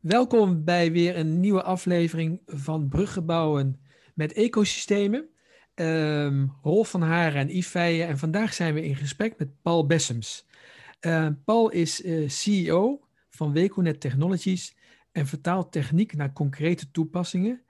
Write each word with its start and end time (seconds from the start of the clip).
Welkom 0.00 0.64
bij 0.64 0.92
weer 0.92 1.16
een 1.16 1.40
nieuwe 1.40 1.62
aflevering 1.62 2.40
van 2.46 2.88
Bruggebouwen 2.88 3.80
met 4.14 4.32
ecosystemen. 4.32 5.28
Um, 5.74 6.52
van 6.62 7.02
Haren 7.02 7.40
en 7.40 7.56
Yves. 7.56 8.00
En 8.00 8.18
vandaag 8.18 8.54
zijn 8.54 8.74
we 8.74 8.84
in 8.84 8.96
gesprek 8.96 9.38
met 9.38 9.62
Paul 9.62 9.86
Bessems. 9.86 10.46
Uh, 11.00 11.28
Paul 11.44 11.70
is 11.70 12.04
uh, 12.04 12.28
CEO 12.28 13.00
van 13.28 13.52
Weconet 13.52 14.00
Technologies 14.00 14.76
en 15.12 15.26
vertaalt 15.26 15.72
techniek 15.72 16.16
naar 16.16 16.32
concrete 16.32 16.90
toepassingen. 16.90 17.62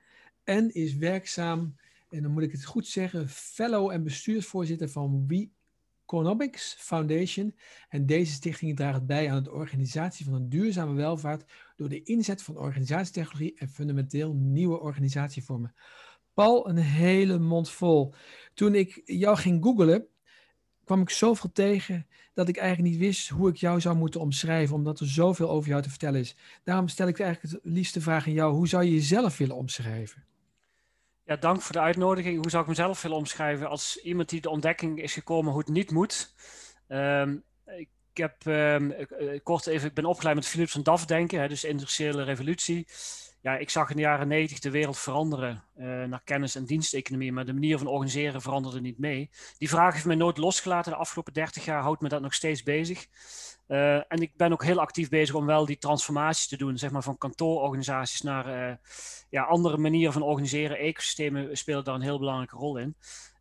En 0.45 0.75
is 0.75 0.97
werkzaam, 0.97 1.77
en 2.11 2.23
dan 2.23 2.33
moet 2.33 2.43
ik 2.43 2.53
het 2.53 2.65
goed 2.65 2.87
zeggen, 2.87 3.29
fellow 3.29 3.91
en 3.91 4.03
bestuursvoorzitter 4.03 4.89
van 4.89 5.27
We 5.27 5.49
Economics 6.11 6.75
Foundation. 6.79 7.55
En 7.89 8.07
deze 8.07 8.33
stichting 8.33 8.77
draagt 8.77 9.07
bij 9.07 9.31
aan 9.31 9.43
de 9.43 9.53
organisatie 9.53 10.25
van 10.25 10.35
een 10.35 10.49
duurzame 10.49 10.95
welvaart 10.95 11.53
door 11.77 11.89
de 11.89 12.03
inzet 12.03 12.43
van 12.43 12.57
organisatietechnologie 12.57 13.55
en 13.59 13.69
fundamenteel 13.69 14.33
nieuwe 14.35 14.81
organisatievormen. 14.81 15.75
Paul, 16.35 16.69
een 16.69 16.77
hele 16.77 17.39
mond 17.39 17.71
vol. 17.71 18.15
Toen 18.55 18.75
ik 18.75 19.03
jou 19.05 19.37
ging 19.37 19.65
googlen, 19.65 20.07
kwam 20.85 21.01
ik 21.01 21.11
zoveel 21.11 21.53
tegen 21.53 22.07
dat 22.35 22.49
ik 22.49 22.57
eigenlijk 22.57 22.91
niet 22.91 23.01
wist 23.01 23.29
hoe 23.29 23.49
ik 23.49 23.57
jou 23.57 23.81
zou 23.81 23.97
moeten 23.97 24.21
omschrijven, 24.21 24.75
omdat 24.75 25.01
er 25.01 25.09
zoveel 25.09 25.51
over 25.51 25.69
jou 25.69 25.83
te 25.83 25.91
vertellen 25.91 26.21
is. 26.21 26.37
Daarom 26.65 26.89
stel 26.89 27.09
ik 27.09 27.21
eigenlijk 27.21 27.55
het 27.55 27.65
liefste 27.73 28.01
vraag 28.01 28.27
aan 28.27 28.33
jou: 28.33 28.55
hoe 28.55 28.69
zou 28.69 28.85
je 28.85 28.91
jezelf 28.91 29.37
willen 29.37 29.57
omschrijven? 29.57 30.25
Ja, 31.31 31.37
dank 31.37 31.63
voor 31.63 31.73
de 31.73 31.81
uitnodiging. 31.81 32.37
Hoe 32.37 32.51
zou 32.51 32.63
ik 32.63 32.69
mezelf 32.69 33.03
willen 33.03 33.17
omschrijven 33.17 33.69
als 33.69 33.97
iemand 34.03 34.29
die 34.29 34.41
de 34.41 34.51
ontdekking 34.51 35.03
is 35.03 35.13
gekomen 35.13 35.51
hoe 35.51 35.61
het 35.61 35.69
niet 35.69 35.91
moet? 35.91 36.35
Um, 36.89 37.45
ik 37.67 37.89
heb 38.13 38.47
um, 38.47 38.95
kort 39.43 39.67
even, 39.67 39.89
ik 39.89 39.95
ben 39.95 40.05
opgeleid 40.05 40.35
met 40.35 40.47
Philips 40.47 40.73
van 40.73 40.83
DAF 40.83 41.05
denken, 41.05 41.41
hè, 41.41 41.49
dus 41.49 41.65
industriële 41.65 42.23
revolutie. 42.23 42.87
Ja, 43.43 43.57
ik 43.57 43.71
zag 43.71 43.91
in 43.91 43.97
de 43.97 44.03
jaren 44.03 44.29
negentig 44.29 44.59
de 44.59 44.71
wereld 44.71 44.99
veranderen 44.99 45.65
uh, 45.79 46.05
naar 46.05 46.23
kennis- 46.25 46.55
en 46.55 46.65
diensteconomie, 46.65 47.33
maar 47.33 47.45
de 47.45 47.53
manier 47.53 47.79
van 47.79 47.87
organiseren 47.87 48.43
veranderde 48.43 48.81
niet 48.81 48.99
mee. 48.99 49.31
Die 49.59 49.69
vraag 49.69 49.93
heeft 49.93 50.05
mij 50.05 50.17
nooit 50.17 50.37
losgelaten. 50.37 50.93
De 50.93 50.99
afgelopen 50.99 51.33
dertig 51.33 51.65
jaar 51.65 51.83
houdt 51.83 52.01
me 52.01 52.09
dat 52.09 52.21
nog 52.21 52.35
steeds 52.35 52.63
bezig. 52.63 53.07
Uh, 53.69 53.95
en 53.95 54.21
ik 54.21 54.37
ben 54.37 54.53
ook 54.53 54.65
heel 54.65 54.81
actief 54.81 55.09
bezig 55.09 55.35
om 55.35 55.47
wel 55.47 55.67
die 55.67 55.79
transformaties 55.79 56.49
te 56.49 56.57
doen, 56.57 56.79
zeg 56.79 56.91
maar 56.91 57.03
van 57.03 57.19
kantoororganisaties 57.19 58.21
naar 58.21 58.69
uh, 58.71 58.77
ja, 59.31 59.43
andere 59.43 59.77
manieren 59.77 60.13
van 60.13 60.23
organiseren. 60.23 60.79
Ecosystemen 60.79 61.57
spelen 61.57 61.85
daar 61.85 61.95
een 61.95 62.01
heel 62.01 62.19
belangrijke 62.19 62.57
rol 62.57 62.77
in. 62.77 62.97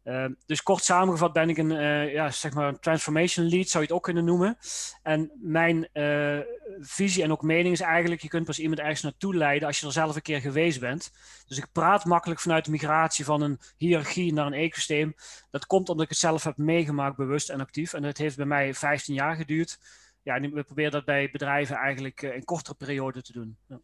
Uh, 0.10 0.26
dus 0.46 0.64
kort 0.64 0.84
samengevat 0.84 1.34
ben 1.34 1.50
ik 1.50 1.58
een, 1.58 1.72
uh, 1.72 2.14
ja, 2.14 2.32
zeg 2.32 2.54
maar 2.54 2.68
een 2.68 2.80
transformation 2.80 3.50
lead, 3.50 3.68
zou 3.68 3.84
je 3.84 3.90
het 3.90 3.98
ook 3.98 4.04
kunnen 4.04 4.26
noemen. 4.26 4.58
En 5.04 5.32
mijn 5.42 5.88
uh, 5.94 6.40
visie 6.80 7.24
en 7.24 7.32
ook 7.32 7.42
mening 7.42 7.74
is 7.74 7.82
eigenlijk, 7.82 8.22
je 8.22 8.28
kunt 8.28 8.46
pas 8.46 8.60
iemand 8.60 8.80
ergens 8.80 9.02
naartoe 9.02 9.36
leiden 9.36 9.68
als 9.68 9.80
je 9.80 9.86
er 9.86 9.92
zelf 9.92 10.16
een 10.16 10.22
keer 10.22 10.42
geweest 10.42 10.80
bent. 10.80 11.12
Dus 11.48 11.58
ik 11.58 11.68
praat 11.72 12.06
makkelijk 12.06 12.40
vanuit 12.40 12.66
de 12.66 12.72
migratie 12.72 13.26
van 13.26 13.42
een 13.42 13.60
hiërarchie 13.78 14.34
naar 14.34 14.46
een 14.46 14.54
ecosysteem. 14.54 15.14
Dat 15.52 15.66
komt 15.66 15.90
omdat 15.90 16.04
ik 16.04 16.12
het 16.12 16.20
zelf 16.20 16.44
heb 16.44 16.58
meegemaakt, 16.58 17.18
bewust 17.18 17.50
en 17.50 17.60
actief. 17.60 17.94
En 17.94 18.02
dat 18.02 18.18
heeft 18.18 18.36
bij 18.36 18.46
mij 18.46 18.73
15 18.73 19.14
jaar 19.14 19.36
geduurd. 19.36 19.80
Ja, 20.23 20.36
en 20.36 20.54
we 20.54 20.64
proberen 20.64 20.92
dat 20.92 21.06
bij 21.06 21.30
bedrijven 21.32 21.76
eigenlijk 21.76 22.22
in 22.22 22.44
kortere 22.44 22.76
periode 22.76 23.22
te 23.22 23.32
doen. 23.32 23.58
Ja. 23.68 23.80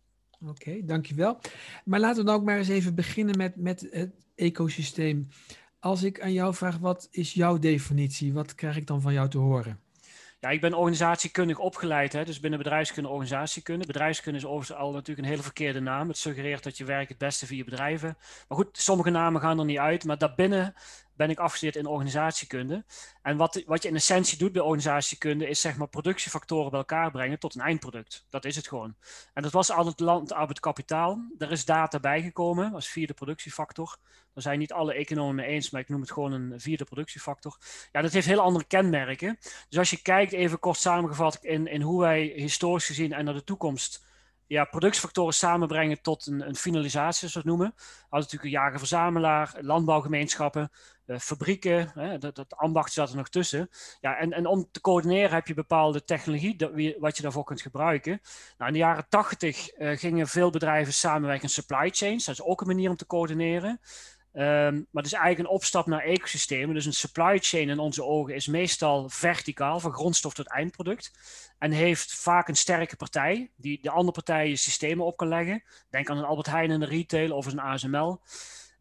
Oké, 0.48 0.86
dankjewel. 0.86 1.40
Maar 1.86 2.00
laten 2.00 2.20
we 2.20 2.26
dan 2.26 2.36
ook 2.36 2.46
maar 2.46 2.58
eens 2.58 2.68
even 2.68 2.96
beginnen 2.96 3.38
met, 3.38 3.56
met 3.56 3.88
het 3.92 4.12
ecosysteem. 4.36 5.28
Als 5.86 6.04
ik 6.04 6.22
aan 6.22 6.34
jou 6.34 6.54
vraag, 6.54 6.78
wat 6.78 7.08
is 7.12 7.34
jouw 7.34 7.60
definitie? 7.60 8.34
Wat 8.34 8.56
krijg 8.56 8.76
ik 8.78 8.88
dan 8.88 9.02
van 9.02 9.14
jou 9.14 9.30
te 9.30 9.38
horen? 9.38 9.80
Ja, 10.40 10.50
ik 10.50 10.62
ben 10.62 10.74
organisatiekundig 10.74 11.60
opgeleid, 11.60 12.14
hè, 12.14 12.26
dus 12.26 12.40
binnen 12.40 12.60
bedrijfskunde 12.60 13.10
organisatiekunde. 13.10 13.86
Bedrijfskunde 13.86 14.40
is 14.40 14.46
overigens 14.46 14.78
al 14.78 14.92
natuurlijk 14.92 15.20
een 15.20 15.32
hele 15.32 15.44
verkeerde 15.44 15.80
naam. 15.80 16.08
Het 16.08 16.18
suggereert 16.18 16.64
dat 16.64 16.78
je 16.78 16.86
werk 16.86 17.10
het 17.10 17.18
beste 17.18 17.46
via 17.46 17.64
bedrijven. 17.64 18.18
Maar 18.48 18.58
goed, 18.58 18.78
sommige 18.78 19.10
namen 19.10 19.42
gaan 19.42 19.60
er 19.60 19.66
niet 19.66 19.78
uit. 19.78 20.06
Maar 20.06 20.18
daarbinnen 20.18 20.74
ben 21.16 21.30
ik 21.30 21.40
afgestudeerd 21.40 21.76
in 21.76 21.86
organisatiekunde. 21.86 22.86
En 23.22 23.38
wat, 23.38 23.64
wat 23.66 23.84
je 23.84 23.90
in 23.90 23.96
essentie 23.96 24.38
doet 24.38 24.52
bij 24.52 24.62
organisatiekunde 24.62 25.48
is 25.48 25.62
zeg 25.62 25.78
maar 25.78 25.88
productiefactoren 25.88 26.70
bij 26.70 26.80
elkaar 26.80 27.12
brengen 27.12 27.40
tot 27.40 27.56
een 27.56 27.62
eindproduct. 27.62 28.26
Dat 28.30 28.46
is 28.46 28.56
het 28.56 28.68
gewoon. 28.68 28.96
En 29.34 29.44
dat 29.44 29.52
was 29.52 29.72
altijd 29.72 30.00
land, 30.00 30.34
arbeid, 30.34 30.60
kapitaal. 30.60 31.32
Er 31.38 31.52
is 31.52 31.66
data 31.66 32.00
bijgekomen 32.00 32.74
als 32.74 32.88
vierde 32.88 33.14
productiefactor. 33.14 33.98
Daar 34.34 34.44
zijn 34.44 34.60
niet 34.60 34.74
alle 34.74 34.94
economen 34.94 35.36
mee 35.36 35.46
eens, 35.46 35.70
maar 35.70 35.82
ik 35.82 35.90
noem 35.90 36.02
het 36.02 36.12
gewoon 36.12 36.32
een 36.32 36.60
vierde 36.60 36.84
productiefactor. 36.84 37.58
Ja, 37.92 38.02
dat 38.02 38.12
heeft 38.12 38.28
heel 38.28 38.40
andere 38.40 38.66
kenmerken. 38.66 39.38
Dus 39.70 39.80
als 39.80 39.90
je 39.90 40.02
kijkt, 40.02 40.32
even 40.32 40.60
kort 40.60 40.78
samengevat, 40.78 41.38
in, 41.42 41.68
in 41.68 41.82
hoe 41.82 42.02
wij 42.02 42.34
historisch 42.36 42.86
gezien 42.86 43.14
en 43.14 43.26
naar 43.26 43.34
de 43.34 43.44
toekomst 43.44 44.06
ja, 44.48 44.66
productiefactoren 44.66 45.34
samenbrengen 45.34 46.02
tot 46.02 46.26
een, 46.26 46.48
een 46.48 46.56
finalisatie, 46.56 47.18
zoals 47.18 47.34
we 47.34 47.40
het 47.40 47.48
noemen. 47.48 47.74
Hadden 47.76 48.20
natuurlijk 48.20 48.44
een 48.44 48.50
jager-verzamelaar, 48.50 49.54
landbouwgemeenschappen, 49.60 50.72
uh, 51.06 51.18
fabrieken, 51.18 51.92
hè, 51.94 52.18
dat, 52.18 52.36
dat 52.36 52.56
ambacht 52.56 52.94
zat 52.94 53.10
er 53.10 53.16
nog 53.16 53.30
tussen. 53.30 53.70
Ja, 54.02 54.18
en, 54.18 54.34
en 54.34 54.46
om 54.46 54.68
te 54.72 54.82
coördineren 54.82 55.34
heb 55.34 55.48
je 55.48 55.54
bepaalde 55.54 56.04
technologie 56.04 56.56
dat, 56.56 56.72
wat 57.00 57.18
je 57.18 57.24
daarvoor 57.24 57.44
kunt 57.44 57.62
gebruiken. 57.62 58.22
Nou, 58.58 58.68
in 58.68 58.74
de 58.74 58.84
jaren 58.84 59.06
tachtig 59.10 59.78
uh, 59.78 59.98
gingen 59.98 60.28
veel 60.28 60.50
bedrijven 60.50 60.94
samenwerken 60.94 61.44
in 61.44 61.50
supply 61.50 61.90
chains. 61.90 62.26
Dat 62.26 62.36
is 62.36 62.44
ook 62.44 62.62
een 62.62 62.68
manier 62.68 62.90
om 62.90 62.96
te 62.96 63.06
coördineren. 63.06 63.80
Um, 64.38 64.42
maar 64.42 65.04
het 65.04 65.06
is 65.06 65.14
eigenlijk 65.14 65.40
een 65.40 65.56
opstap 65.56 65.86
naar 65.86 66.04
ecosystemen. 66.04 66.76
Dus 66.76 66.86
een 66.86 66.94
supply 66.94 67.38
chain 67.40 67.70
in 67.70 67.80
onze 67.80 68.04
ogen 68.04 68.36
is 68.36 68.48
meestal 68.48 69.10
verticaal, 69.10 69.80
van 69.80 69.94
grondstof 69.94 70.34
tot 70.34 70.52
eindproduct. 70.52 71.12
En 71.58 71.72
heeft 71.72 72.14
vaak 72.14 72.48
een 72.48 72.56
sterke 72.56 72.96
partij, 72.96 73.52
die 73.56 73.82
de 73.82 73.90
andere 73.90 74.12
partijen 74.12 74.58
systemen 74.58 75.06
op 75.06 75.18
kan 75.18 75.28
leggen. 75.28 75.64
Denk 75.90 76.10
aan 76.10 76.18
een 76.18 76.24
Albert 76.24 76.48
Heijn 76.48 76.72
in 76.72 76.80
de 76.80 76.86
retail 76.86 77.36
of 77.36 77.46
een 77.46 77.60
ASML. 77.60 78.22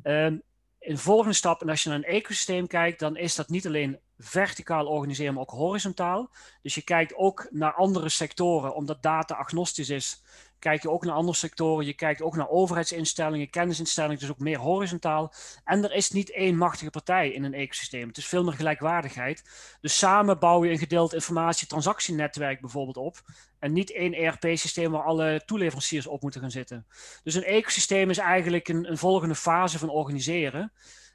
Um, 0.02 0.42
in 0.78 0.94
de 0.94 1.00
volgende 1.00 1.34
stap, 1.34 1.62
en 1.62 1.68
als 1.68 1.82
je 1.82 1.88
naar 1.88 1.98
een 1.98 2.04
ecosysteem 2.04 2.66
kijkt, 2.66 2.98
dan 2.98 3.16
is 3.16 3.34
dat 3.34 3.48
niet 3.48 3.66
alleen 3.66 3.98
verticaal 4.18 4.86
organiseren, 4.86 5.34
maar 5.34 5.42
ook 5.42 5.50
horizontaal. 5.50 6.30
Dus 6.62 6.74
je 6.74 6.82
kijkt 6.82 7.14
ook 7.14 7.46
naar 7.50 7.74
andere 7.74 8.08
sectoren, 8.08 8.74
omdat 8.74 9.02
data 9.02 9.34
agnostisch 9.34 9.90
is. 9.90 10.22
Kijk 10.58 10.82
je 10.82 10.90
ook 10.90 11.04
naar 11.04 11.14
andere 11.14 11.36
sectoren, 11.36 11.86
je 11.86 11.92
kijkt 11.92 12.22
ook 12.22 12.36
naar 12.36 12.48
overheidsinstellingen, 12.48 13.50
kennisinstellingen, 13.50 14.18
dus 14.18 14.30
ook 14.30 14.38
meer 14.38 14.58
horizontaal. 14.58 15.32
En 15.64 15.84
er 15.84 15.92
is 15.92 16.10
niet 16.10 16.30
één 16.30 16.56
machtige 16.56 16.90
partij 16.90 17.30
in 17.30 17.44
een 17.44 17.54
ecosysteem. 17.54 18.08
Het 18.08 18.16
is 18.16 18.26
veel 18.26 18.44
meer 18.44 18.52
gelijkwaardigheid. 18.52 19.44
Dus 19.80 19.98
samen 19.98 20.38
bouw 20.38 20.64
je 20.64 20.70
een 20.70 20.78
gedeeld 20.78 21.12
informatie-transactienetwerk 21.12 22.60
bijvoorbeeld 22.60 22.96
op. 22.96 23.22
En 23.58 23.72
niet 23.72 23.92
één 23.92 24.12
ERP-systeem 24.12 24.90
waar 24.90 25.02
alle 25.02 25.42
toeleveranciers 25.46 26.06
op 26.06 26.22
moeten 26.22 26.40
gaan 26.40 26.50
zitten. 26.50 26.86
Dus 27.22 27.34
een 27.34 27.44
ecosysteem 27.44 28.10
is 28.10 28.18
eigenlijk 28.18 28.68
een, 28.68 28.90
een 28.90 28.98
volgende 28.98 29.34
fase 29.34 29.78
van 29.78 29.88
organiseren. 29.88 30.72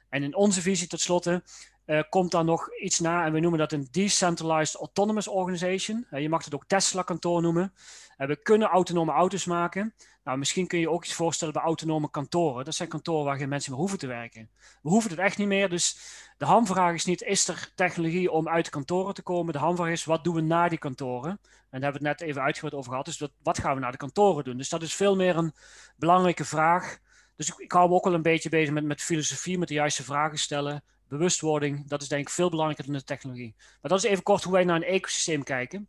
En 0.08 0.22
in 0.22 0.34
onze 0.34 0.60
visie, 0.60 0.88
tot 0.88 1.00
slotte, 1.00 1.42
uh, 1.90 2.02
komt 2.08 2.30
dan 2.30 2.46
nog 2.46 2.78
iets 2.78 3.00
na. 3.00 3.24
En 3.24 3.32
we 3.32 3.40
noemen 3.40 3.58
dat 3.58 3.72
een 3.72 3.88
Decentralized 3.90 4.80
Autonomous 4.80 5.28
Organization. 5.28 6.06
Uh, 6.10 6.20
je 6.20 6.28
mag 6.28 6.44
het 6.44 6.54
ook 6.54 6.66
Tesla-kantoor 6.66 7.42
noemen. 7.42 7.72
Uh, 8.18 8.26
we 8.26 8.42
kunnen 8.42 8.68
autonome 8.68 9.12
auto's 9.12 9.44
maken. 9.44 9.94
Nou, 10.24 10.38
misschien 10.38 10.66
kun 10.66 10.78
je 10.78 10.90
ook 10.90 11.04
iets 11.04 11.14
voorstellen 11.14 11.54
bij 11.54 11.62
autonome 11.62 12.10
kantoren. 12.10 12.64
Dat 12.64 12.74
zijn 12.74 12.88
kantoren 12.88 13.24
waar 13.24 13.36
geen 13.36 13.48
mensen 13.48 13.70
meer 13.70 13.80
hoeven 13.80 13.98
te 13.98 14.06
werken. 14.06 14.50
We 14.82 14.88
hoeven 14.88 15.10
het 15.10 15.18
echt 15.18 15.38
niet 15.38 15.46
meer. 15.46 15.68
Dus 15.68 15.98
de 16.38 16.44
hamvraag 16.44 16.94
is 16.94 17.04
niet, 17.04 17.22
is 17.22 17.48
er 17.48 17.72
technologie 17.74 18.30
om 18.30 18.48
uit 18.48 18.68
kantoren 18.68 19.14
te 19.14 19.22
komen? 19.22 19.52
De 19.52 19.58
hamvraag 19.58 19.90
is, 19.90 20.04
wat 20.04 20.24
doen 20.24 20.34
we 20.34 20.40
na 20.40 20.68
die 20.68 20.78
kantoren? 20.78 21.30
En 21.30 21.40
daar 21.80 21.80
hebben 21.80 22.02
we 22.02 22.08
het 22.08 22.18
net 22.18 22.28
even 22.28 22.42
uitgebreid 22.42 22.74
over 22.74 22.90
gehad. 22.90 23.04
Dus 23.06 23.28
wat, 23.42 23.58
gaan 23.58 23.74
we 23.74 23.80
naar 23.80 23.92
de 23.92 23.96
kantoren 23.96 24.44
doen? 24.44 24.56
Dus 24.56 24.68
dat 24.68 24.82
is 24.82 24.94
veel 24.94 25.16
meer 25.16 25.36
een 25.36 25.52
belangrijke 25.96 26.44
vraag. 26.44 26.98
Dus 27.36 27.48
ik, 27.48 27.58
ik 27.58 27.72
hou 27.72 27.88
me 27.88 27.94
ook 27.94 28.06
al 28.06 28.14
een 28.14 28.22
beetje 28.22 28.48
bezig 28.48 28.74
met, 28.74 28.84
met 28.84 29.02
filosofie, 29.02 29.58
met 29.58 29.68
de 29.68 29.74
juiste 29.74 30.04
vragen 30.04 30.38
stellen 30.38 30.82
bewustwording, 31.10 31.88
dat 31.88 32.02
is 32.02 32.08
denk 32.08 32.22
ik 32.22 32.28
veel 32.28 32.50
belangrijker 32.50 32.84
dan 32.84 32.94
de 32.94 33.04
technologie. 33.04 33.54
Maar 33.56 33.90
dat 33.90 34.04
is 34.04 34.10
even 34.10 34.22
kort 34.22 34.42
hoe 34.42 34.52
wij 34.52 34.64
naar 34.64 34.76
een 34.76 34.82
ecosysteem 34.82 35.42
kijken. 35.42 35.88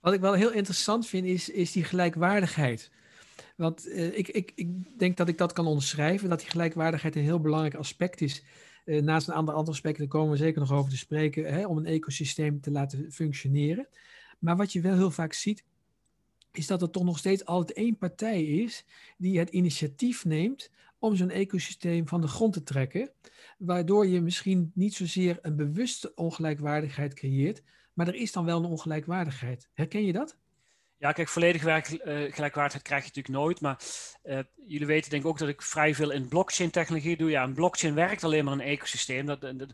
Wat 0.00 0.12
ik 0.12 0.20
wel 0.20 0.32
heel 0.32 0.52
interessant 0.52 1.06
vind, 1.06 1.26
is, 1.26 1.48
is 1.48 1.72
die 1.72 1.84
gelijkwaardigheid. 1.84 2.90
Want 3.56 3.86
uh, 3.86 4.18
ik, 4.18 4.28
ik, 4.28 4.52
ik 4.54 4.98
denk 4.98 5.16
dat 5.16 5.28
ik 5.28 5.38
dat 5.38 5.52
kan 5.52 5.66
onderschrijven, 5.66 6.28
dat 6.28 6.40
die 6.40 6.50
gelijkwaardigheid 6.50 7.16
een 7.16 7.22
heel 7.22 7.40
belangrijk 7.40 7.74
aspect 7.74 8.20
is. 8.20 8.44
Uh, 8.84 9.02
naast 9.02 9.28
een 9.28 9.34
aantal 9.34 9.54
andere 9.54 9.76
aspecten, 9.76 10.02
daar 10.02 10.12
komen 10.12 10.30
we 10.30 10.36
zeker 10.36 10.60
nog 10.60 10.72
over 10.72 10.90
te 10.90 10.96
spreken, 10.96 11.52
hè, 11.52 11.66
om 11.66 11.76
een 11.76 11.86
ecosysteem 11.86 12.60
te 12.60 12.70
laten 12.70 13.12
functioneren. 13.12 13.88
Maar 14.38 14.56
wat 14.56 14.72
je 14.72 14.80
wel 14.80 14.96
heel 14.96 15.10
vaak 15.10 15.32
ziet, 15.32 15.64
is 16.52 16.66
dat 16.66 16.82
er 16.82 16.90
toch 16.90 17.04
nog 17.04 17.18
steeds 17.18 17.44
altijd 17.44 17.78
één 17.78 17.96
partij 17.96 18.42
is 18.44 18.84
die 19.18 19.38
het 19.38 19.50
initiatief 19.50 20.24
neemt 20.24 20.70
om 20.98 21.16
zo'n 21.16 21.30
ecosysteem 21.30 22.08
van 22.08 22.20
de 22.20 22.28
grond 22.28 22.52
te 22.52 22.62
trekken, 22.62 23.10
waardoor 23.60 24.06
je 24.06 24.20
misschien 24.20 24.70
niet 24.74 24.94
zozeer 24.94 25.38
een 25.42 25.56
bewuste 25.56 26.14
ongelijkwaardigheid 26.14 27.14
creëert, 27.14 27.62
maar 27.92 28.08
er 28.08 28.14
is 28.14 28.32
dan 28.32 28.44
wel 28.44 28.58
een 28.58 28.70
ongelijkwaardigheid. 28.70 29.68
Herken 29.72 30.04
je 30.06 30.12
dat? 30.12 30.38
Ja, 30.98 31.12
kijk, 31.12 31.28
volledig 31.28 31.64
uh, 31.64 31.92
gelijkwaardigheid 32.32 32.82
krijg 32.82 33.02
je 33.02 33.08
natuurlijk 33.08 33.28
nooit. 33.28 33.60
Maar 33.60 33.82
uh, 34.24 34.38
jullie 34.66 34.86
weten 34.86 35.10
denk 35.10 35.22
ik 35.22 35.28
ook 35.28 35.38
dat 35.38 35.48
ik 35.48 35.62
vrij 35.62 35.94
veel 35.94 36.10
in 36.10 36.28
blockchain 36.28 36.70
technologie 36.70 37.16
doe. 37.16 37.30
Ja, 37.30 37.42
een 37.42 37.54
blockchain 37.54 37.94
werkt 37.94 38.24
alleen 38.24 38.44
maar 38.44 38.52
een 38.52 38.60
ecosysteem. 38.60 39.26
Dat, 39.26 39.40
dat, 39.40 39.72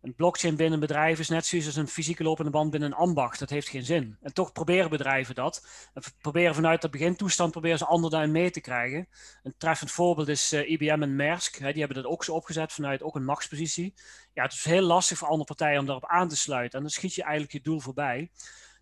een 0.00 0.14
blockchain 0.14 0.56
binnen 0.56 0.74
een 0.74 0.86
bedrijf 0.86 1.18
is 1.18 1.28
net 1.28 1.46
zoals 1.46 1.66
als 1.66 1.76
een 1.76 1.88
fysieke 1.88 2.22
lopende 2.22 2.50
band 2.50 2.70
binnen 2.70 2.90
een 2.90 2.96
ambacht. 2.96 3.38
Dat 3.38 3.50
heeft 3.50 3.68
geen 3.68 3.84
zin. 3.84 4.16
En 4.20 4.32
toch 4.32 4.52
proberen 4.52 4.90
bedrijven 4.90 5.34
dat. 5.34 5.66
En 5.94 6.02
proberen 6.20 6.54
vanuit 6.54 6.82
de 6.82 6.88
begintoestand 6.88 7.50
proberen 7.50 7.78
ze 7.78 7.84
anderen 7.84 8.30
mee 8.30 8.50
te 8.50 8.60
krijgen. 8.60 9.08
Een 9.42 9.54
treffend 9.58 9.90
voorbeeld 9.90 10.28
is 10.28 10.52
eh, 10.52 10.70
IBM 10.70 11.02
en 11.02 11.16
Maersk. 11.16 11.56
Hè, 11.56 11.70
die 11.70 11.82
hebben 11.82 12.02
dat 12.02 12.12
ook 12.12 12.24
zo 12.24 12.32
opgezet 12.32 12.72
vanuit 12.72 13.02
ook 13.02 13.14
een 13.14 13.24
machtspositie. 13.24 13.94
Ja, 14.34 14.42
het 14.42 14.52
is 14.52 14.64
heel 14.64 14.82
lastig 14.82 15.18
voor 15.18 15.28
andere 15.28 15.46
partijen 15.46 15.80
om 15.80 15.86
daarop 15.86 16.06
aan 16.06 16.28
te 16.28 16.36
sluiten. 16.36 16.78
En 16.78 16.84
dan 16.84 16.92
schiet 16.92 17.14
je 17.14 17.22
eigenlijk 17.22 17.52
je 17.52 17.60
doel 17.60 17.80
voorbij. 17.80 18.30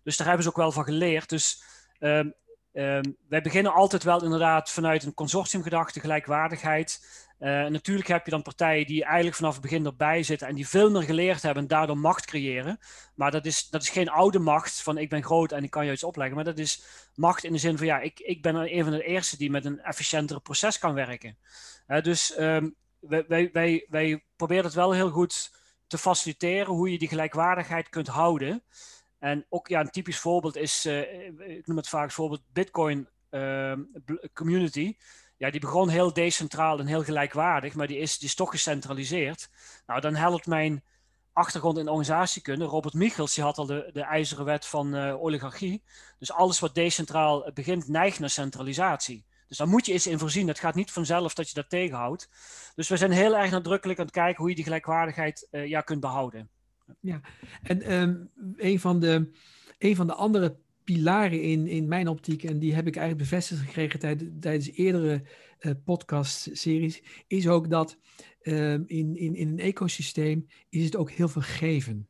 Dus 0.03 0.17
daar 0.17 0.27
hebben 0.27 0.43
ze 0.43 0.49
ook 0.49 0.57
wel 0.57 0.71
van 0.71 0.83
geleerd. 0.83 1.29
Dus 1.29 1.63
um, 1.99 2.33
wij 3.29 3.41
beginnen 3.41 3.73
altijd 3.73 4.03
wel 4.03 4.23
inderdaad 4.23 4.71
vanuit 4.71 5.03
een 5.03 5.13
consortiumgedachte, 5.13 5.99
gelijkwaardigheid. 5.99 7.01
Uh, 7.39 7.65
natuurlijk 7.65 8.07
heb 8.07 8.25
je 8.25 8.31
dan 8.31 8.41
partijen 8.41 8.85
die 8.85 9.03
eigenlijk 9.03 9.35
vanaf 9.35 9.53
het 9.53 9.61
begin 9.61 9.85
erbij 9.85 10.23
zitten 10.23 10.47
en 10.47 10.55
die 10.55 10.67
veel 10.67 10.91
meer 10.91 11.03
geleerd 11.03 11.41
hebben 11.41 11.63
en 11.63 11.69
daardoor 11.69 11.97
macht 11.97 12.25
creëren. 12.25 12.79
Maar 13.15 13.31
dat 13.31 13.45
is, 13.45 13.69
dat 13.69 13.81
is 13.81 13.89
geen 13.89 14.09
oude 14.09 14.39
macht 14.39 14.81
van 14.81 14.97
ik 14.97 15.09
ben 15.09 15.23
groot 15.23 15.51
en 15.51 15.63
ik 15.63 15.69
kan 15.69 15.85
je 15.85 15.91
iets 15.91 16.03
opleggen. 16.03 16.35
Maar 16.35 16.45
dat 16.45 16.57
is 16.57 16.83
macht 17.15 17.43
in 17.43 17.51
de 17.51 17.57
zin 17.57 17.77
van 17.77 17.85
ja, 17.85 17.99
ik, 17.99 18.19
ik 18.19 18.41
ben 18.41 18.55
een 18.55 18.83
van 18.83 18.91
de 18.91 19.03
eerste 19.03 19.37
die 19.37 19.51
met 19.51 19.65
een 19.65 19.79
efficiëntere 19.79 20.39
proces 20.39 20.79
kan 20.79 20.93
werken. 20.93 21.37
Uh, 21.87 22.01
dus 22.01 22.39
um, 22.39 22.75
wij, 22.99 23.25
wij, 23.27 23.49
wij, 23.53 23.85
wij 23.89 24.23
proberen 24.35 24.65
het 24.65 24.73
wel 24.73 24.91
heel 24.91 25.09
goed 25.09 25.51
te 25.87 25.97
faciliteren 25.97 26.73
hoe 26.73 26.91
je 26.91 26.97
die 26.97 27.07
gelijkwaardigheid 27.07 27.89
kunt 27.89 28.07
houden. 28.07 28.63
En 29.19 29.45
ook 29.49 29.67
ja, 29.67 29.79
een 29.79 29.89
typisch 29.89 30.19
voorbeeld 30.19 30.55
is, 30.55 30.85
uh, 30.85 31.27
ik 31.57 31.67
noem 31.67 31.77
het 31.77 31.89
vaak 31.89 32.11
voorbeeld 32.11 32.41
Bitcoin 32.53 33.09
ehm, 33.29 33.81
community 34.33 34.95
ja, 35.37 35.49
die 35.51 35.59
begon 35.59 35.89
heel 35.89 36.13
decentraal 36.13 36.79
en 36.79 36.87
heel 36.87 37.03
gelijkwaardig, 37.03 37.73
maar 37.73 37.87
die 37.87 37.97
is, 37.97 38.17
die 38.17 38.27
is 38.27 38.35
toch 38.35 38.49
gecentraliseerd. 38.49 39.49
Nou, 39.85 40.01
dan 40.01 40.15
helpt 40.15 40.47
mijn 40.47 40.83
achtergrond 41.33 41.77
in 41.77 41.87
organisatiekunde. 41.87 42.65
Robert 42.65 42.93
Michels 42.93 43.35
die 43.35 43.43
had 43.43 43.57
al 43.57 43.65
de, 43.65 43.89
de 43.93 44.01
ijzeren 44.01 44.45
wet 44.45 44.65
van 44.65 44.95
uh, 44.95 45.23
oligarchie. 45.23 45.83
Dus 46.19 46.31
alles 46.31 46.59
wat 46.59 46.75
decentraal 46.75 47.51
begint, 47.53 47.87
neigt 47.87 48.19
naar 48.19 48.29
centralisatie. 48.29 49.25
Dus 49.47 49.57
daar 49.57 49.67
moet 49.67 49.85
je 49.85 49.93
eens 49.93 50.07
in 50.07 50.19
voorzien. 50.19 50.47
Het 50.47 50.59
gaat 50.59 50.75
niet 50.75 50.91
vanzelf 50.91 51.33
dat 51.33 51.47
je 51.47 51.53
dat 51.53 51.69
tegenhoudt. 51.69 52.29
Dus 52.75 52.89
we 52.89 52.97
zijn 52.97 53.11
heel 53.11 53.37
erg 53.37 53.51
nadrukkelijk 53.51 53.99
aan 53.99 54.05
het 54.05 54.13
kijken 54.13 54.37
hoe 54.37 54.49
je 54.49 54.55
die 54.55 54.63
gelijkwaardigheid 54.63 55.47
uh, 55.51 55.67
ja, 55.67 55.81
kunt 55.81 55.99
behouden. 55.99 56.49
Ja, 56.99 57.21
en 57.63 57.93
um, 57.93 58.31
een, 58.55 58.79
van 58.79 58.99
de, 58.99 59.31
een 59.77 59.95
van 59.95 60.07
de 60.07 60.13
andere 60.13 60.57
pilaren 60.87 61.41
in, 61.41 61.67
in 61.67 61.87
mijn 61.87 62.07
optiek, 62.07 62.43
en 62.43 62.59
die 62.59 62.73
heb 62.73 62.87
ik 62.87 62.95
eigenlijk 62.95 63.29
bevestigd 63.29 63.61
gekregen 63.61 63.99
tijdens, 63.99 64.29
tijdens 64.39 64.71
eerdere 64.71 65.23
uh, 65.59 65.71
podcast-series, 65.85 67.03
is 67.27 67.47
ook 67.47 67.69
dat 67.69 67.97
uh, 68.41 68.73
in, 68.73 68.87
in, 68.87 69.35
in 69.35 69.47
een 69.47 69.59
ecosysteem 69.59 70.47
is 70.69 70.85
het 70.85 70.95
ook 70.95 71.11
heel 71.11 71.27
veel 71.27 71.41
geven. 71.41 72.07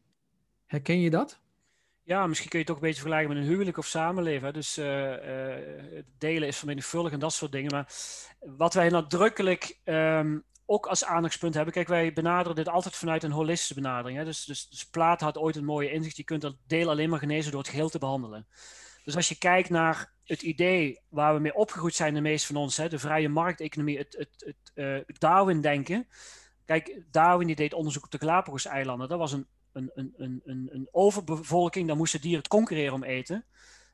Herken 0.65 1.00
je 1.00 1.09
dat? 1.09 1.41
Ja, 2.03 2.27
misschien 2.27 2.50
kun 2.50 2.59
je 2.59 2.65
het 2.65 2.74
ook 2.74 2.81
een 2.81 2.88
beetje 2.88 3.01
vergelijken 3.01 3.33
met 3.33 3.44
een 3.44 3.50
huwelijk 3.50 3.77
of 3.77 3.85
samenleven. 3.85 4.53
Dus 4.53 4.77
uh, 4.77 5.13
delen 6.18 6.47
is 6.47 6.57
vermenigvuldigen 6.57 7.13
en 7.13 7.19
dat 7.19 7.33
soort 7.33 7.51
dingen. 7.51 7.71
Maar 7.71 7.94
wat 8.39 8.73
wij 8.73 8.89
nadrukkelijk 8.89 9.80
um, 9.83 10.44
ook 10.69 10.85
als 10.85 11.05
aandachtspunt 11.05 11.53
hebben. 11.53 11.73
Kijk, 11.73 11.87
wij 11.87 12.13
benaderen 12.13 12.55
dit 12.55 12.69
altijd 12.69 12.95
vanuit 12.95 13.23
een 13.23 13.31
holistische 13.31 13.73
benadering. 13.73 14.17
Hè? 14.17 14.25
Dus, 14.25 14.45
dus, 14.45 14.69
dus 14.69 14.85
Plaat 14.89 15.21
had 15.21 15.37
ooit 15.37 15.55
een 15.55 15.65
mooie 15.65 15.91
inzicht. 15.91 16.17
Je 16.17 16.23
kunt 16.23 16.41
dat 16.41 16.55
deel 16.67 16.89
alleen 16.89 17.09
maar 17.09 17.19
genezen 17.19 17.51
door 17.51 17.61
het 17.61 17.69
geheel 17.69 17.89
te 17.89 17.99
behandelen. 17.99 18.47
Dus 19.03 19.15
als 19.15 19.29
je 19.29 19.37
kijkt 19.37 19.69
naar 19.69 20.13
het 20.23 20.41
idee 20.41 21.01
waar 21.09 21.33
we 21.33 21.39
mee 21.39 21.55
opgegroeid 21.55 21.95
zijn, 21.95 22.13
de 22.13 22.21
meeste 22.21 22.47
van 22.47 22.61
ons, 22.61 22.77
hè, 22.77 22.89
de 22.89 22.99
vrije 22.99 23.29
markteconomie, 23.29 23.97
het, 23.97 24.15
het, 24.17 24.43
het 24.45 24.71
uh, 24.75 24.99
Darwin-denken. 25.17 26.07
Kijk, 26.65 27.01
Darwin 27.11 27.47
die 27.47 27.55
deed 27.55 27.73
onderzoek 27.73 28.03
op 28.03 28.11
de 28.11 28.17
Galapagos-eilanden. 28.17 29.09
Dat 29.09 29.19
was 29.19 29.31
een, 29.31 29.47
een, 29.73 29.91
een, 29.95 30.13
een, 30.45 30.69
een 30.71 30.87
overbevolking, 30.91 31.87
daar 31.87 31.97
moesten 31.97 32.21
dieren 32.21 32.47
concurreren 32.47 32.93
om 32.93 33.03
eten. 33.03 33.45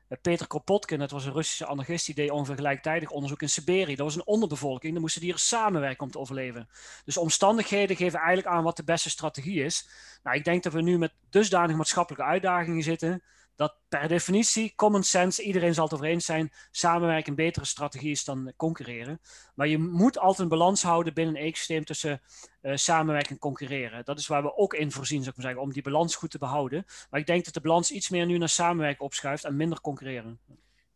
Eh, 0.08 0.18
Peter 0.22 0.46
Kropotkin, 0.46 0.98
dat 0.98 1.10
was 1.10 1.24
een 1.24 1.32
Russische 1.32 1.66
anarchist, 1.66 2.06
die 2.06 2.14
deed 2.14 2.30
ongeveer 2.30 2.54
gelijktijdig 2.54 3.10
onderzoek 3.10 3.42
in 3.42 3.48
Siberië. 3.48 3.94
Dat 3.94 4.06
was 4.06 4.16
een 4.16 4.26
onderbevolking, 4.26 4.92
daar 4.92 5.02
moesten 5.02 5.20
dieren 5.20 5.40
samenwerken 5.40 6.04
om 6.04 6.10
te 6.10 6.18
overleven. 6.18 6.68
Dus 7.04 7.16
omstandigheden 7.16 7.96
geven 7.96 8.18
eigenlijk 8.18 8.48
aan 8.48 8.64
wat 8.64 8.76
de 8.76 8.84
beste 8.84 9.10
strategie 9.10 9.64
is. 9.64 9.88
Nou, 10.22 10.36
ik 10.36 10.44
denk 10.44 10.62
dat 10.62 10.72
we 10.72 10.82
nu 10.82 10.98
met 10.98 11.12
dusdanig 11.30 11.76
maatschappelijke 11.76 12.26
uitdagingen 12.26 12.82
zitten, 12.82 13.22
dat 13.56 13.76
per 13.88 14.08
definitie, 14.08 14.72
common 14.76 15.02
sense, 15.02 15.42
iedereen 15.42 15.74
zal 15.74 15.84
het 15.84 15.94
over 15.94 16.06
eens 16.06 16.24
zijn, 16.24 16.52
samenwerken 16.70 17.28
een 17.28 17.34
betere 17.34 17.64
strategie 17.64 18.10
is 18.10 18.24
dan 18.24 18.52
concurreren. 18.56 19.20
Maar 19.54 19.68
je 19.68 19.78
moet 19.78 20.18
altijd 20.18 20.38
een 20.38 20.58
balans 20.58 20.82
houden 20.82 21.14
binnen 21.14 21.36
een 21.36 21.42
ecosysteem 21.42 21.84
tussen 21.84 22.20
uh, 22.62 22.76
samenwerken 22.76 23.30
en 23.30 23.38
concurreren. 23.38 24.04
Dat 24.04 24.18
is 24.18 24.26
waar 24.26 24.42
we 24.42 24.56
ook 24.56 24.74
in 24.74 24.92
voorzien, 24.92 25.18
zou 25.18 25.30
ik 25.30 25.36
maar 25.36 25.46
zeggen, 25.46 25.62
om 25.62 25.72
die 25.72 25.82
balans 25.82 26.16
goed 26.16 26.30
te 26.30 26.38
behouden. 26.38 26.84
Maar 27.10 27.20
ik 27.20 27.26
denk 27.26 27.44
dat 27.44 27.54
de 27.54 27.60
balans 27.60 27.90
iets 27.90 28.08
meer 28.08 28.26
nu 28.26 28.38
naar 28.38 28.48
samenwerken 28.48 29.04
opschuift 29.04 29.44
en 29.44 29.56
minder 29.56 29.80
concurreren. 29.80 30.40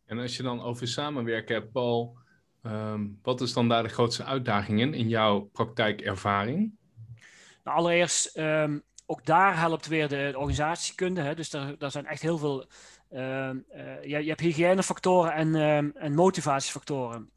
En 0.05 0.19
als 0.19 0.37
je 0.37 0.43
dan 0.43 0.61
over 0.61 0.87
samenwerken 0.87 1.55
hebt, 1.55 1.71
Paul, 1.71 2.17
um, 2.63 3.19
wat 3.21 3.41
is 3.41 3.53
dan 3.53 3.67
daar 3.67 3.83
de 3.83 3.89
grootste 3.89 4.23
uitdagingen 4.23 4.93
in 4.93 5.09
jouw 5.09 5.39
praktijkervaring? 5.39 6.77
Nou, 7.63 7.77
allereerst 7.77 8.37
um, 8.37 8.83
ook 9.09 9.25
daar 9.25 9.59
helpt 9.59 9.87
weer 9.87 10.07
de 10.07 10.31
organisatiekunde. 10.35 11.21
Hè? 11.21 11.35
Dus 11.35 11.49
daar, 11.49 11.91
zijn 11.91 12.05
echt 12.05 12.21
heel 12.21 12.37
veel. 12.37 12.65
Uh, 13.11 13.19
uh, 13.19 14.03
je, 14.03 14.23
je, 14.23 14.27
hebt 14.27 14.39
hygiënefactoren 14.39 15.33
en, 15.33 15.47
uh, 15.47 16.03
en 16.03 16.13
motivatiefactoren. 16.13 17.29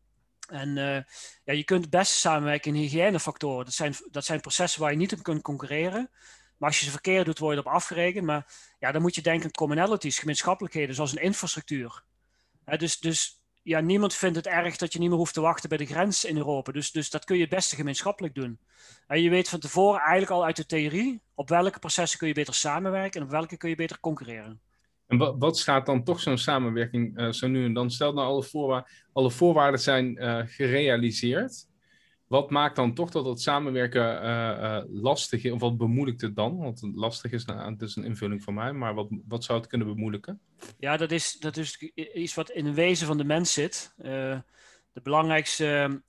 En 0.48 0.78
eh, 0.78 1.02
ja, 1.44 1.52
je 1.52 1.64
kunt 1.64 1.80
het 1.80 1.90
beste 1.90 2.18
samenwerken 2.18 2.74
in 2.74 2.80
hygiënefactoren. 2.80 3.64
Dat 3.64 3.74
zijn, 3.74 3.94
dat 4.10 4.24
zijn 4.24 4.40
processen 4.40 4.80
waar 4.80 4.90
je 4.90 4.96
niet 4.96 5.12
op 5.12 5.22
kunt 5.22 5.42
concurreren. 5.42 6.10
Maar 6.56 6.68
als 6.68 6.78
je 6.78 6.84
ze 6.84 6.90
verkeerd 6.90 7.24
doet, 7.24 7.38
word 7.38 7.54
je 7.54 7.60
erop 7.60 7.72
afgerekend. 7.72 8.24
Maar 8.24 8.52
ja, 8.78 8.92
dan 8.92 9.02
moet 9.02 9.14
je 9.14 9.22
denken 9.22 9.44
aan 9.44 9.50
commonalities, 9.50 10.18
gemeenschappelijkheden, 10.18 10.94
zoals 10.94 11.12
een 11.12 11.22
infrastructuur. 11.22 12.04
dus, 12.64 12.98
dus 12.98 13.41
ja, 13.62 13.80
niemand 13.80 14.14
vindt 14.14 14.36
het 14.36 14.46
erg 14.46 14.76
dat 14.76 14.92
je 14.92 14.98
niet 14.98 15.08
meer 15.08 15.18
hoeft 15.18 15.34
te 15.34 15.40
wachten 15.40 15.68
bij 15.68 15.78
de 15.78 15.86
grens 15.86 16.24
in 16.24 16.36
Europa. 16.36 16.72
Dus, 16.72 16.90
dus 16.90 17.10
dat 17.10 17.24
kun 17.24 17.36
je 17.36 17.42
het 17.42 17.50
beste 17.50 17.76
gemeenschappelijk 17.76 18.34
doen. 18.34 18.58
En 19.06 19.22
je 19.22 19.30
weet 19.30 19.48
van 19.48 19.60
tevoren 19.60 20.00
eigenlijk 20.00 20.30
al 20.30 20.44
uit 20.44 20.56
de 20.56 20.66
theorie 20.66 21.22
op 21.34 21.48
welke 21.48 21.78
processen 21.78 22.18
kun 22.18 22.28
je 22.28 22.34
beter 22.34 22.54
samenwerken 22.54 23.20
en 23.20 23.26
op 23.26 23.32
welke 23.32 23.56
kun 23.56 23.68
je 23.68 23.76
beter 23.76 24.00
concurreren. 24.00 24.60
En 25.06 25.38
wat, 25.38 25.58
staat 25.58 25.86
dan 25.86 26.04
toch 26.04 26.20
zo'n 26.20 26.38
samenwerking 26.38 27.20
uh, 27.20 27.32
zo 27.32 27.48
nu 27.48 27.64
en 27.64 27.72
dan? 27.72 27.90
Stel 27.90 28.12
nou 28.12 28.26
alle, 28.26 28.86
alle 29.12 29.30
voorwaarden 29.30 29.80
zijn 29.80 30.22
uh, 30.22 30.42
gerealiseerd 30.46 31.66
wat 32.32 32.50
maakt 32.50 32.76
dan 32.76 32.94
toch 32.94 33.10
dat 33.10 33.24
het 33.24 33.40
samenwerken 33.40 34.22
uh, 34.22 34.28
uh, 34.28 34.82
lastig 34.88 35.44
is? 35.44 35.52
Of 35.52 35.60
wat 35.60 35.76
bemoeilijkt 35.76 36.20
het 36.20 36.36
dan? 36.36 36.58
Want 36.58 36.82
lastig 36.94 37.32
is, 37.32 37.44
nou, 37.44 37.72
het 37.72 37.82
is 37.82 37.96
een 37.96 38.04
invulling 38.04 38.42
van 38.42 38.54
mij, 38.54 38.72
maar 38.72 38.94
wat, 38.94 39.08
wat 39.28 39.44
zou 39.44 39.58
het 39.58 39.68
kunnen 39.68 39.86
bemoeilijken? 39.86 40.40
Ja, 40.78 40.96
dat 40.96 41.10
is, 41.10 41.32
dat 41.38 41.56
is 41.56 41.78
iets 42.14 42.34
wat 42.34 42.50
in 42.50 42.66
het 42.66 42.74
wezen 42.74 43.06
van 43.06 43.16
de 43.16 43.24
mens 43.24 43.52
zit. 43.52 43.94
Uh, 43.98 44.06
de 44.92 45.00
belangrijkste 45.02 46.02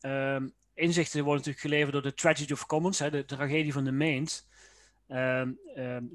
inzichten 0.73 1.23
worden 1.23 1.43
natuurlijk 1.45 1.65
geleverd 1.65 1.91
door 1.91 2.01
de 2.01 2.13
Tragedy 2.13 2.53
of 2.53 2.65
Commons, 2.65 2.99
hè, 2.99 3.09
de, 3.09 3.25
tragedie 3.25 3.73
van 3.73 3.83
de 3.83 3.91
meent. 3.91 4.47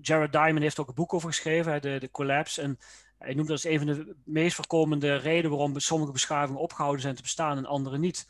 Jared 0.01 0.33
Diamond 0.33 0.63
heeft 0.63 0.79
ook 0.79 0.89
een 0.89 0.95
boek 0.95 1.15
over 1.15 1.29
geschreven, 1.29 1.83
de, 1.83 1.97
de 2.01 2.11
Collapse. 2.11 2.63
En 2.63 2.79
hij 3.19 3.35
noemt 3.35 3.49
dat 3.49 3.65
als 3.65 3.73
een 3.73 3.79
van 3.79 3.87
de 3.87 4.17
meest 4.25 4.55
voorkomende 4.55 5.17
redenen 5.17 5.51
waarom 5.51 5.79
sommige 5.79 6.13
beschavingen 6.13 6.61
opgehouden 6.61 7.03
zijn 7.03 7.15
te 7.15 7.23
bestaan 7.23 7.57
en 7.57 7.67
andere 7.67 7.99
niet. 7.99 8.27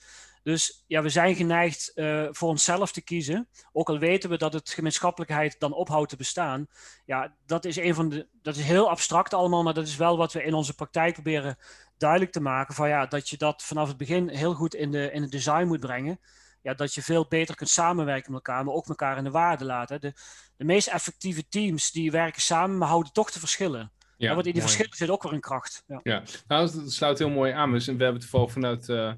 Dus 0.48 0.84
ja, 0.86 1.02
we 1.02 1.08
zijn 1.08 1.34
geneigd 1.34 1.92
uh, 1.94 2.26
voor 2.30 2.48
onszelf 2.48 2.92
te 2.92 3.02
kiezen. 3.02 3.48
Ook 3.72 3.88
al 3.88 3.98
weten 3.98 4.30
we 4.30 4.36
dat 4.36 4.52
het 4.52 4.70
gemeenschappelijkheid 4.70 5.56
dan 5.58 5.72
ophoudt 5.72 6.10
te 6.10 6.16
bestaan. 6.16 6.66
Ja, 7.04 7.34
dat 7.46 7.64
is, 7.64 7.76
een 7.76 7.94
van 7.94 8.08
de, 8.08 8.28
dat 8.42 8.56
is 8.56 8.64
heel 8.64 8.90
abstract 8.90 9.34
allemaal, 9.34 9.62
maar 9.62 9.74
dat 9.74 9.86
is 9.86 9.96
wel 9.96 10.16
wat 10.16 10.32
we 10.32 10.42
in 10.42 10.54
onze 10.54 10.74
praktijk 10.74 11.12
proberen 11.12 11.58
duidelijk 11.96 12.32
te 12.32 12.40
maken. 12.40 12.74
Van 12.74 12.88
ja, 12.88 13.06
dat 13.06 13.28
je 13.28 13.36
dat 13.36 13.62
vanaf 13.62 13.88
het 13.88 13.96
begin 13.96 14.28
heel 14.28 14.54
goed 14.54 14.74
in, 14.74 14.90
de, 14.90 15.10
in 15.12 15.22
het 15.22 15.30
design 15.30 15.66
moet 15.66 15.80
brengen. 15.80 16.20
Ja, 16.62 16.74
dat 16.74 16.94
je 16.94 17.02
veel 17.02 17.26
beter 17.28 17.54
kunt 17.54 17.70
samenwerken 17.70 18.32
met 18.32 18.46
elkaar, 18.46 18.64
maar 18.64 18.74
ook 18.74 18.88
elkaar 18.88 19.16
in 19.16 19.24
de 19.24 19.30
waarde 19.30 19.64
laten. 19.64 20.00
De, 20.00 20.12
de 20.56 20.64
meest 20.64 20.88
effectieve 20.88 21.48
teams 21.48 21.90
die 21.90 22.10
werken 22.10 22.42
samen, 22.42 22.78
maar 22.78 22.88
houden 22.88 23.12
toch 23.12 23.30
de 23.30 23.38
verschillen. 23.38 23.92
Ja, 24.16 24.34
want 24.34 24.46
in 24.46 24.52
die 24.52 24.62
verschillen 24.62 24.96
zit 24.96 25.10
ook 25.10 25.22
weer 25.22 25.32
een 25.32 25.40
kracht. 25.40 25.84
Ja, 25.86 26.00
ja. 26.02 26.22
nou, 26.46 26.70
dat 26.72 26.92
sluit 26.92 27.18
heel 27.18 27.30
mooi 27.30 27.52
aan. 27.52 27.72
We 27.72 27.84
hebben 27.84 28.12
het 28.12 28.20
toevallig 28.20 28.52
vanuit... 28.52 28.88
Uh 28.88 29.12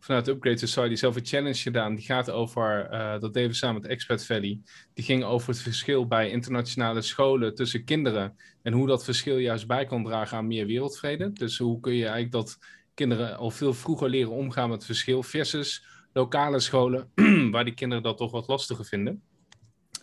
vanuit 0.00 0.24
de 0.24 0.30
Upgrade 0.30 0.66
Society 0.66 0.94
zelf 0.94 1.16
een 1.16 1.26
challenge 1.26 1.54
gedaan. 1.54 1.94
Die 1.94 2.04
gaat 2.04 2.30
over, 2.30 2.88
uh, 2.92 3.20
dat 3.20 3.34
deden 3.34 3.50
we 3.50 3.56
samen 3.56 3.80
met 3.80 3.90
Expert 3.90 4.26
Valley. 4.26 4.60
Die 4.94 5.04
ging 5.04 5.24
over 5.24 5.48
het 5.48 5.62
verschil 5.62 6.06
bij 6.06 6.30
internationale 6.30 7.02
scholen 7.02 7.54
tussen 7.54 7.84
kinderen. 7.84 8.36
En 8.62 8.72
hoe 8.72 8.86
dat 8.86 9.04
verschil 9.04 9.36
juist 9.36 9.66
bij 9.66 9.84
kan 9.84 10.04
dragen 10.04 10.36
aan 10.36 10.46
meer 10.46 10.66
wereldvrede. 10.66 11.32
Dus 11.32 11.58
hoe 11.58 11.80
kun 11.80 11.94
je 11.94 12.02
eigenlijk 12.02 12.32
dat 12.32 12.58
kinderen 12.94 13.36
al 13.36 13.50
veel 13.50 13.74
vroeger 13.74 14.08
leren 14.08 14.32
omgaan 14.32 14.68
met 14.68 14.76
het 14.76 14.86
verschil. 14.86 15.22
Versus 15.22 15.84
lokale 16.12 16.60
scholen, 16.60 17.10
waar 17.52 17.64
die 17.64 17.74
kinderen 17.74 18.02
dat 18.02 18.16
toch 18.16 18.30
wat 18.30 18.48
lastiger 18.48 18.84
vinden. 18.84 19.22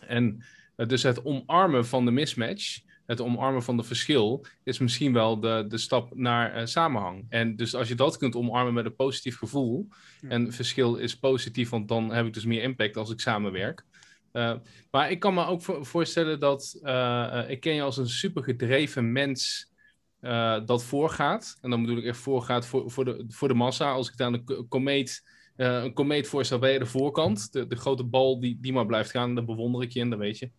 En 0.00 0.44
uh, 0.76 0.86
dus 0.86 1.02
het 1.02 1.24
omarmen 1.24 1.86
van 1.86 2.04
de 2.04 2.10
mismatch 2.10 2.80
het 3.08 3.20
omarmen 3.20 3.62
van 3.62 3.76
de 3.76 3.82
verschil 3.82 4.46
is 4.62 4.78
misschien 4.78 5.12
wel 5.12 5.40
de, 5.40 5.64
de 5.68 5.78
stap 5.78 6.14
naar 6.14 6.60
uh, 6.60 6.66
samenhang. 6.66 7.26
En 7.28 7.56
dus 7.56 7.74
als 7.74 7.88
je 7.88 7.94
dat 7.94 8.16
kunt 8.16 8.36
omarmen 8.36 8.74
met 8.74 8.84
een 8.84 8.96
positief 8.96 9.38
gevoel, 9.38 9.88
en 10.28 10.52
verschil 10.52 10.96
is 10.96 11.18
positief, 11.18 11.68
want 11.70 11.88
dan 11.88 12.12
heb 12.12 12.26
ik 12.26 12.34
dus 12.34 12.44
meer 12.44 12.62
impact 12.62 12.96
als 12.96 13.10
ik 13.10 13.20
samenwerk, 13.20 13.84
maar 14.90 15.10
ik 15.10 15.20
kan 15.20 15.34
me 15.34 15.46
ook 15.46 15.62
voorstellen 15.80 16.40
dat 16.40 16.74
ik 17.48 17.60
ken 17.60 17.74
je 17.74 17.82
als 17.82 17.96
een 17.96 18.08
super 18.08 18.42
gedreven 18.42 19.12
mens 19.12 19.72
dat 20.64 20.84
voorgaat. 20.84 21.58
En 21.60 21.70
dan 21.70 21.80
bedoel 21.80 21.98
ik 21.98 22.04
echt 22.04 22.18
voorgaat 22.18 22.66
voor, 22.66 22.90
voor, 22.90 23.04
de, 23.04 23.24
voor 23.28 23.48
de 23.48 23.54
massa. 23.54 23.92
Als 23.92 24.08
ik 24.08 24.16
daar 24.16 24.32
een 24.32 24.66
komeet, 24.68 25.24
een 25.56 25.92
komeet 25.92 26.28
voorstel, 26.28 26.66
je 26.66 26.78
de 26.78 26.86
voorkant. 26.86 27.52
De, 27.52 27.66
de 27.66 27.76
grote 27.76 28.04
bal 28.04 28.40
die, 28.40 28.58
die 28.60 28.72
maar 28.72 28.86
blijft 28.86 29.10
gaan, 29.10 29.34
daar 29.34 29.44
bewonder 29.44 29.82
ik 29.82 29.92
je 29.92 30.00
in, 30.00 30.10
dat 30.10 30.18
weet 30.18 30.38
je. 30.38 30.50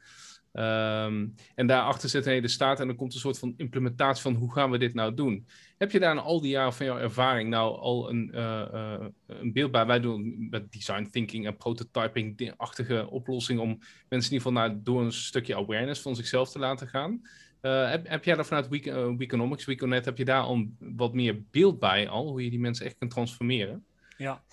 Um, 0.54 1.36
en 1.56 1.68
daarachter 1.68 2.10
zit 2.10 2.26
een 2.26 2.32
hele 2.32 2.48
staat 2.48 2.80
en 2.80 2.88
dan 2.88 2.96
komt 2.96 3.14
een 3.14 3.20
soort 3.20 3.40
van 3.40 3.54
implementatie 3.58 4.22
van 4.22 4.34
hoe 4.34 4.54
gaan 4.54 4.72
we 4.72 4.78
dit 4.78 4.94
nou 4.94 5.14
doen. 5.14 5.48
Heb 5.78 5.92
je 5.92 6.00
daar 6.00 6.12
in 6.12 6.20
al 6.22 6.42
die 6.42 6.52
jaren 6.52 6.74
van 6.74 6.86
jouw 6.86 6.98
ervaring 6.98 7.50
nou 7.50 7.78
al 7.78 8.10
een, 8.10 8.32
uh, 8.34 8.66
uh, 8.74 9.06
een 9.28 9.54
beeld 9.54 9.72
bij? 9.72 9.86
Wij 9.86 10.00
doen 10.00 10.48
met 10.50 10.72
design 10.72 11.08
thinking 11.12 11.46
en 11.46 11.58
prototyping-achtige 11.58 13.10
oplossingen 13.10 13.62
om 13.62 13.70
mensen 14.10 14.32
in 14.32 14.38
ieder 14.38 14.38
geval 14.38 14.52
naar, 14.52 14.84
door 14.84 15.02
een 15.02 15.12
stukje 15.12 15.56
awareness 15.56 16.02
van 16.02 16.16
zichzelf 16.16 16.52
te 16.52 16.60
laten 16.60 16.88
gaan. 16.88 17.22
Uh, 17.62 17.90
heb, 17.90 18.08
heb 18.08 18.24
jij 18.24 18.36
daar 18.36 18.46
vanuit 18.46 18.68
Week, 18.68 18.86
Weekonomics, 19.18 19.66
Weekonet, 19.66 20.06
heb 20.06 20.18
je 20.18 20.26
daar 20.26 20.42
al 20.42 20.68
wat 20.80 21.14
meer 21.14 21.42
beeld 21.52 21.80
bij 21.80 22.10
al, 22.10 22.28
hoe 22.28 22.44
je 22.44 22.50
die 22.50 22.60
mensen 22.60 22.86
echt 22.86 22.98
kunt 22.98 23.12
transformeren? 23.12 23.86
Ja, 24.18 24.44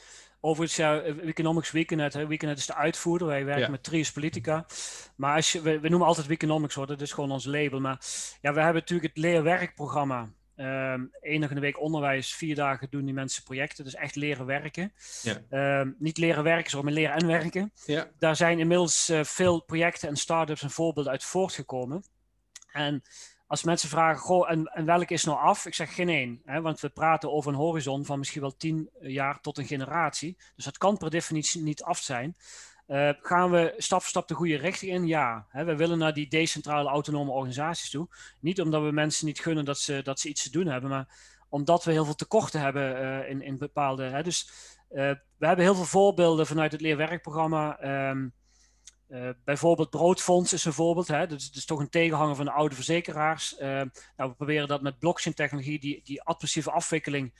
Overigens, 0.46 0.76
ja, 0.76 1.00
Economics 1.02 1.70
Weekend, 1.70 2.14
Weekend 2.14 2.58
is 2.58 2.66
de 2.66 2.74
uitvoerder. 2.74 3.26
Wij 3.26 3.44
werken 3.44 3.70
met 3.70 3.82
Trius 3.82 4.12
Politica. 4.12 4.66
Maar 5.16 5.34
als 5.34 5.52
je, 5.52 5.60
we, 5.60 5.80
we, 5.80 5.88
noemen 5.88 6.08
altijd 6.08 6.26
Weekonomics, 6.26 6.74
hoor, 6.74 6.86
dat 6.86 7.00
is 7.00 7.12
gewoon 7.12 7.30
ons 7.30 7.44
label. 7.44 7.80
Maar 7.80 8.00
ja, 8.40 8.52
we 8.52 8.60
hebben 8.60 8.80
natuurlijk 8.80 9.14
het 9.14 9.24
leerwerkprogramma. 9.24 10.30
Um, 10.56 11.10
in 11.20 11.40
de 11.40 11.60
week 11.60 11.80
onderwijs, 11.80 12.34
vier 12.34 12.54
dagen 12.54 12.90
doen 12.90 13.04
die 13.04 13.14
mensen 13.14 13.42
projecten. 13.42 13.84
Dus 13.84 13.94
echt 13.94 14.16
leren 14.16 14.46
werken. 14.46 14.92
Ja. 15.22 15.80
Um, 15.80 15.96
niet 15.98 16.18
leren 16.18 16.44
werken, 16.44 16.84
maar 16.84 16.92
leren 16.92 17.16
en 17.16 17.26
werken. 17.26 17.72
Ja. 17.86 18.08
Daar 18.18 18.36
zijn 18.36 18.58
inmiddels 18.58 19.10
uh, 19.10 19.24
veel 19.24 19.60
projecten 19.60 20.08
en 20.08 20.16
start-ups 20.16 20.62
en 20.62 20.70
voorbeelden 20.70 21.12
uit 21.12 21.24
voortgekomen. 21.24 22.04
En 22.72 23.02
als 23.46 23.62
mensen 23.62 23.88
vragen, 23.88 24.20
goh, 24.20 24.50
en, 24.50 24.64
en 24.64 24.84
welke 24.84 25.12
is 25.12 25.24
nou 25.24 25.38
af? 25.38 25.66
Ik 25.66 25.74
zeg 25.74 25.94
geen 25.94 26.08
één. 26.08 26.40
Hè, 26.44 26.60
want 26.60 26.80
we 26.80 26.88
praten 26.88 27.32
over 27.32 27.52
een 27.52 27.58
horizon 27.58 28.04
van 28.04 28.18
misschien 28.18 28.40
wel 28.40 28.56
tien 28.56 28.90
jaar 29.00 29.40
tot 29.40 29.58
een 29.58 29.66
generatie. 29.66 30.36
Dus 30.56 30.64
dat 30.64 30.78
kan 30.78 30.96
per 30.96 31.10
definitie 31.10 31.62
niet 31.62 31.82
af 31.82 31.98
zijn. 31.98 32.36
Uh, 32.88 33.10
gaan 33.20 33.50
we 33.50 33.74
stap 33.76 34.00
voor 34.00 34.08
stap 34.08 34.28
de 34.28 34.34
goede 34.34 34.56
richting 34.56 34.92
in? 34.92 35.06
Ja. 35.06 35.46
Hè, 35.48 35.64
we 35.64 35.76
willen 35.76 35.98
naar 35.98 36.14
die 36.14 36.28
decentrale 36.28 36.88
autonome 36.88 37.30
organisaties 37.30 37.90
toe. 37.90 38.08
Niet 38.40 38.60
omdat 38.60 38.82
we 38.82 38.92
mensen 38.92 39.26
niet 39.26 39.40
gunnen 39.40 39.64
dat 39.64 39.78
ze, 39.78 40.00
dat 40.02 40.20
ze 40.20 40.28
iets 40.28 40.42
te 40.42 40.50
doen 40.50 40.66
hebben, 40.66 40.90
maar 40.90 41.08
omdat 41.48 41.84
we 41.84 41.92
heel 41.92 42.04
veel 42.04 42.14
tekorten 42.14 42.60
hebben 42.60 43.02
uh, 43.02 43.30
in, 43.30 43.42
in 43.42 43.58
bepaalde. 43.58 44.02
Hè, 44.02 44.22
dus 44.22 44.50
uh, 44.90 45.10
we 45.36 45.46
hebben 45.46 45.64
heel 45.64 45.74
veel 45.74 45.84
voorbeelden 45.84 46.46
vanuit 46.46 46.72
het 46.72 46.80
leerwerkprogramma. 46.80 47.84
Um, 48.10 48.32
uh, 49.08 49.28
bijvoorbeeld 49.44 49.90
Broodfonds 49.90 50.52
is 50.52 50.64
een 50.64 50.72
voorbeeld. 50.72 51.08
Hè? 51.08 51.26
Dat, 51.26 51.50
is, 51.52 51.64
toch 51.64 51.80
een 51.80 51.88
tegenhanger 51.88 52.36
van 52.36 52.44
de 52.44 52.50
oude 52.50 52.74
verzekeraars. 52.74 53.54
Uh, 53.58 53.66
nou, 54.16 54.30
we 54.30 54.34
proberen 54.34 54.68
dat 54.68 54.82
met 54.82 54.98
blockchain-technologie, 54.98 55.78
die, 55.78 56.00
die 56.04 56.22
administratieve 56.22 56.70
afwikkeling. 56.70 57.32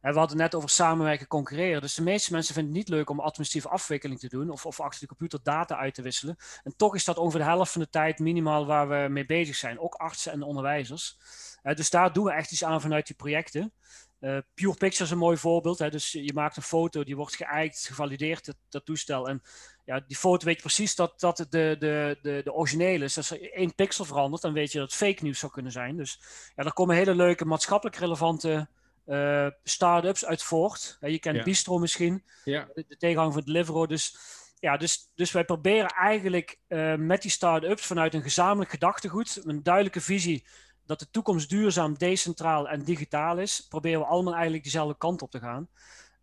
We 0.00 0.18
hadden 0.18 0.36
net 0.36 0.54
over 0.54 0.68
samenwerken, 0.68 1.26
concurreren. 1.26 1.80
Dus 1.80 1.94
de 1.94 2.02
meeste 2.02 2.32
mensen 2.32 2.54
vinden 2.54 2.74
het 2.74 2.82
niet 2.82 2.96
leuk 2.96 3.10
om 3.10 3.20
administratieve 3.20 3.68
afwikkeling 3.68 4.20
te 4.20 4.28
doen 4.28 4.50
of, 4.50 4.66
of 4.66 4.80
achter 4.80 5.00
de 5.00 5.06
computer 5.06 5.38
data 5.42 5.76
uit 5.76 5.94
te 5.94 6.02
wisselen. 6.02 6.36
En 6.64 6.76
toch 6.76 6.94
is 6.94 7.04
dat 7.04 7.18
ongeveer 7.18 7.40
de 7.40 7.46
helft 7.46 7.72
van 7.72 7.80
de 7.80 7.88
tijd 7.88 8.18
minimaal 8.18 8.66
waar 8.66 8.88
we 8.88 9.08
mee 9.08 9.26
bezig 9.26 9.56
zijn. 9.56 9.80
Ook 9.80 9.94
artsen 9.94 10.32
en 10.32 10.42
onderwijzers. 10.42 11.18
Uh, 11.62 11.74
dus 11.74 11.90
daar 11.90 12.12
doen 12.12 12.24
we 12.24 12.32
echt 12.32 12.52
iets 12.52 12.64
aan 12.64 12.80
vanuit 12.80 13.06
die 13.06 13.16
projecten. 13.16 13.72
Uh, 14.20 14.38
Pure 14.54 14.76
Picture 14.76 15.04
is 15.04 15.10
een 15.10 15.18
mooi 15.18 15.36
voorbeeld. 15.36 15.78
Hè? 15.78 15.90
Dus 15.90 16.12
je 16.12 16.32
maakt 16.34 16.56
een 16.56 16.62
foto, 16.62 17.04
die 17.04 17.16
wordt 17.16 17.36
geëikt, 17.36 17.86
gevalideerd, 17.86 18.44
dat, 18.44 18.56
dat 18.68 18.84
toestel. 18.84 19.28
En 19.28 19.42
ja, 19.84 20.00
die 20.06 20.16
foto 20.16 20.44
weet 20.44 20.56
je 20.56 20.62
precies 20.62 20.94
dat, 20.94 21.20
dat 21.20 21.36
de, 21.36 21.46
de, 21.78 22.18
de, 22.22 22.40
de 22.44 22.52
origineel 22.52 23.02
is. 23.02 23.16
Als 23.16 23.30
er 23.30 23.52
één 23.52 23.74
pixel 23.74 24.04
verandert, 24.04 24.42
dan 24.42 24.52
weet 24.52 24.72
je 24.72 24.78
dat 24.78 24.86
het 24.86 24.96
fake 24.96 25.22
nieuws 25.22 25.38
zou 25.38 25.52
kunnen 25.52 25.72
zijn. 25.72 25.96
Dus 25.96 26.20
ja, 26.56 26.62
daar 26.62 26.72
komen 26.72 26.96
hele 26.96 27.14
leuke 27.14 27.44
maatschappelijk 27.44 27.96
relevante 27.96 28.68
uh, 29.06 29.46
start-ups 29.64 30.24
uit 30.24 30.42
voort. 30.42 30.96
je 31.00 31.18
kent 31.18 31.44
Bistro 31.44 31.78
misschien, 31.78 32.24
ja. 32.44 32.68
de, 32.74 32.84
de 32.88 32.96
tegenhanger 32.96 33.32
van 33.32 33.42
Deliveroo. 33.42 33.86
Dus, 33.86 34.16
ja, 34.58 34.76
dus, 34.76 35.12
dus 35.14 35.32
wij 35.32 35.44
proberen 35.44 35.88
eigenlijk 35.88 36.58
uh, 36.68 36.94
met 36.94 37.22
die 37.22 37.30
start-ups 37.30 37.86
vanuit 37.86 38.14
een 38.14 38.22
gezamenlijk 38.22 38.70
gedachtegoed, 38.70 39.40
een 39.44 39.62
duidelijke 39.62 40.00
visie 40.00 40.44
dat 40.90 40.98
de 40.98 41.10
toekomst 41.10 41.48
duurzaam, 41.48 41.94
decentraal 41.98 42.68
en 42.68 42.82
digitaal 42.82 43.38
is, 43.38 43.66
proberen 43.68 44.00
we 44.00 44.06
allemaal 44.06 44.34
eigenlijk 44.34 44.64
dezelfde 44.64 44.96
kant 44.98 45.22
op 45.22 45.30
te 45.30 45.38
gaan. 45.38 45.68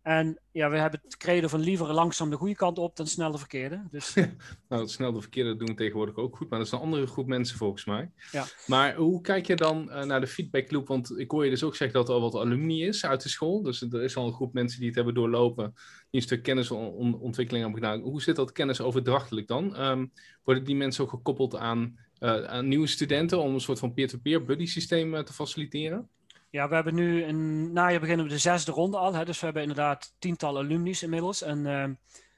En 0.02 0.40
ja, 0.52 0.70
we 0.70 0.78
hebben 0.78 1.00
het 1.04 1.16
credo 1.16 1.48
van 1.48 1.60
liever 1.60 1.92
langzaam 1.92 2.30
de 2.30 2.36
goede 2.36 2.54
kant 2.54 2.78
op 2.78 2.96
dan 2.96 3.06
snel 3.06 3.32
de 3.32 3.38
verkeerde. 3.38 3.86
Dus... 3.90 4.14
nou, 4.68 4.82
het 4.82 4.90
snel 4.90 5.12
de 5.12 5.20
verkeerde 5.20 5.56
doen 5.56 5.68
we 5.68 5.74
tegenwoordig 5.74 6.16
ook 6.16 6.36
goed, 6.36 6.48
maar 6.48 6.58
dat 6.58 6.66
is 6.66 6.72
een 6.72 6.78
andere 6.78 7.06
groep 7.06 7.26
mensen 7.26 7.56
volgens 7.56 7.84
mij. 7.84 8.10
Ja. 8.32 8.44
Maar 8.66 8.94
hoe 8.94 9.20
kijk 9.20 9.46
je 9.46 9.56
dan 9.56 9.88
uh, 9.88 10.04
naar 10.04 10.20
de 10.20 10.26
feedbackloop? 10.26 10.88
Want 10.88 11.18
ik 11.18 11.30
hoor 11.30 11.44
je 11.44 11.50
dus 11.50 11.62
ook 11.62 11.76
zeggen 11.76 11.98
dat 11.98 12.08
er 12.08 12.14
al 12.14 12.20
wat 12.20 12.34
alumni 12.34 12.84
is 12.84 13.04
uit 13.04 13.22
de 13.22 13.28
school. 13.28 13.62
Dus 13.62 13.82
er 13.82 14.02
is 14.02 14.16
al 14.16 14.26
een 14.26 14.32
groep 14.32 14.52
mensen 14.52 14.78
die 14.78 14.86
het 14.86 14.96
hebben 14.96 15.14
doorlopen, 15.14 15.72
die 15.74 16.20
een 16.20 16.22
stuk 16.22 16.42
kennisontwikkeling 16.42 17.64
hebben 17.64 17.82
gedaan. 17.82 18.00
Hoe 18.00 18.22
zit 18.22 18.36
dat 18.36 18.52
kennisoverdrachtelijk 18.52 19.46
dan? 19.46 19.80
Um, 19.80 20.12
worden 20.42 20.64
die 20.64 20.76
mensen 20.76 21.04
ook 21.04 21.10
gekoppeld 21.10 21.56
aan, 21.56 21.98
uh, 22.20 22.44
aan 22.44 22.68
nieuwe 22.68 22.86
studenten 22.86 23.38
om 23.38 23.54
een 23.54 23.60
soort 23.60 23.78
van 23.78 23.94
peer-to-peer 23.94 24.44
buddy 24.44 24.66
systeem 24.66 25.14
uh, 25.14 25.20
te 25.20 25.32
faciliteren? 25.32 26.08
Ja, 26.50 26.68
we 26.68 26.74
hebben 26.74 26.94
nu 26.94 27.24
een 27.24 27.72
najaar 27.72 28.00
beginnen 28.00 28.26
we 28.26 28.32
de 28.32 28.38
zesde 28.38 28.72
ronde 28.72 28.96
al. 28.96 29.14
Hè, 29.14 29.24
dus 29.24 29.38
we 29.38 29.44
hebben 29.44 29.62
inderdaad 29.62 30.14
tientallen 30.18 30.64
alumni's 30.64 31.02
inmiddels. 31.02 31.42
En 31.42 31.64
uh, 31.64 31.84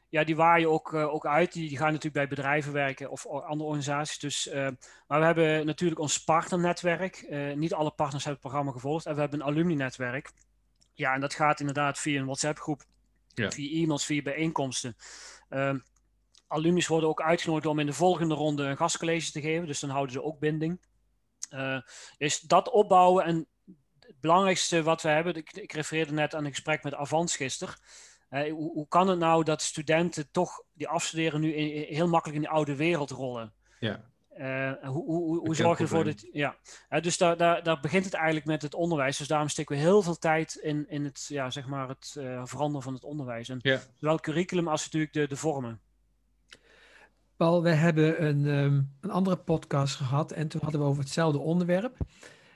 ja, 0.09 0.25
die 0.25 0.37
waaien 0.37 0.71
ook, 0.71 0.93
uh, 0.93 1.15
ook 1.15 1.27
uit. 1.27 1.53
Die, 1.53 1.69
die, 1.69 1.77
gaan 1.77 1.87
natuurlijk 1.87 2.15
bij 2.15 2.29
bedrijven 2.29 2.73
werken 2.73 3.11
of 3.11 3.27
andere 3.27 3.63
organisaties. 3.63 4.19
Dus, 4.19 4.47
uh, 4.47 4.69
maar 5.07 5.19
we 5.19 5.25
hebben 5.25 5.67
natuurlijk 5.67 6.01
ons 6.01 6.25
partnernetwerk. 6.25 7.27
niet 7.55 7.75
alle 7.75 7.91
partners 7.91 8.25
hebben 8.25 8.43
het 8.43 8.51
programma 8.51 8.73
gevolgd. 8.73 9.07
En 9.07 9.15
we 9.15 9.21
hebben 9.21 9.41
een 9.41 9.47
alumni-netwerk. 9.47 10.31
Ja, 10.95 11.15
en 11.15 11.21
dat 11.21 11.35
gaat 11.35 11.61
inderdaad 11.61 11.99
via 11.99 12.19
een 12.19 12.25
WhatsApp-groep, 12.25 12.85
ja. 13.35 13.51
via 13.51 13.83
e-mails, 13.83 14.05
via 14.05 14.23
bijeenkomsten. 14.23 14.97
Alumni's 16.51 16.87
worden 16.87 17.09
ook 17.09 17.23
uitgenodigd 17.23 17.67
om 17.67 17.79
in 17.79 17.87
de 17.87 17.93
volgende 17.93 18.35
ronde 18.35 18.63
een 18.63 18.77
gastcollege 18.77 19.33
te 19.33 19.41
geven. 19.41 19.67
Dus 19.67 19.81
dan 19.81 19.91
houden 19.91 20.13
ze 20.13 20.23
ook 20.23 20.39
binding. 20.39 20.81
dus 22.19 22.41
dat 22.41 22.71
opbouwen 22.71 23.25
en 23.25 23.47
het 24.01 24.21
belangrijkste 24.21 24.83
wat 24.83 25.03
we 25.03 25.09
hebben, 25.09 25.35
ik, 25.35 25.53
ik 25.53 25.73
refereerde 25.73 26.13
net 26.13 26.35
aan 26.35 26.45
een 26.45 26.51
gesprek 26.51 26.83
met 26.83 26.95
Avans 26.95 27.37
gisteren. 27.37 27.75
Uh, 28.31 28.53
hoe, 28.53 28.73
hoe, 28.73 28.89
kan 28.89 29.09
het 29.09 29.19
nou 29.19 29.45
dat 29.45 29.63
studenten 29.63 30.31
toch 30.31 30.63
die 30.73 30.89
afstuderen 30.89 31.41
nu 31.41 31.55
in, 31.55 31.95
heel 31.95 32.09
makkelijk 32.09 32.39
in 32.39 32.45
de 32.45 32.55
oude 32.55 32.77
wereld 32.77 33.11
rollen? 33.11 33.53
Ja. 33.79 34.09
Uh, 34.39 34.89
hoe, 34.89 35.05
hoe, 35.05 35.39
hoe 35.39 35.55
zorg 35.55 35.79
je 35.79 35.85
ervoor 35.85 36.05
dat. 36.05 36.29
Ja, 36.33 36.57
uh, 36.91 37.01
dus 37.01 37.19
daar, 37.19 37.37
daar, 37.37 37.63
daar 37.63 37.81
begint 37.81 38.05
het 38.05 38.15
eigenlijk 38.15 38.47
met 38.47 38.63
het 38.63 38.75
onderwijs. 38.75 39.17
Dus 39.17 39.27
daarom 39.27 39.49
steken 39.49 39.77
we 39.77 39.83
heel 39.83 40.03
veel 40.03 40.19
tijd 40.19 40.55
in, 40.55 40.89
in 40.89 41.05
het, 41.05 41.27
ja, 41.29 41.51
zeg 41.51 41.67
maar 41.67 41.89
het 41.89 42.15
uh, 42.19 42.45
veranderen 42.45 42.83
van 42.83 42.95
het 42.95 43.05
onderwijs. 43.05 43.49
En 43.49 43.59
ja. 43.63 43.81
Zowel 43.97 44.21
curriculum 44.21 44.69
als 44.69 44.85
natuurlijk 44.85 45.13
de, 45.13 45.27
de 45.27 45.37
vormen. 45.37 45.81
Paul, 47.41 47.63
we 47.63 47.71
hebben 47.71 48.27
een, 48.27 48.47
um, 48.47 48.91
een 49.01 49.11
andere 49.11 49.37
podcast 49.37 49.95
gehad 49.95 50.33
en 50.33 50.49
toen 50.49 50.61
hadden 50.63 50.81
we 50.81 50.87
over 50.87 51.03
hetzelfde 51.03 51.39
onderwerp. 51.39 51.97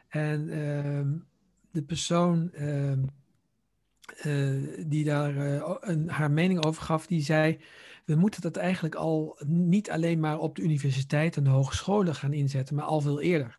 En 0.09 0.59
um, 0.59 1.27
de 1.71 1.83
persoon 1.83 2.51
uh, 2.55 2.93
uh, 4.25 4.85
die 4.87 5.05
daar 5.05 5.37
uh, 5.37 5.75
een, 5.81 6.09
haar 6.09 6.31
mening 6.31 6.65
over 6.65 6.83
gaf, 6.83 7.07
die 7.07 7.23
zei: 7.23 7.61
We 8.05 8.15
moeten 8.15 8.41
dat 8.41 8.57
eigenlijk 8.57 8.95
al 8.95 9.39
niet 9.47 9.91
alleen 9.91 10.21
maar 10.21 10.39
op 10.39 10.57
de 10.57 10.63
universiteit 10.63 11.37
en 11.37 11.45
de 11.45 11.51
hogescholen 11.51 12.15
gaan 12.15 12.33
inzetten, 12.33 12.75
maar 12.75 12.85
al 12.85 13.01
veel 13.01 13.21
eerder. 13.21 13.59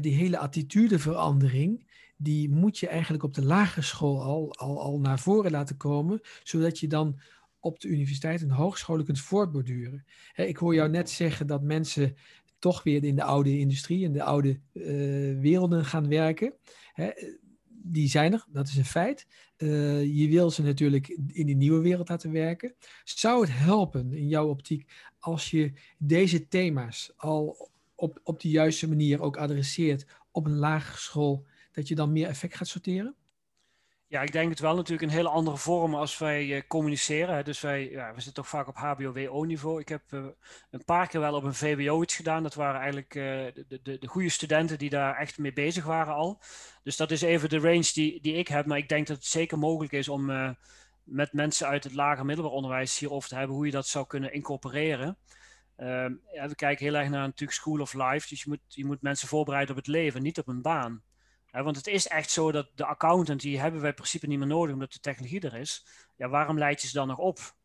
Die 0.00 0.14
hele 0.14 0.38
attitudeverandering, 0.38 1.90
die 2.16 2.50
moet 2.50 2.78
je 2.78 2.88
eigenlijk 2.88 3.22
op 3.22 3.34
de 3.34 3.44
lagere 3.44 3.82
school 3.82 4.22
al, 4.22 4.54
al, 4.54 4.80
al 4.82 5.00
naar 5.00 5.18
voren 5.18 5.50
laten 5.50 5.76
komen, 5.76 6.20
zodat 6.42 6.78
je 6.78 6.88
dan 6.88 7.20
op 7.60 7.80
de 7.80 7.88
universiteit 7.88 8.42
en 8.42 8.48
de 8.48 8.54
hogescholen 8.54 9.04
kunt 9.04 9.20
voortborduren. 9.20 10.04
Ik 10.34 10.56
hoor 10.56 10.74
jou 10.74 10.90
net 10.90 11.10
zeggen 11.10 11.46
dat 11.46 11.62
mensen 11.62 12.16
toch 12.58 12.82
weer 12.82 13.04
in 13.04 13.16
de 13.16 13.22
oude 13.22 13.58
industrie, 13.58 14.04
in 14.04 14.12
de 14.12 14.22
oude 14.22 14.60
uh, 14.72 15.40
werelden 15.40 15.84
gaan 15.84 16.08
werken. 16.08 16.54
Die 17.68 18.08
zijn 18.08 18.32
er, 18.32 18.44
dat 18.48 18.68
is 18.68 18.76
een 18.76 18.84
feit. 18.84 19.26
Uh, 19.56 20.04
je 20.16 20.28
wil 20.28 20.50
ze 20.50 20.62
natuurlijk 20.62 21.08
in 21.26 21.46
die 21.46 21.56
nieuwe 21.56 21.80
wereld 21.80 22.08
laten 22.08 22.32
werken. 22.32 22.74
Zou 23.04 23.40
het 23.40 23.50
helpen 23.52 24.12
in 24.12 24.28
jouw 24.28 24.48
optiek 24.48 24.90
als 25.18 25.50
je 25.50 25.72
deze 25.98 26.48
thema's 26.48 27.12
al 27.16 27.70
op, 27.94 28.20
op 28.22 28.40
de 28.40 28.48
juiste 28.48 28.88
manier 28.88 29.20
ook 29.20 29.36
adresseert 29.36 30.06
op 30.30 30.46
een 30.46 30.56
lagere 30.56 30.98
school, 30.98 31.46
dat 31.72 31.88
je 31.88 31.94
dan 31.94 32.12
meer 32.12 32.28
effect 32.28 32.56
gaat 32.56 32.68
sorteren? 32.68 33.14
Ja, 34.10 34.22
ik 34.22 34.32
denk 34.32 34.50
het 34.50 34.58
wel 34.58 34.74
natuurlijk 34.74 35.02
een 35.02 35.16
hele 35.16 35.28
andere 35.28 35.56
vorm 35.56 35.94
als 35.94 36.18
wij 36.18 36.46
uh, 36.46 36.62
communiceren. 36.68 37.44
Dus 37.44 37.60
wij, 37.60 37.90
ja, 37.90 38.08
we 38.08 38.14
zitten 38.14 38.34
toch 38.34 38.48
vaak 38.48 38.68
op 38.68 38.76
HBO-WO-niveau. 38.76 39.80
Ik 39.80 39.88
heb 39.88 40.02
uh, 40.10 40.26
een 40.70 40.84
paar 40.84 41.08
keer 41.08 41.20
wel 41.20 41.34
op 41.34 41.44
een 41.44 41.54
VWO 41.54 42.02
iets 42.02 42.16
gedaan. 42.16 42.42
Dat 42.42 42.54
waren 42.54 42.80
eigenlijk 42.80 43.14
uh, 43.14 43.24
de, 43.68 43.80
de, 43.82 43.98
de 43.98 44.06
goede 44.06 44.28
studenten 44.28 44.78
die 44.78 44.90
daar 44.90 45.16
echt 45.16 45.38
mee 45.38 45.52
bezig 45.52 45.84
waren 45.84 46.14
al. 46.14 46.40
Dus 46.82 46.96
dat 46.96 47.10
is 47.10 47.22
even 47.22 47.48
de 47.48 47.58
range 47.58 47.90
die, 47.92 48.20
die 48.20 48.34
ik 48.34 48.48
heb. 48.48 48.66
Maar 48.66 48.78
ik 48.78 48.88
denk 48.88 49.06
dat 49.06 49.16
het 49.16 49.26
zeker 49.26 49.58
mogelijk 49.58 49.92
is 49.92 50.08
om 50.08 50.56
met 51.02 51.32
mensen 51.32 51.66
uit 51.66 51.84
het 51.84 51.94
lager 51.94 52.24
middelbaar 52.24 52.54
onderwijs 52.54 52.98
hierover 52.98 53.28
te 53.28 53.36
hebben 53.36 53.56
hoe 53.56 53.66
je 53.66 53.72
dat 53.72 53.86
zou 53.86 54.06
kunnen 54.06 54.32
incorporeren. 54.32 55.16
Ehm, 55.76 56.12
ja, 56.32 56.48
we 56.48 56.54
kijken 56.54 56.84
heel 56.84 56.94
erg 56.94 57.08
naar 57.08 57.20
natuurlijk 57.20 57.58
school 57.58 57.80
of 57.80 57.94
life. 57.94 58.28
Dus 58.28 58.42
je 58.42 58.48
moet, 58.48 58.60
je 58.68 58.84
moet 58.84 59.02
mensen 59.02 59.28
voorbereiden 59.28 59.70
op 59.70 59.80
het 59.80 59.90
leven, 59.90 60.22
niet 60.22 60.38
op 60.38 60.48
een 60.48 60.62
baan. 60.62 61.02
Want 61.52 61.76
het 61.76 61.86
is 61.86 62.06
echt 62.06 62.30
zo 62.30 62.52
dat 62.52 62.68
de 62.74 62.84
accountant, 62.84 63.40
die 63.40 63.60
hebben 63.60 63.80
wij 63.80 63.88
in 63.88 63.94
principe 63.94 64.26
niet 64.26 64.38
meer 64.38 64.46
nodig 64.46 64.74
omdat 64.74 64.92
de 64.92 65.00
technologie 65.00 65.40
er 65.40 65.54
is. 65.54 65.86
Ja, 66.16 66.28
waarom 66.28 66.58
leid 66.58 66.82
je 66.82 66.88
ze 66.88 66.94
dan 66.94 67.08
nog 67.08 67.18
op? 67.18 67.56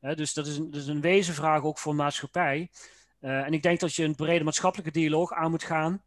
dus 0.00 0.32
dat 0.34 0.46
is, 0.46 0.56
een, 0.56 0.88
een 0.88 1.00
wezenvraag 1.00 1.62
ook 1.62 1.78
voor 1.78 1.94
maatschappij. 1.94 2.70
Uh, 3.20 3.46
en 3.46 3.52
ik 3.52 3.62
denk 3.62 3.80
dat 3.80 3.94
je 3.94 4.04
een 4.04 4.14
brede 4.14 4.44
maatschappelijke 4.44 4.92
dialoog 4.92 5.32
aan 5.32 5.50
moet 5.50 5.64
gaan. 5.64 6.02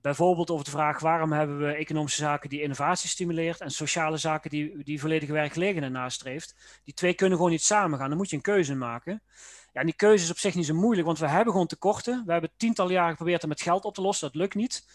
Bijvoorbeeld 0.00 0.50
over 0.50 0.64
de 0.64 0.70
vraag 0.70 1.00
waarom 1.00 1.32
hebben 1.32 1.58
we 1.58 1.72
economische 1.72 2.20
zaken 2.20 2.48
die 2.48 2.62
innovatie 2.62 3.08
stimuleert 3.08 3.60
en 3.60 3.70
sociale 3.70 4.16
zaken 4.16 4.50
die, 4.50 4.84
die 4.84 5.00
volledige 5.00 5.32
werkgelegenheid 5.32 5.92
nastreeft. 5.92 6.80
Die 6.84 6.94
twee 6.94 7.14
kunnen 7.14 7.36
gewoon 7.36 7.52
niet 7.52 7.62
samengaan. 7.62 8.08
Dan 8.08 8.18
moet 8.18 8.30
je 8.30 8.36
een 8.36 8.42
keuze 8.42 8.74
maken. 8.74 9.22
Ja, 9.72 9.80
en 9.80 9.86
die 9.86 9.96
keuze 9.96 10.24
is 10.24 10.30
op 10.30 10.38
zich 10.38 10.54
niet 10.54 10.66
zo 10.66 10.74
moeilijk, 10.74 11.06
want 11.06 11.18
we 11.18 11.28
hebben 11.28 11.52
gewoon 11.52 11.66
tekorten. 11.66 12.22
We 12.26 12.32
hebben 12.32 12.50
tientallen 12.56 12.92
jaren 12.92 13.10
geprobeerd 13.10 13.40
het 13.40 13.50
met 13.50 13.60
geld 13.60 13.84
op 13.84 13.94
te 13.94 14.02
lossen. 14.02 14.26
Dat 14.26 14.36
lukt 14.36 14.54
niet. 14.54 14.86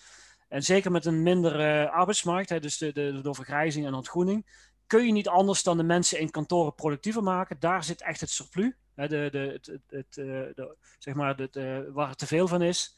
En 0.48 0.64
zeker 0.64 0.92
met 0.92 1.06
een 1.06 1.24
mindere 1.24 1.90
arbeidsmarkt, 1.90 2.50
hè, 2.50 2.60
dus 2.60 2.78
de, 2.78 2.92
de, 2.94 3.22
de 3.22 3.34
vergrijzing 3.34 3.86
en 3.86 3.94
ontgroening, 3.94 4.46
kun 4.88 5.06
je 5.06 5.12
niet 5.12 5.28
anders 5.28 5.64
dan 5.64 5.78
de 5.78 5.84
mensen 5.84 6.20
in 6.20 6.32
kantoren 6.32 6.76
productiever 6.76 7.24
maken. 7.24 7.60
Daar 7.60 7.84
zit 7.84 8.02
echt 8.02 8.20
het 8.22 8.30
surplus. 8.30 8.74
Hè, 8.96 9.08
de, 9.08 9.28
de, 9.32 9.40
het, 9.40 9.66
het, 9.66 9.82
het, 9.88 10.18
eh, 10.58 10.66
zeg 10.98 11.14
maar 11.14 11.38
het, 11.38 11.56
eh, 11.56 11.80
waar 11.90 12.10
er 12.10 12.16
te 12.16 12.28
veel 12.28 12.48
van 12.48 12.62
is. 12.62 12.98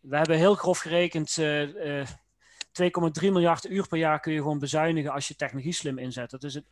We 0.00 0.16
hebben 0.16 0.36
heel 0.36 0.54
grof 0.54 0.78
gerekend, 0.78 1.36
uh, 1.36 1.98
uh, 1.98 2.06
2,3 2.72 3.32
miljard 3.32 3.70
uur 3.70 3.88
per 3.88 3.98
jaar 3.98 4.20
kun 4.20 4.32
je 4.32 4.38
gewoon 4.38 4.58
bezuinigen 4.58 5.12
als 5.12 5.28
je 5.28 5.36
technologie 5.36 5.72
slim 5.72 5.98
inzet. 5.98 6.30
Dat 6.30 6.42
is 6.42 6.60
1,8 6.60 6.64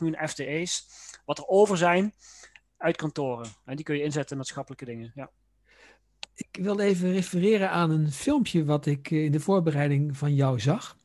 miljoen 0.00 0.28
FTE's, 0.28 0.86
wat 1.24 1.38
er 1.38 1.46
over 1.46 1.76
zijn 1.76 2.14
uit 2.76 2.96
kantoren. 2.96 3.46
En 3.64 3.76
die 3.76 3.84
kun 3.84 3.96
je 3.96 4.02
inzetten 4.02 4.30
in 4.30 4.36
maatschappelijke 4.36 4.84
dingen. 4.84 5.12
Ja. 5.14 5.30
Ik 6.34 6.58
wil 6.60 6.80
even 6.80 7.12
refereren 7.12 7.70
aan 7.70 7.90
een 7.90 8.12
filmpje 8.12 8.64
wat 8.64 8.86
ik 8.86 9.10
in 9.10 9.32
de 9.32 9.40
voorbereiding 9.40 10.16
van 10.16 10.34
jou 10.34 10.60
zag. 10.60 10.96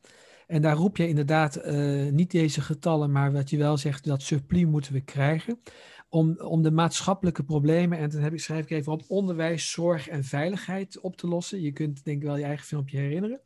En 0.46 0.62
daar 0.62 0.76
roep 0.76 0.96
je 0.96 1.08
inderdaad 1.08 1.66
uh, 1.66 2.10
niet 2.12 2.30
deze 2.30 2.60
getallen, 2.60 3.12
maar 3.12 3.32
wat 3.32 3.50
je 3.50 3.56
wel 3.56 3.76
zegt, 3.76 4.04
dat 4.04 4.22
surplus 4.22 4.64
moeten 4.64 4.92
we 4.92 5.00
krijgen. 5.00 5.60
Om, 6.08 6.40
om 6.40 6.62
de 6.62 6.70
maatschappelijke 6.70 7.44
problemen, 7.44 7.98
en 7.98 8.10
dan 8.10 8.20
heb 8.20 8.32
ik, 8.32 8.40
schrijf 8.40 8.64
ik 8.64 8.70
even 8.70 8.92
op, 8.92 9.02
onderwijs, 9.08 9.70
zorg 9.70 10.08
en 10.08 10.24
veiligheid 10.24 11.00
op 11.00 11.16
te 11.16 11.26
lossen. 11.26 11.60
Je 11.60 11.72
kunt 11.72 12.04
denk 12.04 12.16
ik 12.16 12.26
wel 12.26 12.36
je 12.36 12.44
eigen 12.44 12.66
filmpje 12.66 12.98
herinneren. 12.98 13.40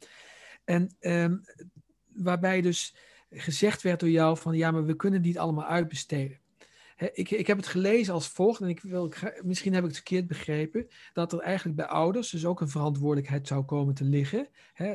En 0.64 0.96
um, 1.00 1.40
waarbij 2.12 2.60
dus 2.60 2.96
gezegd 3.30 3.82
werd 3.82 4.00
door 4.00 4.10
jou 4.10 4.38
van 4.38 4.56
ja, 4.56 4.70
maar 4.70 4.84
we 4.84 4.96
kunnen 4.96 5.20
niet 5.20 5.38
allemaal 5.38 5.66
uitbesteden. 5.66 6.38
Ik, 6.96 7.30
ik, 7.30 7.46
heb 7.46 7.56
het 7.56 7.66
gelezen 7.66 8.14
als 8.14 8.28
volgt, 8.28 8.60
en 8.60 8.68
ik 8.68 8.80
wil, 8.80 9.12
misschien 9.42 9.72
heb 9.72 9.82
ik 9.82 9.88
het 9.88 9.96
verkeerd 9.96 10.26
begrepen, 10.26 10.88
dat 11.12 11.32
er 11.32 11.38
eigenlijk 11.38 11.76
bij 11.76 11.86
ouders 11.86 12.30
dus 12.30 12.46
ook 12.46 12.60
een 12.60 12.68
verantwoordelijkheid 12.68 13.46
zou 13.46 13.64
komen 13.64 13.94
te 13.94 14.04
liggen 14.04 14.48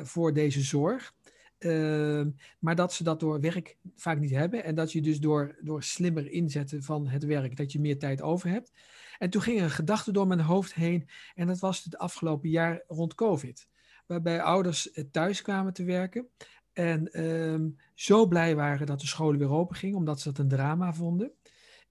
voor 0.04 0.34
deze 0.34 0.62
zorg. 0.62 1.14
Ehm, 1.60 2.30
maar 2.60 2.76
dat 2.76 2.94
ze 2.94 3.04
dat 3.04 3.20
door 3.20 3.40
werk 3.40 3.78
vaak 3.96 4.20
niet 4.20 4.32
hebben. 4.32 4.64
En 4.64 4.76
dat 4.76 4.92
je 4.92 5.02
dus 5.02 5.20
door, 5.20 5.56
door 5.62 5.84
slimmer 5.84 6.32
inzetten 6.32 6.84
van 6.84 7.08
het 7.08 7.26
werk, 7.26 7.58
dat 7.58 7.72
je 7.72 7.80
meer 7.80 8.00
tijd 8.00 8.22
over 8.22 8.50
hebt. 8.50 8.72
En 9.18 9.30
toen 9.30 9.42
ging 9.42 9.58
er 9.58 9.64
een 9.64 9.70
gedachte 9.70 10.12
door 10.12 10.28
mijn 10.28 10.40
hoofd 10.40 10.74
heen. 10.74 11.10
En 11.36 11.48
dat 11.48 11.60
was 11.60 11.84
het 11.84 11.98
afgelopen 11.98 12.50
jaar 12.50 12.84
rond 12.88 13.16
COVID. 13.16 13.68
Waarbij 14.06 14.42
ouders 14.42 14.92
thuis 15.12 15.42
kwamen 15.42 15.74
te 15.74 15.84
werken. 15.84 16.28
En 16.74 17.12
ehm, 17.12 17.70
zo 17.94 18.28
blij 18.28 18.56
waren 18.56 18.88
dat 18.88 19.00
de 19.00 19.08
scholen 19.08 19.40
weer 19.40 19.52
open 19.52 19.76
gingen, 19.76 19.98
omdat 19.98 20.20
ze 20.20 20.28
dat 20.30 20.38
een 20.38 20.48
drama 20.48 20.94
vonden. 20.94 21.32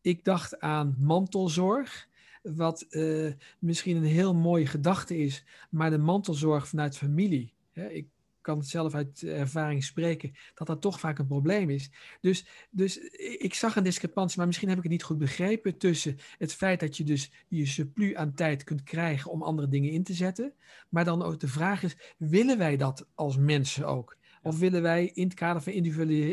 Ik 0.08 0.24
dacht 0.24 0.60
aan 0.60 0.96
mantelzorg 0.98 2.08
wat 2.42 2.86
uh, 2.90 3.32
misschien 3.58 3.96
een 3.96 4.04
heel 4.04 4.34
mooie 4.34 4.66
gedachte 4.66 5.18
is, 5.18 5.44
maar 5.70 5.90
de 5.90 5.98
mantelzorg 5.98 6.68
vanuit 6.68 6.96
familie. 6.96 7.52
Hè, 7.72 7.88
ik 7.88 8.06
kan 8.40 8.58
het 8.58 8.68
zelf 8.68 8.94
uit 8.94 9.22
ervaring 9.22 9.84
spreken, 9.84 10.32
dat 10.54 10.66
dat 10.66 10.80
toch 10.80 11.00
vaak 11.00 11.18
een 11.18 11.26
probleem 11.26 11.70
is. 11.70 11.90
Dus, 12.20 12.46
dus 12.70 12.98
ik 13.38 13.54
zag 13.54 13.76
een 13.76 13.84
discrepantie, 13.84 14.38
maar 14.38 14.46
misschien 14.46 14.68
heb 14.68 14.76
ik 14.76 14.82
het 14.82 14.92
niet 14.92 15.02
goed 15.02 15.18
begrepen 15.18 15.78
tussen 15.78 16.18
het 16.38 16.54
feit 16.54 16.80
dat 16.80 16.96
je 16.96 17.04
dus 17.04 17.30
je 17.48 17.66
surplus 17.66 18.14
aan 18.14 18.34
tijd 18.34 18.64
kunt 18.64 18.82
krijgen 18.82 19.30
om 19.30 19.42
andere 19.42 19.68
dingen 19.68 19.90
in 19.90 20.02
te 20.02 20.14
zetten. 20.14 20.52
Maar 20.88 21.04
dan 21.04 21.22
ook 21.22 21.40
de 21.40 21.48
vraag 21.48 21.82
is, 21.82 21.96
willen 22.16 22.58
wij 22.58 22.76
dat 22.76 23.06
als 23.14 23.36
mensen 23.36 23.86
ook? 23.86 24.17
Of 24.42 24.58
willen 24.58 24.82
wij 24.82 25.10
in 25.14 25.24
het 25.24 25.34
kader 25.34 25.62
van 25.62 25.72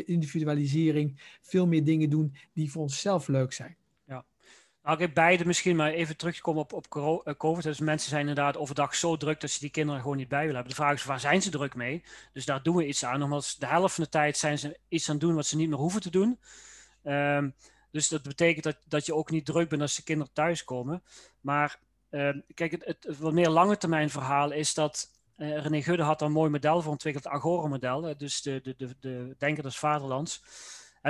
individualisering 0.06 1.20
veel 1.42 1.66
meer 1.66 1.84
dingen 1.84 2.10
doen 2.10 2.36
die 2.52 2.70
voor 2.70 2.82
onszelf 2.82 3.28
leuk 3.28 3.52
zijn? 3.52 3.76
Nou, 4.86 5.00
heb 5.00 5.14
beide 5.14 5.46
misschien, 5.46 5.76
maar 5.76 5.90
even 5.90 6.16
terugkomen 6.16 6.62
op, 6.62 6.72
op 6.72 6.96
eh, 7.24 7.34
COVID. 7.36 7.64
Dus 7.64 7.80
mensen 7.80 8.08
zijn 8.08 8.20
inderdaad 8.20 8.56
overdag 8.56 8.94
zo 8.94 9.16
druk 9.16 9.40
dat 9.40 9.50
ze 9.50 9.60
die 9.60 9.70
kinderen 9.70 10.00
gewoon 10.00 10.16
niet 10.16 10.28
bij 10.28 10.38
willen 10.38 10.54
hebben. 10.54 10.74
De 10.74 10.80
vraag 10.80 10.94
is, 10.94 11.04
waar 11.04 11.20
zijn 11.20 11.42
ze 11.42 11.50
druk 11.50 11.74
mee? 11.74 12.02
Dus 12.32 12.44
daar 12.44 12.62
doen 12.62 12.76
we 12.76 12.86
iets 12.86 13.04
aan. 13.04 13.22
Omdat 13.22 13.56
de 13.58 13.66
helft 13.66 13.94
van 13.94 14.04
de 14.04 14.10
tijd 14.10 14.36
zijn 14.36 14.58
ze 14.58 14.78
iets 14.88 15.08
aan 15.08 15.14
het 15.14 15.24
doen 15.24 15.34
wat 15.34 15.46
ze 15.46 15.56
niet 15.56 15.68
meer 15.68 15.78
hoeven 15.78 16.00
te 16.00 16.10
doen. 16.10 16.38
Um, 17.04 17.54
dus 17.90 18.08
dat 18.08 18.22
betekent 18.22 18.64
dat, 18.64 18.76
dat 18.88 19.06
je 19.06 19.14
ook 19.14 19.30
niet 19.30 19.46
druk 19.46 19.68
bent 19.68 19.82
als 19.82 19.96
de 19.96 20.02
kinderen 20.02 20.32
thuiskomen. 20.32 21.02
Maar 21.40 21.78
um, 22.10 22.44
kijk, 22.54 22.70
het, 22.70 22.84
het, 22.84 23.18
wat 23.18 23.32
meer 23.32 23.48
lange 23.48 23.76
termijn 23.76 24.10
verhaal 24.10 24.52
is 24.52 24.74
dat 24.74 25.10
uh, 25.36 25.62
René 25.62 25.82
Gudde 25.82 26.02
had 26.02 26.22
een 26.22 26.32
mooi 26.32 26.50
model 26.50 26.82
voor 26.82 26.92
ontwikkeld, 26.92 27.24
het 27.24 27.32
Agora-model. 27.32 28.16
Dus 28.16 28.42
de, 28.42 28.60
de, 28.62 28.74
de, 28.76 28.96
de 29.00 29.34
Denker 29.38 29.62
des 29.62 29.78
Vaderlands 29.78 30.42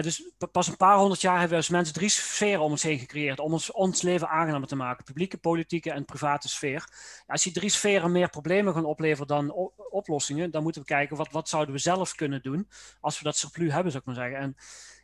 dus 0.02 0.30
pas 0.52 0.68
een 0.68 0.76
paar 0.76 0.96
honderd 0.96 1.20
jaar 1.20 1.32
hebben 1.32 1.50
we 1.50 1.56
als 1.56 1.68
mensen 1.68 1.94
drie 1.94 2.08
sferen 2.08 2.60
om 2.60 2.70
ons 2.70 2.82
heen 2.82 2.98
gecreëerd. 2.98 3.38
Om 3.38 3.52
ons, 3.52 3.72
ons 3.72 4.02
leven 4.02 4.28
aangenamer 4.28 4.68
te 4.68 4.76
maken. 4.76 5.04
Publieke, 5.04 5.38
politieke 5.38 5.90
en 5.92 6.04
private 6.04 6.48
sfeer. 6.48 6.88
als 7.26 7.42
die 7.42 7.52
drie 7.52 7.70
sferen 7.70 8.12
meer 8.12 8.28
problemen 8.28 8.74
gaan 8.74 8.84
opleveren 8.84 9.26
dan 9.26 9.72
oplossingen. 9.90 10.50
Dan 10.50 10.62
moeten 10.62 10.80
we 10.80 10.86
kijken 10.86 11.16
wat, 11.16 11.30
wat 11.30 11.48
zouden 11.48 11.74
we 11.74 11.80
zelf 11.80 12.14
kunnen 12.14 12.42
doen. 12.42 12.68
Als 13.00 13.18
we 13.18 13.24
dat 13.24 13.36
surplus 13.36 13.72
hebben 13.72 13.92
zou 13.92 14.04
ik 14.06 14.14
maar 14.14 14.24
zeggen. 14.24 14.40
En 14.40 14.56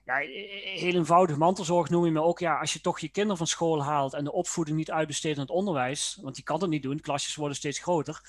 ja, 0.04 0.16
heel 0.78 0.94
eenvoudig 0.94 1.36
mantelzorg 1.36 1.90
noem 1.90 2.04
je 2.04 2.10
me 2.10 2.22
ook. 2.22 2.38
Ja, 2.38 2.58
als 2.58 2.72
je 2.72 2.80
toch 2.80 3.00
je 3.00 3.08
kinderen 3.08 3.36
van 3.36 3.46
school 3.46 3.84
haalt. 3.84 4.14
En 4.14 4.24
de 4.24 4.32
opvoeding 4.32 4.76
niet 4.76 4.90
uitbesteedt 4.90 5.36
aan 5.36 5.44
het 5.44 5.52
onderwijs. 5.52 6.18
Want 6.22 6.34
die 6.34 6.44
kan 6.44 6.60
het 6.60 6.70
niet 6.70 6.82
doen. 6.82 7.00
Klasjes 7.00 7.34
worden 7.34 7.56
steeds 7.56 7.78
groter 7.78 8.20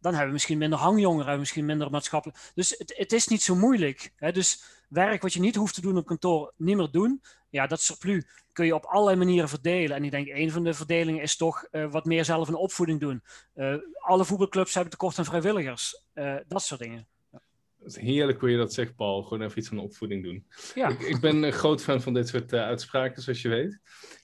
dan 0.00 0.10
hebben 0.10 0.26
we 0.26 0.32
misschien 0.32 0.58
minder 0.58 0.78
hangjongeren, 0.78 1.38
misschien 1.38 1.64
minder 1.64 1.90
maatschappelijk. 1.90 2.38
Dus 2.54 2.74
het, 2.78 2.94
het 2.96 3.12
is 3.12 3.26
niet 3.26 3.42
zo 3.42 3.54
moeilijk. 3.54 4.12
Hè? 4.16 4.32
Dus 4.32 4.62
werk 4.88 5.22
wat 5.22 5.32
je 5.32 5.40
niet 5.40 5.56
hoeft 5.56 5.74
te 5.74 5.80
doen 5.80 5.96
op 5.96 6.06
kantoor, 6.06 6.52
niet 6.56 6.76
meer 6.76 6.90
doen. 6.90 7.22
Ja, 7.50 7.66
dat 7.66 7.80
surplus 7.80 8.24
kun 8.52 8.66
je 8.66 8.74
op 8.74 8.84
allerlei 8.84 9.16
manieren 9.16 9.48
verdelen. 9.48 9.96
En 9.96 10.04
ik 10.04 10.10
denk, 10.10 10.28
een 10.28 10.50
van 10.50 10.64
de 10.64 10.74
verdelingen 10.74 11.22
is 11.22 11.36
toch 11.36 11.66
uh, 11.72 11.90
wat 11.90 12.04
meer 12.04 12.24
zelf 12.24 12.48
een 12.48 12.54
opvoeding 12.54 13.00
doen. 13.00 13.22
Uh, 13.54 13.74
alle 13.98 14.24
voetbalclubs 14.24 14.74
hebben 14.74 14.90
tekort 14.90 15.18
aan 15.18 15.24
vrijwilligers. 15.24 16.02
Uh, 16.14 16.36
dat 16.48 16.62
soort 16.62 16.80
dingen. 16.80 17.06
Is 17.96 18.02
heerlijk 18.02 18.40
hoe 18.40 18.50
je 18.50 18.56
dat 18.56 18.74
zegt, 18.74 18.96
Paul. 18.96 19.22
Gewoon 19.22 19.42
even 19.42 19.58
iets 19.58 19.68
van 19.68 19.78
opvoeding 19.78 20.24
doen. 20.24 20.44
Ja. 20.74 20.88
Ik, 20.88 21.00
ik 21.00 21.20
ben 21.20 21.42
een 21.42 21.52
groot 21.52 21.82
fan 21.82 22.00
van 22.00 22.14
dit 22.14 22.28
soort 22.28 22.52
uitspraken, 22.52 23.22
zoals 23.22 23.42
je 23.42 23.48
weet. 23.48 23.78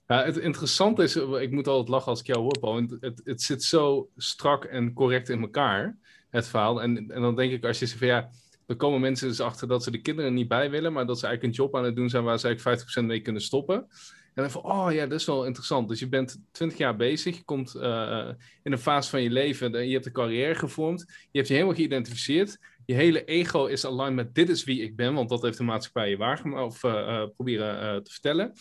Ja, 0.06 0.24
het 0.24 0.36
interessante 0.36 1.02
is, 1.02 1.16
ik 1.16 1.50
moet 1.50 1.68
altijd 1.68 1.88
lachen 1.88 2.08
als 2.08 2.20
ik 2.20 2.26
jou 2.26 2.40
hoor, 2.40 2.58
Paul. 2.58 2.76
Het, 2.76 2.96
het, 3.00 3.20
het 3.24 3.42
zit 3.42 3.62
zo 3.62 4.08
strak 4.16 4.64
en 4.64 4.92
correct 4.92 5.28
in 5.28 5.40
elkaar, 5.40 5.98
het 6.30 6.48
verhaal. 6.48 6.82
En, 6.82 6.96
en 7.10 7.20
dan 7.20 7.36
denk 7.36 7.52
ik, 7.52 7.64
als 7.64 7.78
je 7.78 7.86
zegt 7.86 7.98
van 7.98 8.08
ja, 8.08 8.30
er 8.66 8.76
komen 8.76 9.00
mensen 9.00 9.28
dus 9.28 9.40
achter 9.40 9.68
dat 9.68 9.82
ze 9.82 9.90
de 9.90 10.00
kinderen 10.00 10.34
niet 10.34 10.48
bij 10.48 10.70
willen, 10.70 10.92
maar 10.92 11.06
dat 11.06 11.18
ze 11.18 11.26
eigenlijk 11.26 11.56
een 11.56 11.64
job 11.64 11.76
aan 11.76 11.84
het 11.84 11.96
doen 11.96 12.08
zijn 12.08 12.24
waar 12.24 12.38
ze 12.38 12.46
eigenlijk 12.46 12.82
50% 12.82 13.04
mee 13.04 13.20
kunnen 13.20 13.42
stoppen. 13.42 13.86
En 14.34 14.42
dan 14.42 14.50
van, 14.50 14.62
oh 14.62 14.92
ja, 14.92 15.06
dat 15.06 15.20
is 15.20 15.26
wel 15.26 15.46
interessant. 15.46 15.88
Dus 15.88 15.98
je 15.98 16.08
bent 16.08 16.42
20 16.50 16.78
jaar 16.78 16.96
bezig, 16.96 17.36
je 17.36 17.44
komt 17.44 17.74
uh, 17.76 18.28
in 18.62 18.72
een 18.72 18.78
fase 18.78 19.10
van 19.10 19.22
je 19.22 19.30
leven, 19.30 19.86
je 19.86 19.92
hebt 19.92 20.06
een 20.06 20.12
carrière 20.12 20.54
gevormd, 20.54 21.04
je 21.06 21.38
hebt 21.38 21.48
je 21.48 21.54
helemaal 21.54 21.76
geïdentificeerd. 21.76 22.58
Je 22.86 22.94
hele 22.94 23.24
ego 23.24 23.66
is 23.66 23.84
aligned 23.84 24.14
met 24.14 24.34
dit 24.34 24.48
is 24.48 24.64
wie 24.64 24.82
ik 24.82 24.96
ben, 24.96 25.14
want 25.14 25.28
dat 25.28 25.42
heeft 25.42 25.58
de 25.58 25.64
maatschappij 25.64 26.10
je 26.10 26.16
waargemaakt 26.16 26.66
of 26.66 26.82
uh, 26.82 27.24
proberen 27.36 28.02
te 28.04 28.10
vertellen 28.10 28.52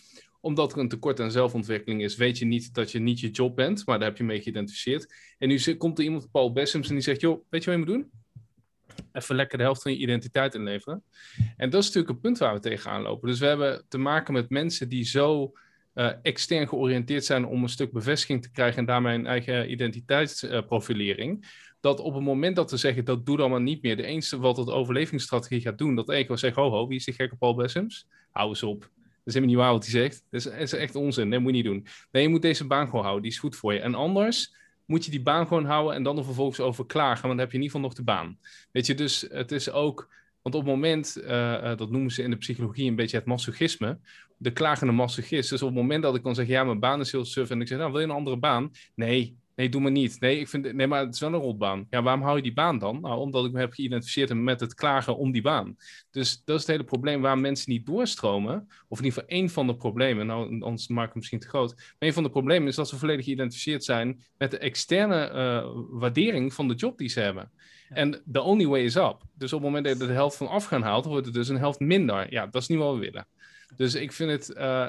omdat 0.46 0.72
er 0.72 0.78
een 0.78 0.88
tekort 0.88 1.20
aan 1.20 1.30
zelfontwikkeling 1.30 2.02
is, 2.02 2.16
weet 2.16 2.38
je 2.38 2.44
niet 2.44 2.74
dat 2.74 2.90
je 2.90 2.98
niet 2.98 3.20
je 3.20 3.30
job 3.30 3.56
bent, 3.56 3.86
maar 3.86 3.98
daar 3.98 4.08
heb 4.08 4.16
je 4.16 4.24
mee 4.24 4.40
geïdentificeerd. 4.40 5.14
En 5.38 5.48
nu 5.48 5.74
komt 5.76 5.98
er 5.98 6.04
iemand, 6.04 6.30
Paul 6.30 6.52
Bessems, 6.52 6.88
en 6.88 6.94
die 6.94 7.02
zegt, 7.02 7.20
joh, 7.20 7.44
weet 7.48 7.64
je 7.64 7.70
wat 7.70 7.78
je 7.78 7.84
moet 7.84 7.94
doen? 7.94 8.10
Even 9.12 9.36
lekker 9.36 9.58
de 9.58 9.64
helft 9.64 9.82
van 9.82 9.92
je 9.92 9.98
identiteit 9.98 10.54
inleveren. 10.54 11.02
En 11.56 11.70
dat 11.70 11.80
is 11.80 11.86
natuurlijk 11.86 12.14
een 12.14 12.20
punt 12.20 12.38
waar 12.38 12.54
we 12.54 12.60
tegenaan 12.60 13.02
lopen. 13.02 13.28
Dus 13.28 13.38
we 13.38 13.46
hebben 13.46 13.84
te 13.88 13.98
maken 13.98 14.32
met 14.32 14.50
mensen 14.50 14.88
die 14.88 15.04
zo 15.04 15.52
uh, 15.98 16.10
extern 16.22 16.68
georiënteerd 16.68 17.24
zijn 17.24 17.46
om 17.46 17.62
een 17.62 17.68
stuk 17.68 17.92
bevestiging 17.92 18.42
te 18.42 18.50
krijgen 18.50 18.78
en 18.78 18.84
daarmee 18.84 19.18
een 19.18 19.26
eigen 19.26 19.70
identiteitsprofilering. 19.70 21.46
dat 21.80 22.00
op 22.00 22.14
het 22.14 22.22
moment 22.22 22.56
dat 22.56 22.70
we 22.70 22.76
zeggen 22.76 23.04
dat 23.04 23.26
doe 23.26 23.36
dan 23.36 23.50
maar 23.50 23.60
niet 23.60 23.82
meer, 23.82 23.96
de 23.96 24.02
enige 24.02 24.38
wat 24.38 24.56
het 24.56 24.70
overlevingsstrategie 24.70 25.60
gaat 25.60 25.78
doen, 25.78 25.94
dat 25.94 26.10
ego 26.10 26.36
zegt: 26.36 26.56
ho, 26.56 26.70
ho, 26.70 26.86
wie 26.86 26.98
is 26.98 27.04
die 27.04 27.14
gekke 27.14 27.36
Paul 27.36 27.54
Bessems? 27.54 28.08
Hou 28.30 28.48
eens 28.48 28.62
op 28.62 28.90
is 29.26 29.34
helemaal 29.34 29.54
niet 29.54 29.64
waar 29.64 29.72
wat 29.72 29.84
hij 29.84 29.92
zegt. 29.92 30.24
Dat 30.30 30.52
is, 30.58 30.72
echt 30.72 30.94
onzin. 30.94 31.30
Dat 31.30 31.40
moet 31.40 31.50
je 31.50 31.56
niet 31.56 31.64
doen. 31.64 31.86
Nee, 32.10 32.22
je 32.22 32.28
moet 32.28 32.42
deze 32.42 32.66
baan 32.66 32.86
gewoon 32.86 33.02
houden. 33.02 33.22
Die 33.22 33.32
is 33.32 33.38
goed 33.38 33.56
voor 33.56 33.72
je. 33.72 33.80
En 33.80 33.94
anders 33.94 34.54
moet 34.84 35.04
je 35.04 35.10
die 35.10 35.22
baan 35.22 35.46
gewoon 35.46 35.64
houden 35.64 35.94
en 35.94 36.02
dan 36.02 36.18
er 36.18 36.24
vervolgens 36.24 36.60
over 36.60 36.86
klagen. 36.86 37.22
Want 37.22 37.28
dan 37.28 37.38
heb 37.38 37.50
je 37.50 37.56
in 37.56 37.62
ieder 37.62 37.76
geval 37.76 37.88
nog 37.88 37.96
de 37.96 38.04
baan. 38.04 38.38
Weet 38.72 38.86
je, 38.86 38.94
dus 38.94 39.26
het 39.30 39.52
is 39.52 39.70
ook... 39.70 40.14
Want 40.42 40.58
op 40.58 40.64
het 40.64 40.70
moment, 40.70 41.16
uh, 41.22 41.76
dat 41.76 41.90
noemen 41.90 42.10
ze 42.10 42.22
in 42.22 42.30
de 42.30 42.36
psychologie 42.36 42.88
een 42.88 42.96
beetje 42.96 43.16
het 43.16 43.26
masochisme, 43.26 43.98
de 44.36 44.50
klagende 44.50 44.92
masochist. 44.92 45.50
Dus 45.50 45.62
op 45.62 45.68
het 45.68 45.76
moment 45.76 46.02
dat 46.02 46.14
ik 46.14 46.22
dan 46.22 46.34
zeg, 46.34 46.46
ja, 46.46 46.64
mijn 46.64 46.80
baan 46.80 47.00
is 47.00 47.12
heel 47.12 47.24
suf 47.24 47.50
en 47.50 47.60
ik 47.60 47.68
zeg, 47.68 47.78
nou, 47.78 47.90
wil 47.90 48.00
je 48.00 48.06
een 48.06 48.12
andere 48.12 48.36
baan? 48.36 48.70
Nee, 48.94 49.36
Nee, 49.56 49.68
doe 49.68 49.80
maar 49.80 49.90
niet. 49.90 50.20
Nee, 50.20 50.38
ik 50.38 50.48
vind, 50.48 50.72
nee, 50.72 50.86
maar 50.86 51.00
het 51.04 51.14
is 51.14 51.20
wel 51.20 51.32
een 51.32 51.40
rotbaan. 51.40 51.86
Ja, 51.90 52.02
waarom 52.02 52.22
hou 52.22 52.36
je 52.36 52.42
die 52.42 52.52
baan 52.52 52.78
dan? 52.78 53.00
Nou, 53.00 53.18
omdat 53.18 53.44
ik 53.44 53.52
me 53.52 53.58
heb 53.58 53.72
geïdentificeerd 53.72 54.34
met 54.34 54.60
het 54.60 54.74
klagen 54.74 55.16
om 55.16 55.32
die 55.32 55.42
baan. 55.42 55.76
Dus 56.10 56.42
dat 56.44 56.54
is 56.54 56.62
het 56.62 56.70
hele 56.70 56.84
probleem 56.84 57.20
waarom 57.20 57.40
mensen 57.40 57.72
niet 57.72 57.86
doorstromen. 57.86 58.68
Of 58.88 58.98
in 58.98 59.04
ieder 59.04 59.20
geval 59.20 59.36
één 59.36 59.50
van 59.50 59.66
de 59.66 59.76
problemen. 59.76 60.26
Nou, 60.26 60.60
anders 60.60 60.88
maak 60.88 61.02
ik 61.02 61.06
het 61.06 61.16
misschien 61.16 61.38
te 61.38 61.48
groot. 61.48 61.74
Maar 61.76 61.94
een 61.98 62.12
van 62.12 62.22
de 62.22 62.30
problemen 62.30 62.68
is 62.68 62.74
dat 62.74 62.88
ze 62.88 62.98
volledig 62.98 63.24
geïdentificeerd 63.24 63.84
zijn 63.84 64.24
met 64.38 64.50
de 64.50 64.58
externe 64.58 65.30
uh, 65.32 65.70
waardering 65.90 66.54
van 66.54 66.68
de 66.68 66.74
job 66.74 66.98
die 66.98 67.08
ze 67.08 67.20
hebben. 67.20 67.50
En 67.88 68.22
the 68.32 68.42
only 68.42 68.66
way 68.66 68.82
is 68.82 68.96
up. 68.96 69.16
Dus 69.34 69.52
op 69.52 69.58
het 69.58 69.68
moment 69.68 69.84
dat 69.84 69.98
je 69.98 70.06
de 70.06 70.12
helft 70.12 70.36
van 70.36 70.48
af 70.48 70.64
gaan 70.64 70.82
haalt, 70.82 71.04
wordt 71.04 71.26
het 71.26 71.34
dus 71.34 71.48
een 71.48 71.58
helft 71.58 71.80
minder. 71.80 72.32
Ja, 72.32 72.46
dat 72.46 72.62
is 72.62 72.68
niet 72.68 72.78
wat 72.78 72.94
we 72.94 73.00
willen. 73.00 73.26
Dus 73.76 73.94
ik 73.94 74.12
vind 74.12 74.30
het, 74.30 74.56
uh, 74.58 74.88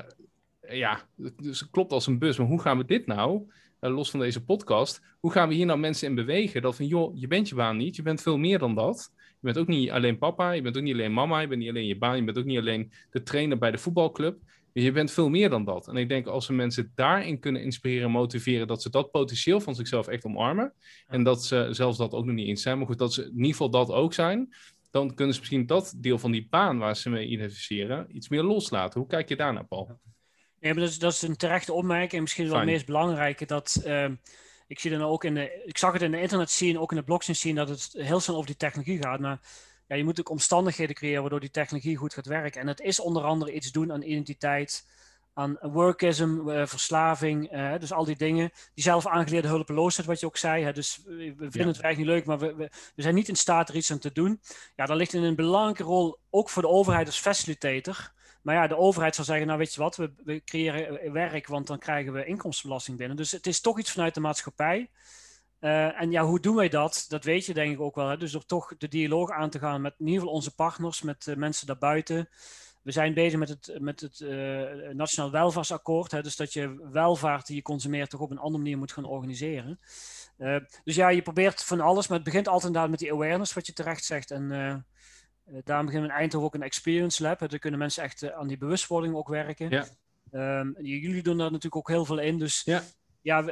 ja, 0.70 1.02
dus 1.16 1.60
het 1.60 1.70
klopt 1.70 1.92
als 1.92 2.08
een 2.08 2.20
bus. 2.20 2.38
Maar 2.38 2.48
hoe 2.48 2.62
gaan 2.62 2.78
we 2.78 2.86
dit 2.86 3.06
nou? 3.06 3.52
Eh, 3.80 3.96
los 3.96 4.10
van 4.10 4.20
deze 4.20 4.44
podcast, 4.44 5.02
hoe 5.20 5.32
gaan 5.32 5.50
we 5.50 5.56
hier 5.56 5.66
nou 5.66 5.80
mensen 5.80 6.08
in 6.08 6.16
bewegen? 6.16 6.62
Dat 6.62 6.76
van, 6.76 6.88
joh, 6.88 7.20
je 7.20 7.28
bent 7.28 7.50
je 7.50 7.56
baan 7.56 7.78
niet, 7.78 7.96
je 7.96 8.02
bent 8.02 8.22
veel 8.22 8.38
meer 8.38 8.60
dan 8.60 8.76
dat. 8.76 9.12
Je 9.16 9.54
bent 9.54 9.58
ook 9.58 9.68
niet 9.68 9.92
alleen 9.92 10.18
papa, 10.18 10.52
je 10.52 10.62
bent 10.62 10.78
ook 10.78 10.84
niet 10.84 10.94
alleen 10.94 11.14
mama, 11.14 11.40
je 11.40 11.48
bent 11.48 11.60
niet 11.60 11.70
alleen 11.70 11.86
je 11.86 11.98
baan, 11.98 12.18
je 12.18 12.24
bent 12.24 12.38
ook 12.38 12.46
niet 12.46 12.60
alleen 12.60 12.92
de 13.12 13.24
trainer 13.24 13.58
bij 13.58 13.72
de 13.72 13.78
voetbalclub. 13.78 14.38
Je 14.74 14.92
bent 14.92 15.12
veel 15.12 15.30
meer 15.30 15.50
dan 15.50 15.66
dat. 15.66 15.88
En 15.88 15.96
ik 15.96 16.10
denk 16.10 16.28
als 16.28 16.48
we 16.48 16.54
mensen 16.54 16.92
daarin 16.96 17.40
kunnen 17.40 17.62
inspireren 17.62 18.06
en 18.06 18.12
motiveren, 18.12 18.68
dat 18.68 18.82
ze 18.82 18.90
dat 18.90 19.12
potentieel 19.12 19.60
van 19.60 19.76
zichzelf 19.76 20.08
echt 20.08 20.26
omarmen. 20.26 20.74
En 21.08 21.24
dat 21.24 21.46
ze 21.46 21.68
zelfs 21.72 21.98
dat 21.98 22.14
ook 22.14 22.26
nog 22.26 22.36
niet 22.36 22.48
eens 22.48 22.62
zijn, 22.62 22.78
maar 22.78 22.88
goed, 22.88 22.98
dat 22.98 23.14
ze 23.14 23.24
in 23.24 23.36
ieder 23.36 23.52
geval 23.52 23.70
dat 23.70 23.92
ook 23.92 24.14
zijn. 24.14 24.54
Dan 24.90 25.16
kunnen 25.16 25.34
ze 25.34 25.40
misschien 25.40 25.66
dat 25.66 25.94
deel 25.98 26.20
van 26.20 26.32
die 26.32 26.48
baan 26.50 26.78
waar 26.78 26.96
ze 26.96 27.10
mee 27.10 27.28
identificeren 27.28 28.16
iets 28.16 28.30
meer 28.30 28.44
loslaten. 28.44 29.00
Hoe 29.00 29.10
kijk 29.10 29.30
je 29.30 29.36
daar 29.36 29.54
naar, 29.54 29.66
Paul? 29.66 30.00
Ja, 30.60 30.74
maar 30.74 30.82
dat 30.84 30.90
is, 30.90 31.00
dat 31.00 31.14
is 31.14 31.22
een 31.22 31.36
terechte 31.36 31.74
opmerking. 31.74 32.12
En 32.12 32.22
misschien 32.22 32.48
wel 32.48 32.56
het 32.58 32.66
meest 32.66 32.86
belangrijke. 32.86 33.46
Dat, 33.46 33.84
uh, 33.86 34.10
ik, 34.68 34.80
zie 34.80 34.92
dan 34.92 35.02
ook 35.02 35.24
in 35.24 35.34
de, 35.34 35.64
ik 35.66 35.78
zag 35.78 35.94
het 35.94 36.02
in 36.02 36.12
de 36.12 36.22
internet 36.22 36.52
zien, 36.52 36.80
ook 36.80 36.92
in 36.92 36.98
de 36.98 37.04
blockchain 37.04 37.38
zien, 37.38 37.56
dat 37.56 37.70
het 37.70 37.90
heel 37.98 38.20
snel 38.20 38.36
over 38.36 38.48
die 38.48 38.58
technologie 38.58 39.02
gaat. 39.04 39.20
Maar 39.20 39.40
ja, 39.88 39.96
je 39.96 40.04
moet 40.04 40.20
ook 40.20 40.30
omstandigheden 40.30 40.96
creëren 40.96 41.22
waardoor 41.22 41.40
die 41.40 41.52
technologie 41.52 41.96
goed 41.96 42.14
gaat 42.14 42.26
werken. 42.26 42.62
En 42.62 42.68
dat 42.68 42.82
is 42.82 43.00
onder 43.00 43.24
andere 43.24 43.52
iets 43.54 43.72
doen 43.72 43.92
aan 43.92 44.02
identiteit, 44.02 44.88
aan 45.38 45.58
workism, 45.62 46.50
uh, 46.50 46.66
verslaving. 46.66 47.54
Uh, 47.54 47.78
dus 47.80 47.94
al 47.94 48.06
die 48.06 48.16
dingen. 48.16 48.52
Die 48.74 48.84
zelf 48.84 49.08
aangeleerde 49.08 49.48
hulpeloosheid, 49.48 50.08
wat 50.08 50.20
je 50.20 50.26
ook 50.26 50.38
zei. 50.38 50.64
Hè, 50.64 50.74
dus 50.74 51.02
we 51.06 51.34
vinden 51.36 51.50
ja. 51.52 51.68
het 51.68 51.82
eigenlijk 51.82 51.98
niet 51.98 52.08
leuk, 52.08 52.26
maar 52.26 52.40
we, 52.40 52.56
we, 52.56 52.70
we, 52.96 53.02
zijn 53.02 53.16
niet 53.16 53.28
in 53.28 53.36
staat 53.36 53.70
er 53.70 53.76
iets 53.76 53.92
aan 53.92 54.00
te 54.00 54.12
doen. 54.12 54.42
Ja, 54.76 54.86
daar 54.86 54.96
ligt 54.96 55.14
in 55.14 55.24
een 55.24 55.36
belangrijke 55.36 55.84
rol 55.84 56.20
ook 56.30 56.50
voor 56.50 56.62
de 56.62 56.68
overheid 56.68 57.08
als 57.08 57.20
facilitator. 57.20 58.12
Maar 58.42 58.56
ja, 58.56 58.68
de 58.68 58.78
overheid 58.78 59.16
zal 59.16 59.26
zeggen, 59.26 59.48
nou 59.48 59.60
weet 59.60 59.74
je 59.74 59.82
wat, 59.82 59.96
we, 59.96 60.14
we 60.24 60.44
creëren 60.44 61.02
eh, 61.02 61.12
werk, 61.12 61.48
want 61.48 61.68
dan 61.68 61.80
krijgen 61.80 62.14
we 62.14 62.26
inkomstenbelasting 62.26 62.98
binnen. 62.98 63.18
Dus 63.18 63.32
het 63.32 63.48
is 63.48 63.62
toch 63.62 63.80
iets 63.80 63.92
vanuit 63.92 64.14
de 64.14 64.20
maatschappij. 64.20 64.90
Uh, 65.60 66.02
en 66.02 66.12
ja, 66.12 66.24
hoe 66.24 66.40
doen 66.40 66.56
wij 66.56 66.70
dat? 66.70 67.06
Dat 67.08 67.24
weet 67.24 67.46
je 67.46 67.54
denk 67.54 67.74
ik 67.74 67.82
ook 67.82 67.96
wel. 67.96 68.08
Hè? 68.08 68.18
Dus 68.18 68.32
door 68.32 68.46
toch 68.46 68.78
de 68.78 68.88
dialoog 68.88 69.32
aan 69.32 69.50
te 69.50 69.60
gaan 69.60 69.82
met 69.82 69.96
in 69.98 70.06
ieder 70.06 70.20
geval 70.20 70.36
onze 70.36 70.56
partners, 70.56 71.02
met 71.02 71.34
mensen 71.38 71.68
daarbuiten. 71.68 72.30
We 72.88 72.94
zijn 72.94 73.14
bezig 73.14 73.40
met 73.40 73.50
het, 73.50 73.76
met 73.80 74.00
het 74.00 74.20
uh, 74.20 74.94
Nationaal 74.94 75.32
Welvaartsakkoord. 75.32 76.12
Hè? 76.12 76.22
Dus 76.22 76.36
dat 76.36 76.54
je 76.54 76.90
welvaart 76.92 77.48
die 77.48 77.56
je 77.56 77.62
consumeert 77.62 78.10
toch 78.10 78.20
op 78.20 78.32
een 78.32 78.38
andere 78.38 78.64
manier 78.64 78.78
moet 78.78 78.92
gaan 78.92 79.06
organiseren. 79.06 79.80
dus 80.84 80.96
ja, 80.96 81.10
je 81.10 81.22
probeert 81.22 81.64
van 81.64 81.82
alles, 81.82 82.08
maar 82.08 82.18
het 82.18 82.26
begint 82.26 82.48
altijd 82.48 82.66
inderdaad 82.66 82.90
met 82.90 83.00
die 83.00 83.14
awareness, 83.14 83.54
wat 83.54 83.66
je 83.66 83.74
terecht 83.74 84.04
zegt. 84.04 84.32
En 84.32 84.52
uh, 84.52 84.76
daarom 85.64 85.86
beginnen 85.86 86.10
we 86.10 86.16
in 86.16 86.22
Eindhoven 86.22 86.48
ook 86.48 86.54
een 86.54 86.62
experience 86.62 87.24
lab. 87.24 87.40
Daar 87.40 87.60
kunnen 87.60 87.80
mensen 87.80 88.04
echt 88.04 88.32
aan 88.34 88.48
die 88.48 88.58
bewustwording 88.58 89.16
ook 89.16 89.28
werken. 89.28 89.70
Ja. 89.70 89.86
Um, 90.60 90.76
jullie 90.82 91.24
doen 91.24 91.38
daar 91.38 91.52
natuurlijk 91.52 91.76
ook 91.76 91.88
heel 91.88 92.06
veel 92.06 92.20
in. 92.20 92.38
Dus 92.38 92.62
ja, 92.64 92.84
ja 93.28 93.46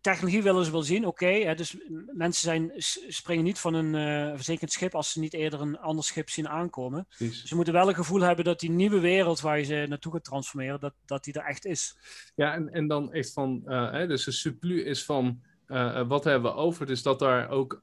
technologie 0.00 0.42
willen 0.42 0.64
ze 0.64 0.70
wel 0.70 0.82
zien, 0.82 1.06
oké. 1.06 1.54
dus 1.54 1.76
mensen 2.12 2.42
zijn, 2.42 2.72
springen 3.08 3.44
niet 3.44 3.58
van 3.58 3.74
een 3.74 3.94
uh, 3.94 4.34
verzekerd 4.34 4.72
schip 4.72 4.94
als 4.94 5.12
ze 5.12 5.20
niet 5.20 5.34
eerder 5.34 5.60
een 5.60 5.78
ander 5.78 6.04
schip 6.04 6.30
zien 6.30 6.48
aankomen. 6.48 7.06
Precies. 7.16 7.44
Ze 7.44 7.54
moeten 7.54 7.74
wel 7.74 7.88
een 7.88 7.94
gevoel 7.94 8.20
hebben 8.20 8.44
dat 8.44 8.60
die 8.60 8.70
nieuwe 8.70 9.00
wereld 9.00 9.40
waar 9.40 9.58
je 9.58 9.64
ze 9.64 9.86
naartoe 9.88 10.12
gaat 10.12 10.24
transformeren, 10.24 10.80
dat, 10.80 10.94
dat 11.06 11.24
die 11.24 11.34
er 11.34 11.44
echt 11.44 11.64
is. 11.64 11.96
Ja, 12.34 12.54
en, 12.54 12.72
en 12.72 12.86
dan 12.86 13.12
echt 13.12 13.32
van, 13.32 13.62
hè, 13.66 14.06
dus 14.06 14.24
de 14.24 14.30
supplu 14.30 14.82
is 14.82 15.04
van, 15.04 15.40
wat 16.06 16.24
hebben 16.24 16.50
we 16.50 16.56
over? 16.56 16.86
Dus 16.86 17.02
dat 17.02 17.18
daar 17.18 17.48
ook 17.48 17.82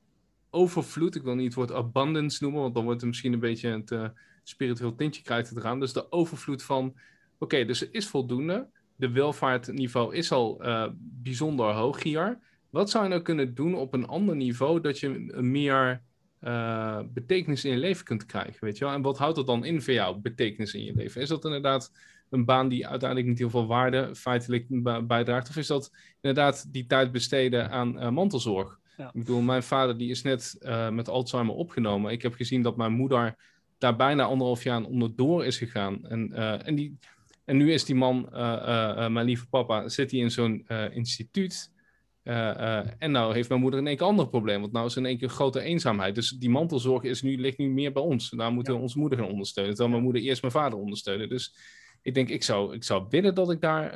overvloed. 0.49 1.15
Ik 1.15 1.23
wil 1.23 1.35
niet 1.35 1.45
het 1.45 1.53
woord 1.53 1.71
abundance 1.71 2.43
noemen, 2.43 2.61
want 2.61 2.73
dan 2.73 2.83
wordt 2.83 2.99
het 2.99 3.09
misschien 3.09 3.33
een 3.33 3.39
beetje 3.39 3.83
uh, 3.93 4.07
spiritueel 4.43 4.95
tintje 4.95 5.21
krijgt 5.21 5.49
het 5.49 5.57
eraan. 5.57 5.79
Dus 5.79 5.93
de 5.93 6.11
overvloed 6.11 6.63
van, 6.63 6.97
oké, 7.37 7.65
dus 7.65 7.81
er 7.81 7.89
is 7.91 8.07
voldoende. 8.07 8.67
De 8.99 9.11
welvaartniveau 9.11 10.15
is 10.15 10.31
al 10.31 10.65
uh, 10.65 10.87
bijzonder 10.99 11.73
hoog 11.73 12.03
hier. 12.03 12.39
Wat 12.69 12.89
zou 12.89 13.03
je 13.03 13.09
nou 13.09 13.21
kunnen 13.21 13.55
doen 13.55 13.75
op 13.75 13.93
een 13.93 14.07
ander 14.07 14.35
niveau 14.35 14.81
dat 14.81 14.99
je 14.99 15.09
meer 15.41 16.01
uh, 16.43 16.99
betekenis 17.13 17.65
in 17.65 17.71
je 17.71 17.77
leven 17.77 18.05
kunt 18.05 18.25
krijgen, 18.25 18.57
weet 18.59 18.77
je 18.77 18.85
wel? 18.85 18.93
En 18.93 19.01
wat 19.01 19.17
houdt 19.17 19.35
dat 19.35 19.45
dan 19.45 19.65
in 19.65 19.81
voor 19.81 19.93
jou, 19.93 20.17
betekenis 20.17 20.73
in 20.73 20.83
je 20.83 20.93
leven? 20.95 21.21
Is 21.21 21.29
dat 21.29 21.45
inderdaad 21.45 21.91
een 22.29 22.45
baan 22.45 22.67
die 22.67 22.87
uiteindelijk 22.87 23.29
niet 23.29 23.39
heel 23.39 23.49
veel 23.49 23.67
waarde 23.67 24.15
feitelijk 24.15 24.65
bijdraagt? 25.07 25.49
Of 25.49 25.57
is 25.57 25.67
dat 25.67 25.91
inderdaad 26.21 26.73
die 26.73 26.85
tijd 26.85 27.11
besteden 27.11 27.71
aan 27.71 28.13
mantelzorg? 28.13 28.79
Ja. 28.97 29.07
Ik 29.07 29.13
bedoel, 29.13 29.41
mijn 29.41 29.63
vader 29.63 29.97
die 29.97 30.09
is 30.09 30.21
net 30.21 30.57
met 30.91 31.09
Alzheimer 31.09 31.55
opgenomen. 31.55 32.11
Ik 32.11 32.21
heb 32.21 32.33
gezien 32.33 32.61
dat 32.61 32.77
mijn 32.77 32.91
moeder 32.91 33.35
daar 33.77 33.95
bijna 33.95 34.23
anderhalf 34.23 34.63
jaar 34.63 34.83
onderdoor 34.83 35.45
is 35.45 35.57
gegaan. 35.57 36.05
En, 36.05 36.33
en, 36.63 36.75
die, 36.75 36.97
en 37.47 37.57
nu 37.57 37.73
is 37.73 37.85
die 37.85 37.95
man, 37.95 38.29
uh, 38.33 39.07
mijn 39.07 39.25
lieve 39.25 39.47
papa, 39.47 39.89
zit 39.89 40.11
hij 40.11 40.19
in 40.19 40.31
zo'n 40.31 40.67
instituut. 40.91 41.71
en 42.23 43.11
nou 43.11 43.33
heeft 43.33 43.49
mijn 43.49 43.61
moeder 43.61 43.79
in 43.79 43.87
één 43.87 43.95
keer 43.97 44.05
een 44.05 44.11
ander 44.11 44.29
probleem. 44.29 44.61
Want 44.61 44.73
nou 44.73 44.85
is 44.85 44.91
er 44.91 45.01
in 45.01 45.05
één 45.05 45.17
keer 45.17 45.29
grote 45.29 45.61
eenzaamheid. 45.61 46.15
Dus 46.15 46.29
die 46.29 46.49
mantelzorg 46.49 47.03
is 47.03 47.21
nu, 47.21 47.37
ligt 47.37 47.57
nu 47.57 47.69
meer 47.69 47.91
bij 47.91 48.03
ons. 48.03 48.29
Daar 48.29 48.51
moeten 48.51 48.73
we 48.73 48.79
onze 48.79 48.99
moeder 48.99 49.19
gaan 49.19 49.27
ondersteunen. 49.27 49.73
Terwijl 49.73 49.91
mijn 49.91 50.03
moeder 50.03 50.21
eerst 50.21 50.41
mijn 50.41 50.53
vader 50.53 50.79
ondersteunen. 50.79 51.29
Dus 51.29 51.55
ik 52.01 52.13
denk, 52.13 52.29
ik 52.29 52.43
zou, 52.43 52.73
ik 52.73 52.83
zou 52.83 53.05
willen 53.09 53.35
dat 53.35 53.51
ik 53.51 53.61
daar 53.61 53.89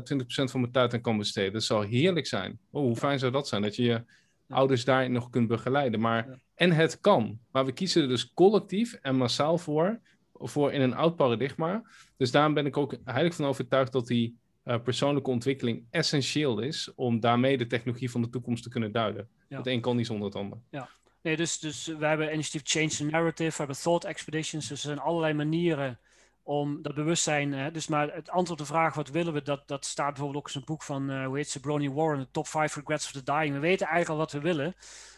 20% 0.00 0.04
van 0.26 0.60
mijn 0.60 0.72
tijd 0.72 0.94
aan 0.94 1.00
kan 1.00 1.18
besteden. 1.18 1.52
Dat 1.52 1.62
zou 1.62 1.86
heerlijk 1.86 2.26
zijn. 2.26 2.58
Oh, 2.70 2.82
hoe 2.82 2.96
fijn 2.96 3.18
zou 3.18 3.32
dat 3.32 3.48
zijn? 3.48 3.62
Dat 3.62 3.76
je 3.76 3.82
je 3.82 4.04
ouders 4.48 4.84
daarin 4.84 5.12
nog 5.12 5.30
kunt 5.30 5.48
begeleiden. 5.48 6.00
Maar, 6.00 6.40
En 6.54 6.72
het 6.72 7.00
kan. 7.00 7.38
Maar 7.50 7.64
we 7.64 7.72
kiezen 7.72 8.02
er 8.02 8.08
dus 8.08 8.32
collectief 8.32 8.92
en 8.92 9.16
massaal 9.16 9.58
voor, 9.58 10.00
voor 10.48 10.72
in 10.72 10.80
een 10.80 10.94
oud 10.94 11.16
paradigma. 11.16 11.82
Dus 12.16 12.30
daarom 12.30 12.54
ben 12.54 12.66
ik 12.66 12.76
ook 12.76 12.96
heilig 13.04 13.34
van 13.34 13.44
overtuigd 13.44 13.92
dat 13.92 14.06
die 14.06 14.36
uh, 14.64 14.78
persoonlijke 14.82 15.30
ontwikkeling 15.30 15.84
essentieel 15.90 16.60
is 16.60 16.92
om 16.94 17.20
daarmee 17.20 17.58
de 17.58 17.66
technologie 17.66 18.10
van 18.10 18.22
de 18.22 18.28
toekomst 18.28 18.62
te 18.62 18.68
kunnen 18.68 18.92
duiden. 18.92 19.28
Ja. 19.48 19.56
Het 19.56 19.66
een 19.66 19.80
kan 19.80 19.96
niet 19.96 20.06
zonder 20.06 20.26
het 20.26 20.36
ander. 20.36 20.58
Ja. 20.70 20.88
Nee, 21.22 21.36
dus, 21.36 21.58
dus 21.58 21.86
we 21.86 22.06
hebben 22.06 22.32
initiatief 22.32 22.62
Change 22.64 22.88
the 22.88 23.04
Narrative, 23.04 23.50
we 23.50 23.56
hebben 23.56 23.76
Thought 23.76 24.04
Expeditions. 24.04 24.68
Dus 24.68 24.80
er 24.80 24.86
zijn 24.86 24.98
allerlei 24.98 25.34
manieren 25.34 25.98
om 26.42 26.82
dat 26.82 26.94
bewustzijn. 26.94 27.52
Hè, 27.52 27.70
dus 27.70 27.86
maar 27.86 28.14
het 28.14 28.30
antwoord 28.30 28.60
op 28.60 28.66
de 28.66 28.72
vraag 28.72 28.94
wat 28.94 29.08
willen 29.08 29.32
we, 29.32 29.42
dat, 29.42 29.62
dat 29.68 29.84
staat 29.84 30.08
bijvoorbeeld 30.08 30.44
ook 30.44 30.50
in 30.50 30.60
een 30.60 30.66
boek 30.66 30.82
van, 30.82 31.10
uh, 31.10 31.26
hoe 31.26 31.36
heet 31.36 31.50
ze, 31.50 31.60
Bronnie 31.60 31.92
Warren, 31.92 32.18
de 32.18 32.30
Top 32.30 32.46
5 32.46 32.74
Regrets 32.74 33.06
of 33.06 33.12
the 33.12 33.22
Dying. 33.22 33.54
We 33.54 33.60
weten 33.60 33.86
eigenlijk 33.86 34.08
al 34.08 34.16
wat 34.16 34.32
we 34.32 34.40
willen, 34.40 34.74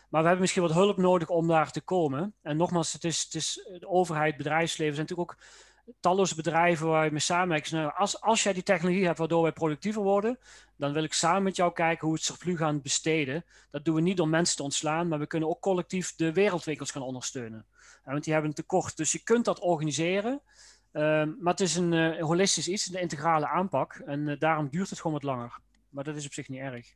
maar 0.08 0.20
we 0.20 0.26
hebben 0.26 0.40
misschien 0.40 0.62
wat 0.62 0.72
hulp 0.72 0.96
nodig 0.96 1.28
om 1.28 1.48
daar 1.48 1.70
te 1.70 1.80
komen. 1.80 2.34
En 2.42 2.56
nogmaals, 2.56 2.92
het 2.92 3.04
is, 3.04 3.22
het 3.22 3.34
is 3.34 3.68
de 3.78 3.88
overheid, 3.88 4.36
bedrijfsleven, 4.36 4.94
zijn 4.94 5.06
natuurlijk 5.06 5.30
ook 5.30 5.42
talloze 6.00 6.34
bedrijven 6.34 6.86
waar 6.86 7.04
je 7.04 7.10
mee 7.10 7.20
samenwerkt. 7.20 7.70
Nou, 7.70 7.92
als, 7.94 8.20
als 8.20 8.42
jij 8.42 8.52
die 8.52 8.62
technologie 8.62 9.06
hebt 9.06 9.18
waardoor 9.18 9.42
wij 9.42 9.52
productiever 9.52 10.02
worden, 10.02 10.38
dan 10.76 10.92
wil 10.92 11.04
ik 11.04 11.12
samen 11.12 11.42
met 11.42 11.56
jou 11.56 11.72
kijken 11.72 12.00
hoe 12.00 12.10
we 12.10 12.16
het 12.16 12.24
surplus 12.24 12.58
gaan 12.58 12.82
besteden. 12.82 13.44
Dat 13.70 13.84
doen 13.84 13.94
we 13.94 14.00
niet 14.00 14.16
door 14.16 14.28
mensen 14.28 14.56
te 14.56 14.62
ontslaan, 14.62 15.08
maar 15.08 15.18
we 15.18 15.26
kunnen 15.26 15.48
ook 15.48 15.60
collectief 15.60 16.14
de 16.14 16.32
wereldwinkels 16.32 16.90
gaan 16.90 17.02
ondersteunen. 17.02 17.66
want 18.04 18.24
die 18.24 18.32
hebben 18.32 18.50
een 18.50 18.56
tekort. 18.56 18.96
Dus 18.96 19.12
je 19.12 19.22
kunt 19.22 19.44
dat 19.44 19.60
organiseren. 19.60 20.42
Ehm, 20.94 21.32
maar 21.40 21.52
het 21.52 21.60
is 21.60 21.76
een 21.76 21.92
uh, 21.92 22.22
holistisch 22.22 22.68
iets, 22.68 22.88
een 22.88 23.00
integrale 23.00 23.48
aanpak. 23.48 23.94
En 23.94 24.28
uh, 24.28 24.38
daarom 24.38 24.68
duurt 24.70 24.90
het 24.90 24.98
gewoon 24.98 25.12
wat 25.12 25.22
langer. 25.22 25.58
Maar 25.88 26.04
dat 26.04 26.16
is 26.16 26.26
op 26.26 26.32
zich 26.32 26.48
niet 26.48 26.60
erg. 26.60 26.94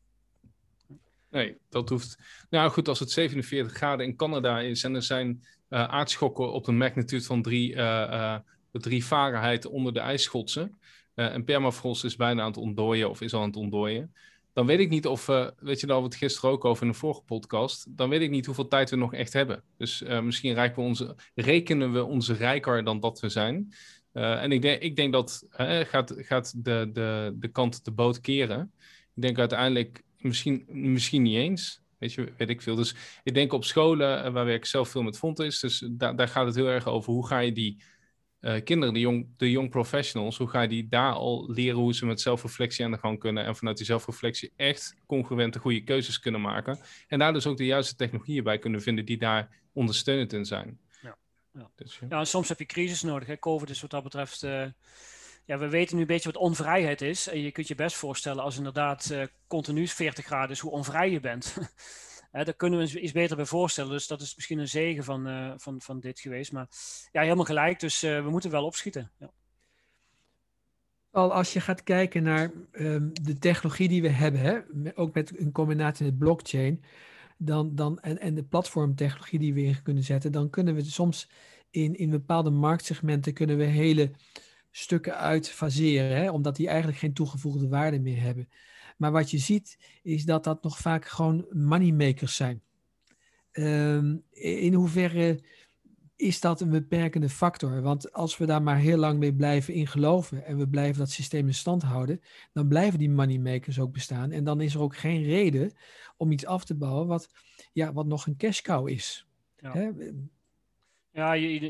Nee, 1.30 1.56
dat 1.68 1.88
hoeft. 1.88 2.18
Nou 2.50 2.70
goed, 2.70 2.88
als 2.88 2.98
het 2.98 3.10
47 3.10 3.76
graden 3.76 4.06
in 4.06 4.16
Canada 4.16 4.60
is 4.60 4.84
en 4.84 4.94
er 4.94 5.02
zijn 5.02 5.44
uh, 5.68 5.84
aardschokken 5.84 6.52
op 6.52 6.66
een 6.66 6.76
magnitude 6.76 7.24
van 7.24 7.42
3 7.42 7.76
drie 8.72 9.02
Fahrenheit 9.02 9.66
onder 9.66 9.92
de 9.92 10.00
ijsschotsen. 10.00 10.78
en 11.14 11.44
permafrost 11.44 12.04
is 12.04 12.16
bijna 12.16 12.42
aan 12.42 12.48
het 12.48 12.56
ontdooien 12.56 13.10
of 13.10 13.20
is 13.20 13.34
al 13.34 13.40
aan 13.40 13.46
het 13.46 13.56
ontdooien. 13.56 14.14
Dan 14.58 14.66
weet 14.66 14.78
ik 14.78 14.88
niet 14.88 15.06
of, 15.06 15.26
weet 15.58 15.80
je, 15.80 15.86
daar 15.86 15.96
we 15.96 16.02
het 16.02 16.14
gisteren 16.14 16.50
ook 16.50 16.64
over 16.64 16.82
in 16.82 16.88
een 16.88 16.94
vorige 16.94 17.22
podcast. 17.22 17.96
Dan 17.96 18.08
weet 18.08 18.20
ik 18.20 18.30
niet 18.30 18.46
hoeveel 18.46 18.68
tijd 18.68 18.90
we 18.90 18.96
nog 18.96 19.14
echt 19.14 19.32
hebben. 19.32 19.62
Dus 19.76 20.02
misschien 20.22 20.54
we 20.54 20.80
onze, 20.80 21.16
rekenen 21.34 21.92
we 21.92 22.04
onze 22.04 22.34
rijker 22.34 22.84
dan 22.84 23.00
dat 23.00 23.20
we 23.20 23.28
zijn. 23.28 23.72
Uh, 24.12 24.42
en 24.42 24.52
ik 24.52 24.62
denk, 24.62 24.82
ik 24.82 24.96
denk 24.96 25.12
dat 25.12 25.48
uh, 25.60 25.78
gaat, 25.80 26.14
gaat 26.16 26.64
de, 26.64 26.90
de, 26.92 27.34
de 27.38 27.48
kant 27.48 27.84
de 27.84 27.90
boot 27.90 28.20
keren. 28.20 28.72
Ik 29.14 29.22
denk 29.22 29.38
uiteindelijk 29.38 30.02
misschien, 30.18 30.64
misschien 30.68 31.22
niet 31.22 31.36
eens. 31.36 31.80
Weet 31.98 32.12
je, 32.12 32.32
weet 32.36 32.48
ik 32.48 32.62
veel. 32.62 32.74
Dus 32.74 32.94
ik 33.22 33.34
denk 33.34 33.52
op 33.52 33.64
scholen, 33.64 34.24
uh, 34.26 34.32
waar 34.32 34.48
ik 34.48 34.64
zelf 34.64 34.88
veel 34.88 35.02
met 35.02 35.20
is, 35.38 35.60
dus 35.60 35.84
daar, 35.90 36.16
daar 36.16 36.28
gaat 36.28 36.46
het 36.46 36.54
heel 36.54 36.68
erg 36.68 36.86
over 36.86 37.12
hoe 37.12 37.26
ga 37.26 37.38
je 37.38 37.52
die 37.52 37.82
uh, 38.40 38.62
kinderen, 38.64 38.94
de 38.94 39.00
young, 39.00 39.26
de 39.36 39.50
young 39.50 39.70
professionals, 39.70 40.36
hoe 40.38 40.48
ga 40.48 40.62
je 40.62 40.68
die 40.68 40.88
daar 40.88 41.12
al 41.12 41.50
leren 41.50 41.78
hoe 41.78 41.94
ze 41.94 42.06
met 42.06 42.20
zelfreflectie 42.20 42.84
aan 42.84 42.90
de 42.90 42.98
gang 42.98 43.18
kunnen 43.18 43.44
en 43.44 43.56
vanuit 43.56 43.76
die 43.76 43.86
zelfreflectie 43.86 44.52
echt 44.56 44.96
congruente 45.06 45.58
goede 45.58 45.84
keuzes 45.84 46.20
kunnen 46.20 46.40
maken. 46.40 46.78
En 47.08 47.18
daar 47.18 47.32
dus 47.32 47.46
ook 47.46 47.56
de 47.56 47.66
juiste 47.66 47.94
technologieën 47.94 48.44
bij 48.44 48.58
kunnen 48.58 48.82
vinden 48.82 49.04
die 49.04 49.18
daar 49.18 49.48
ondersteunend 49.72 50.32
in 50.32 50.44
zijn. 50.44 50.80
Ja, 51.02 51.16
ja. 51.52 51.70
Dus, 51.76 51.98
ja. 52.00 52.06
ja 52.10 52.18
en 52.18 52.26
soms 52.26 52.48
heb 52.48 52.58
je 52.58 52.66
crisis 52.66 53.02
nodig. 53.02 53.28
Hè? 53.28 53.38
COVID 53.38 53.70
is 53.70 53.80
wat 53.80 53.90
dat 53.90 54.02
betreft. 54.02 54.42
Uh, 54.42 54.66
ja, 55.44 55.58
we 55.58 55.68
weten 55.68 55.94
nu 55.94 56.00
een 56.00 56.06
beetje 56.06 56.32
wat 56.32 56.42
onvrijheid 56.42 57.00
is. 57.00 57.28
En 57.28 57.40
je 57.40 57.50
kunt 57.50 57.68
je 57.68 57.74
best 57.74 57.96
voorstellen 57.96 58.42
als 58.42 58.56
inderdaad 58.56 59.08
uh, 59.12 59.22
continu 59.46 59.86
40 59.86 60.24
graden 60.24 60.50
is, 60.50 60.58
hoe 60.58 60.70
onvrij 60.70 61.10
je 61.10 61.20
bent. 61.20 61.56
Daar 62.30 62.54
kunnen 62.54 62.78
we 62.78 62.84
ons 62.84 62.94
iets 62.94 63.12
beter 63.12 63.36
bij 63.36 63.44
voorstellen. 63.44 63.90
Dus 63.90 64.06
dat 64.06 64.20
is 64.20 64.36
misschien 64.36 64.58
een 64.58 64.68
zegen 64.68 65.04
van, 65.04 65.28
uh, 65.28 65.52
van, 65.56 65.80
van 65.80 66.00
dit 66.00 66.20
geweest. 66.20 66.52
Maar 66.52 66.68
ja, 67.12 67.22
helemaal 67.22 67.44
gelijk. 67.44 67.80
Dus 67.80 68.04
uh, 68.04 68.22
we 68.22 68.30
moeten 68.30 68.50
wel 68.50 68.64
opschieten. 68.64 69.10
Ja. 69.18 69.30
Al 71.10 71.32
als 71.32 71.52
je 71.52 71.60
gaat 71.60 71.82
kijken 71.82 72.22
naar 72.22 72.52
um, 72.72 73.10
de 73.22 73.38
technologie 73.38 73.88
die 73.88 74.02
we 74.02 74.08
hebben, 74.08 74.40
hè, 74.40 74.58
ook 74.94 75.14
met 75.14 75.38
een 75.38 75.52
combinatie 75.52 76.04
met 76.04 76.18
blockchain, 76.18 76.84
dan, 77.38 77.74
dan, 77.74 78.00
en, 78.00 78.18
en 78.18 78.34
de 78.34 78.44
platformtechnologie 78.44 79.38
die 79.38 79.54
we 79.54 79.62
in 79.62 79.82
kunnen 79.82 80.02
zetten, 80.02 80.32
dan 80.32 80.50
kunnen 80.50 80.74
we 80.74 80.84
soms 80.84 81.28
in, 81.70 81.96
in 81.96 82.10
bepaalde 82.10 82.50
marktsegmenten 82.50 83.32
kunnen 83.32 83.56
we 83.56 83.64
hele 83.64 84.10
stukken 84.70 85.16
uitfaseren, 85.16 86.16
hè, 86.16 86.30
omdat 86.30 86.56
die 86.56 86.68
eigenlijk 86.68 86.98
geen 86.98 87.12
toegevoegde 87.12 87.68
waarde 87.68 88.00
meer 88.00 88.20
hebben. 88.20 88.48
Maar 88.98 89.12
wat 89.12 89.30
je 89.30 89.38
ziet, 89.38 89.78
is 90.02 90.24
dat 90.24 90.44
dat 90.44 90.62
nog 90.62 90.78
vaak 90.78 91.04
gewoon 91.04 91.46
moneymakers 91.52 92.36
zijn. 92.36 92.62
Um, 93.52 94.22
in 94.30 94.74
hoeverre 94.74 95.40
is 96.16 96.40
dat 96.40 96.60
een 96.60 96.70
beperkende 96.70 97.28
factor? 97.28 97.82
Want 97.82 98.12
als 98.12 98.36
we 98.38 98.46
daar 98.46 98.62
maar 98.62 98.78
heel 98.78 98.96
lang 98.96 99.18
mee 99.18 99.34
blijven 99.34 99.74
in 99.74 99.86
geloven 99.86 100.44
en 100.44 100.58
we 100.58 100.68
blijven 100.68 100.98
dat 100.98 101.10
systeem 101.10 101.46
in 101.46 101.54
stand 101.54 101.82
houden, 101.82 102.20
dan 102.52 102.68
blijven 102.68 102.98
die 102.98 103.10
moneymakers 103.10 103.80
ook 103.80 103.92
bestaan. 103.92 104.30
En 104.30 104.44
dan 104.44 104.60
is 104.60 104.74
er 104.74 104.80
ook 104.80 104.96
geen 104.96 105.22
reden 105.22 105.72
om 106.16 106.32
iets 106.32 106.46
af 106.46 106.64
te 106.64 106.74
bouwen 106.74 107.06
wat, 107.06 107.30
ja, 107.72 107.92
wat 107.92 108.06
nog 108.06 108.26
een 108.26 108.36
cash 108.36 108.60
cow 108.60 108.88
is. 108.88 109.26
Ja. 109.56 109.72
Hè? 109.72 109.90
Ja, 111.12 111.32
je, 111.32 111.60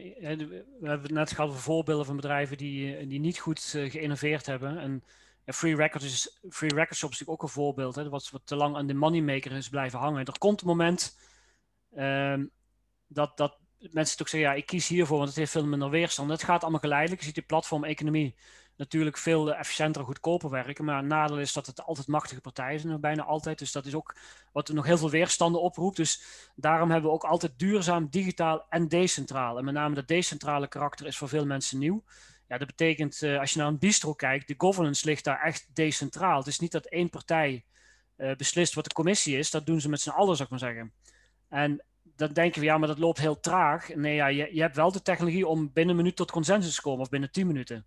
we 0.80 0.88
hebben 0.88 1.06
het 1.06 1.10
net 1.10 1.30
gehad 1.30 1.50
over 1.50 1.62
voorbeelden 1.62 2.06
van 2.06 2.16
bedrijven 2.16 2.56
die, 2.56 3.06
die 3.06 3.20
niet 3.20 3.38
goed 3.38 3.72
uh, 3.76 3.90
geïnnoveerd 3.90 4.46
hebben. 4.46 4.78
En 4.78 5.02
Free 5.52 5.76
Records 5.76 6.04
is, 6.04 6.38
Free 6.50 6.74
Records 6.74 6.98
Shop 6.98 7.10
is 7.10 7.18
natuurlijk 7.18 7.42
ook 7.42 7.42
een 7.42 7.54
voorbeeld. 7.54 7.94
Hè, 7.94 8.08
wat, 8.08 8.30
wat 8.30 8.42
te 8.44 8.56
lang 8.56 8.76
aan 8.76 8.86
de 8.86 8.94
moneymaker 8.94 9.52
is 9.52 9.68
blijven 9.68 9.98
hangen. 9.98 10.24
Er 10.24 10.38
komt 10.38 10.60
een 10.60 10.66
moment 10.66 11.18
um, 11.96 12.50
dat, 13.06 13.36
dat 13.36 13.58
mensen 13.78 14.16
toch 14.16 14.28
zeggen, 14.28 14.50
ja, 14.50 14.56
ik 14.56 14.66
kies 14.66 14.88
hiervoor, 14.88 15.16
want 15.16 15.28
het 15.28 15.38
heeft 15.38 15.50
veel 15.50 15.66
minder 15.66 15.90
weerstand. 15.90 16.30
Het 16.30 16.42
gaat 16.42 16.62
allemaal 16.62 16.80
geleidelijk. 16.80 17.20
Je 17.20 17.26
ziet 17.26 17.34
die 17.34 17.44
platformeconomie 17.44 18.36
natuurlijk 18.76 19.16
veel 19.16 19.54
efficiënter 19.54 20.00
en 20.00 20.06
goedkoper 20.06 20.50
werken. 20.50 20.84
Maar 20.84 20.96
het 20.96 21.06
nadeel 21.06 21.38
is 21.38 21.52
dat 21.52 21.66
het 21.66 21.82
altijd 21.82 22.06
machtige 22.06 22.40
partijen 22.40 22.80
zijn, 22.80 23.00
bijna 23.00 23.24
altijd. 23.24 23.58
Dus 23.58 23.72
dat 23.72 23.86
is 23.86 23.94
ook 23.94 24.16
wat 24.52 24.68
nog 24.68 24.86
heel 24.86 24.98
veel 24.98 25.10
weerstanden 25.10 25.60
oproept. 25.60 25.96
Dus 25.96 26.22
daarom 26.54 26.90
hebben 26.90 27.10
we 27.10 27.16
ook 27.16 27.24
altijd 27.24 27.58
duurzaam, 27.58 28.08
digitaal 28.10 28.66
en 28.68 28.88
decentraal. 28.88 29.58
En 29.58 29.64
met 29.64 29.74
name 29.74 29.94
dat 29.94 30.08
decentrale 30.08 30.68
karakter 30.68 31.06
is 31.06 31.16
voor 31.16 31.28
veel 31.28 31.46
mensen 31.46 31.78
nieuw. 31.78 32.04
Ja, 32.48 32.58
dat 32.58 32.66
betekent, 32.66 33.22
uh, 33.22 33.38
als 33.38 33.52
je 33.52 33.58
naar 33.58 33.68
een 33.68 33.78
bistro 33.78 34.14
kijkt, 34.14 34.48
de 34.48 34.54
governance 34.56 35.06
ligt 35.06 35.24
daar 35.24 35.40
echt 35.42 35.66
decentraal. 35.72 36.38
Het 36.38 36.46
is 36.46 36.58
niet 36.58 36.72
dat 36.72 36.86
één 36.86 37.10
partij 37.10 37.64
uh, 38.16 38.34
beslist 38.36 38.74
wat 38.74 38.84
de 38.84 38.92
commissie 38.92 39.38
is. 39.38 39.50
Dat 39.50 39.66
doen 39.66 39.80
ze 39.80 39.88
met 39.88 40.00
z'n 40.00 40.10
allen, 40.10 40.36
zou 40.36 40.42
ik 40.42 40.50
maar 40.50 40.58
zeggen. 40.58 40.92
En 41.48 41.84
dan 42.02 42.32
denken 42.32 42.60
we, 42.60 42.66
ja, 42.66 42.78
maar 42.78 42.88
dat 42.88 42.98
loopt 42.98 43.18
heel 43.18 43.40
traag. 43.40 43.94
Nee, 43.94 44.14
ja, 44.14 44.26
je, 44.26 44.48
je 44.52 44.60
hebt 44.60 44.76
wel 44.76 44.92
de 44.92 45.02
technologie 45.02 45.46
om 45.46 45.72
binnen 45.72 45.94
een 45.94 46.00
minuut 46.00 46.16
tot 46.16 46.30
consensus 46.30 46.74
te 46.74 46.82
komen, 46.82 47.00
of 47.00 47.08
binnen 47.08 47.30
tien 47.30 47.46
minuten. 47.46 47.86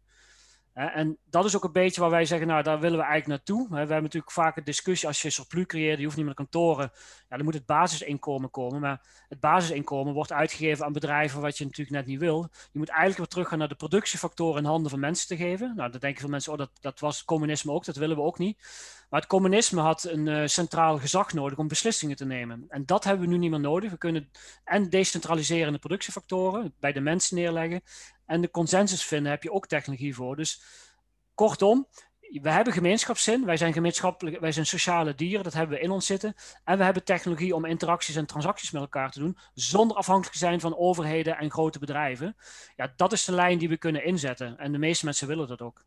En 0.74 1.18
dat 1.30 1.46
is 1.46 1.56
ook 1.56 1.64
een 1.64 1.72
beetje 1.72 2.02
waar 2.02 2.10
wij 2.10 2.26
zeggen, 2.26 2.48
nou, 2.48 2.64
daar 2.64 2.80
willen 2.80 2.98
we 2.98 3.04
eigenlijk 3.04 3.28
naartoe. 3.28 3.70
We 3.70 3.78
hebben 3.78 4.02
natuurlijk 4.02 4.32
vaak 4.32 4.58
een 4.58 4.64
discussie, 4.64 5.08
als 5.08 5.22
je 5.22 5.30
surplus 5.30 5.66
creëert, 5.66 5.98
je 5.98 6.04
hoeft 6.04 6.18
niet 6.18 6.26
meer 6.26 6.34
kantoren, 6.34 6.92
ja, 7.30 7.36
dan 7.36 7.46
moet 7.46 7.54
het 7.54 7.66
basisinkomen 7.66 8.50
komen. 8.50 8.80
Maar 8.80 9.02
het 9.30 9.40
basisinkomen 9.40 10.14
wordt 10.14 10.32
uitgegeven 10.32 10.86
aan 10.86 10.94
bedrijven 10.94 11.42
wat 11.42 11.58
je 11.58 11.64
natuurlijk 11.64 11.96
net 11.96 12.06
niet 12.06 12.20
wil. 12.20 12.48
Je 12.72 12.80
moet 12.80 12.90
eigenlijk 12.90 13.18
weer 13.18 13.28
teruggaan 13.28 13.58
naar 13.58 13.68
de 13.68 13.76
productiefactoren 13.76 14.64
in 14.64 14.70
handen 14.70 14.90
van 14.90 15.00
mensen 15.00 15.28
te 15.28 15.38
geven. 15.38 15.74
Nou, 15.76 15.92
dan 15.92 16.00
denken 16.00 16.22
veel 16.22 16.30
mensen, 16.30 16.52
oh, 16.52 16.58
dat, 16.58 16.72
dat 16.80 17.00
was 17.00 17.26
communisme 17.26 17.72
ook, 17.72 17.86
dat 17.86 17.96
willen 17.96 18.16
we 18.16 18.22
ook 18.22 18.38
niet. 18.38 18.58
Maar 19.10 19.20
het 19.20 19.30
communisme 19.30 19.82
had 19.82 20.04
een 20.04 20.28
uh, 20.28 20.48
centraal 20.48 20.98
gezag 20.98 21.34
nodig 21.34 21.58
om 21.58 21.68
beslissingen 21.68 22.16
te 22.16 22.26
nemen. 22.26 22.66
En 22.70 22.86
dat 22.86 23.04
hebben 23.04 23.26
we 23.26 23.32
nu 23.32 23.38
niet 23.38 23.50
meer 23.50 23.60
nodig. 23.60 23.92
We 23.92 23.98
kunnen 23.98 24.30
en 24.64 24.90
decentraliseren 24.90 25.74
de 25.74 25.80
productiefactoren, 25.80 26.74
bij 26.80 26.92
de 26.92 27.00
mensen 27.00 27.36
neerleggen. 27.36 27.82
En 28.32 28.42
de 28.42 28.52
consensus 28.52 29.04
vinden 29.04 29.32
heb 29.32 29.44
je 29.44 29.52
ook 29.52 29.68
technologie 29.68 30.16
voor. 30.16 30.36
Dus 30.36 30.62
kortom, 31.34 31.88
we 32.20 32.50
hebben 32.50 32.74
gemeenschapszin. 32.74 33.46
Wij 33.46 33.58
zijn 33.58 33.74
gemeenschappelijk, 33.74 34.40
wij 34.40 34.52
zijn 34.52 34.66
sociale 34.66 35.16
dieren. 35.16 35.44
Dat 35.44 35.54
hebben 35.54 35.78
we 35.78 35.84
in 35.84 35.92
ons 35.92 36.06
zitten. 36.06 36.36
En 36.64 36.78
we 36.78 36.84
hebben 36.84 37.04
technologie 37.04 37.56
om 37.56 37.66
interacties 37.66 38.16
en 38.16 38.26
transacties 38.26 38.72
met 38.72 38.82
elkaar 38.82 39.12
te 39.12 39.20
doen. 39.20 39.38
Zonder 39.54 39.98
afhankelijk 39.98 40.34
te 40.34 40.46
zijn 40.46 40.60
van 40.60 40.78
overheden 40.78 41.38
en 41.38 41.52
grote 41.52 41.80
bedrijven. 41.80 42.36
Ja, 42.76 42.94
dat 42.96 43.12
is 43.12 43.26
de 43.26 43.32
lijn 43.32 43.58
die 43.58 43.70
we 43.70 43.78
kunnen 43.78 44.06
inzetten. 44.06 44.58
En 44.58 44.72
de 44.72 44.78
meeste 44.78 45.06
mensen 45.06 45.28
willen 45.28 45.48
dat 45.48 45.62
ook. 45.62 45.86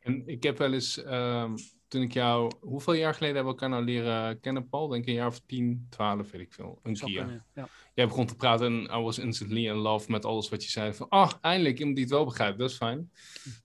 En 0.00 0.22
ik 0.26 0.42
heb 0.42 0.58
wel 0.58 0.72
eens. 0.72 1.02
Ehm, 1.02 1.56
toen 1.90 2.02
ik 2.02 2.12
jou, 2.12 2.52
hoeveel 2.60 2.92
jaar 2.92 3.14
geleden 3.14 3.36
hebben 3.36 3.54
we 3.54 3.60
elkaar 3.60 3.78
nou 3.78 3.84
leren 3.84 4.40
kennen, 4.40 4.68
Paul? 4.68 4.88
Denk 4.88 5.06
een 5.06 5.12
jaar 5.12 5.26
of 5.26 5.40
10, 5.46 5.86
12, 5.90 6.30
weet 6.30 6.40
ik 6.40 6.52
veel. 6.52 6.80
Een 6.82 6.94
keer. 6.94 7.44
ja. 7.54 7.68
Jij 7.94 8.06
begon 8.06 8.26
te 8.26 8.36
praten 8.36 8.66
en 8.66 8.98
I 8.98 9.02
was 9.02 9.18
instantly 9.18 9.66
in 9.66 9.74
love 9.74 10.10
met 10.10 10.24
alles 10.24 10.48
wat 10.48 10.64
je 10.64 10.70
zei. 10.70 10.94
Van, 10.94 11.08
ah, 11.08 11.32
eindelijk 11.40 11.78
iemand 11.78 11.96
die 11.96 12.04
het 12.04 12.14
wel 12.14 12.24
begrijpt, 12.24 12.58
dat 12.58 12.70
is 12.70 12.76
fijn. 12.76 13.10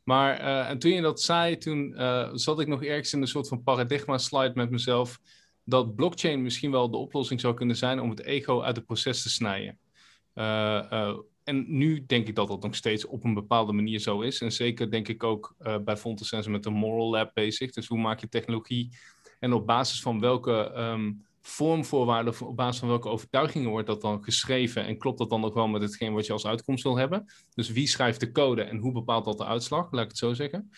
Maar, 0.04 0.42
uh, 0.42 0.70
en 0.70 0.80
toen 0.80 0.92
je 0.92 1.02
dat 1.02 1.22
zei, 1.22 1.58
toen 1.58 1.94
uh, 1.98 2.30
zat 2.34 2.60
ik 2.60 2.68
nog 2.68 2.84
ergens 2.84 3.14
in 3.14 3.22
een 3.22 3.28
soort 3.28 3.48
van 3.48 3.64
paradigma 3.64 4.18
slide 4.18 4.52
met 4.56 4.70
mezelf. 4.70 5.20
Dat 5.64 5.96
blockchain 5.96 6.42
misschien 6.42 6.72
wel 6.72 6.92
de 6.92 6.98
oplossing 6.98 7.40
zou 7.40 7.54
kunnen 7.54 7.76
zijn 7.76 8.00
om 8.00 8.10
het 8.10 8.24
ego 8.24 8.62
uit 8.62 8.76
het 8.76 8.86
proces 8.86 9.22
te 9.22 9.30
snijden. 9.30 9.80
Uh, 10.36 11.18
en 11.46 11.66
nu 11.68 12.06
denk 12.06 12.28
ik 12.28 12.36
dat 12.36 12.48
dat 12.48 12.64
nog 12.64 12.76
steeds 12.76 13.06
op 13.06 13.24
een 13.24 13.34
bepaalde 13.34 13.72
manier 13.74 14.00
zo 14.00 14.22
is. 14.22 14.42
En 14.42 14.52
zeker 14.52 14.92
denk 14.92 15.08
ik 15.08 15.24
ook 15.24 15.56
uh, 15.62 15.78
bij 15.78 15.98
Fontosensor 15.98 16.52
met 16.52 16.64
de 16.64 16.70
Moral 16.70 17.10
Lab 17.10 17.32
bezig. 17.34 17.72
Dus 17.72 17.88
hoe 17.88 18.00
maak 18.00 18.20
je 18.20 18.30
technologie 18.30 18.90
en 19.40 19.54
op 19.54 19.66
basis 19.66 20.02
van 20.02 20.20
welke 20.20 20.74
um, 20.78 21.26
vormvoorwaarden, 21.42 22.48
op 22.48 22.56
basis 22.56 22.80
van 22.80 22.90
welke 22.90 23.10
overtuigingen 23.10 23.70
wordt 23.70 23.88
dat 23.88 24.02
dan 24.02 24.24
geschreven? 24.24 24.86
En 24.86 24.98
klopt 24.98 25.18
dat 25.18 25.30
dan 25.30 25.42
nog 25.42 25.54
wel 25.54 25.68
met 25.68 25.82
hetgeen 25.82 26.14
wat 26.14 26.26
je 26.26 26.34
als 26.34 26.46
uitkomst 26.46 26.84
wil 26.84 26.98
hebben? 26.98 27.26
Dus 27.54 27.70
wie 27.70 27.88
schrijft 27.88 28.20
de 28.20 28.32
code 28.32 28.62
en 28.62 28.78
hoe 28.78 28.92
bepaalt 28.92 29.26
dat 29.26 29.38
de 29.38 29.46
uitslag? 29.46 29.92
Laat 29.92 30.04
ik 30.04 30.10
het 30.10 30.18
zo 30.18 30.34
zeggen 30.34 30.72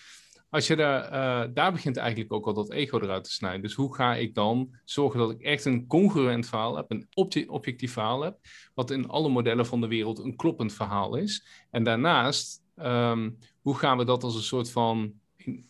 als 0.49 0.67
je 0.67 0.75
daar, 0.75 1.03
uh, 1.03 1.53
daar 1.53 1.71
begint 1.71 1.97
eigenlijk 1.97 2.33
ook 2.33 2.45
al 2.45 2.53
dat 2.53 2.71
ego 2.71 2.99
eruit 2.99 3.23
te 3.23 3.31
snijden. 3.31 3.61
Dus 3.61 3.73
hoe 3.73 3.95
ga 3.95 4.15
ik 4.15 4.33
dan 4.33 4.75
zorgen 4.85 5.19
dat 5.19 5.31
ik 5.31 5.41
echt 5.41 5.65
een 5.65 5.87
congruent 5.87 6.47
verhaal 6.47 6.75
heb, 6.75 6.91
een 6.91 7.07
objectief 7.47 7.93
verhaal 7.93 8.21
heb, 8.21 8.37
wat 8.73 8.91
in 8.91 9.07
alle 9.07 9.29
modellen 9.29 9.65
van 9.65 9.81
de 9.81 9.87
wereld 9.87 10.19
een 10.19 10.35
kloppend 10.35 10.73
verhaal 10.73 11.15
is. 11.15 11.45
En 11.71 11.83
daarnaast, 11.83 12.63
um, 12.75 13.37
hoe 13.61 13.75
gaan 13.75 13.97
we 13.97 14.05
dat 14.05 14.23
als 14.23 14.35
een 14.35 14.41
soort 14.41 14.71
van 14.71 15.13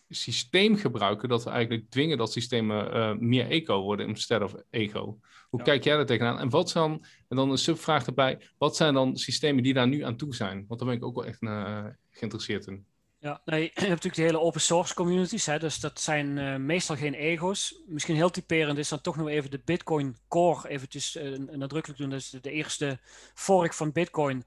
systeem 0.08 0.76
gebruiken, 0.76 1.28
dat 1.28 1.44
we 1.44 1.50
eigenlijk 1.50 1.90
dwingen 1.90 2.18
dat 2.18 2.32
systemen 2.32 2.96
uh, 2.96 3.14
meer 3.14 3.48
eco 3.50 3.82
worden 3.82 4.08
instead 4.08 4.42
of 4.42 4.54
ego. 4.70 5.18
Hoe 5.48 5.62
kijk 5.62 5.84
jij 5.84 5.96
daar 5.96 6.06
tegenaan? 6.06 6.38
En 6.38 6.50
wat 6.50 6.70
zijn, 6.70 6.92
en 7.28 7.36
dan 7.36 7.50
een 7.50 7.58
subvraag 7.58 8.06
erbij, 8.06 8.40
wat 8.58 8.76
zijn 8.76 8.94
dan 8.94 9.16
systemen 9.16 9.62
die 9.62 9.74
daar 9.74 9.88
nu 9.88 10.02
aan 10.02 10.16
toe 10.16 10.34
zijn? 10.34 10.64
Want 10.68 10.80
daar 10.80 10.88
ben 10.88 10.98
ik 10.98 11.04
ook 11.04 11.14
wel 11.14 11.24
echt 11.24 11.42
uh, 11.42 11.84
geïnteresseerd 12.10 12.66
in. 12.66 12.86
Ja, 13.20 13.40
je 13.44 13.70
hebt 13.74 13.78
natuurlijk 13.78 14.14
de 14.14 14.22
hele 14.22 14.40
open 14.40 14.60
source 14.60 14.94
communities, 14.94 15.46
hè, 15.46 15.58
dus 15.58 15.80
dat 15.80 16.00
zijn 16.00 16.36
uh, 16.36 16.56
meestal 16.56 16.96
geen 16.96 17.14
ego's. 17.14 17.74
Misschien 17.86 18.14
heel 18.14 18.30
typerend 18.30 18.78
is 18.78 18.88
dan 18.88 19.00
toch 19.00 19.16
nog 19.16 19.28
even 19.28 19.50
de 19.50 19.60
Bitcoin 19.64 20.16
Core 20.28 20.68
eventjes 20.68 21.16
uh, 21.16 21.38
nadrukkelijk 21.38 22.00
doen. 22.00 22.10
Dat 22.10 22.38
de, 22.42 22.50
eerste 22.50 22.98
fork 23.34 23.74
van 23.74 23.92
Bitcoin. 23.92 24.44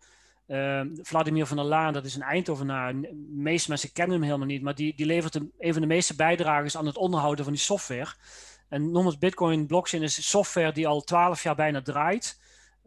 Uh, 0.47 0.81
Vladimir 1.01 1.45
van 1.45 1.57
der 1.57 1.65
Laan, 1.65 1.93
dat 1.93 2.05
is 2.05 2.15
een 2.15 2.21
Eindhovenaar. 2.21 3.01
De 3.01 3.27
meeste 3.29 3.69
mensen 3.69 3.91
kennen 3.91 4.15
hem 4.15 4.25
helemaal 4.25 4.47
niet, 4.47 4.61
maar 4.61 4.75
die, 4.75 4.95
die 4.95 5.05
levert 5.05 5.35
een, 5.35 5.51
een 5.59 5.73
van 5.73 5.81
de 5.81 5.87
meeste 5.87 6.15
bijdragers 6.15 6.77
aan 6.77 6.85
het 6.85 6.97
onderhouden 6.97 7.43
van 7.43 7.53
die 7.53 7.63
software. 7.63 8.13
En 8.69 8.91
noem 8.91 9.05
het 9.05 9.19
Bitcoin 9.19 9.65
blockchain 9.65 10.03
is 10.03 10.29
software 10.29 10.71
die 10.71 10.87
al 10.87 11.01
twaalf 11.01 11.43
jaar 11.43 11.55
bijna 11.55 11.81
draait 11.81 12.39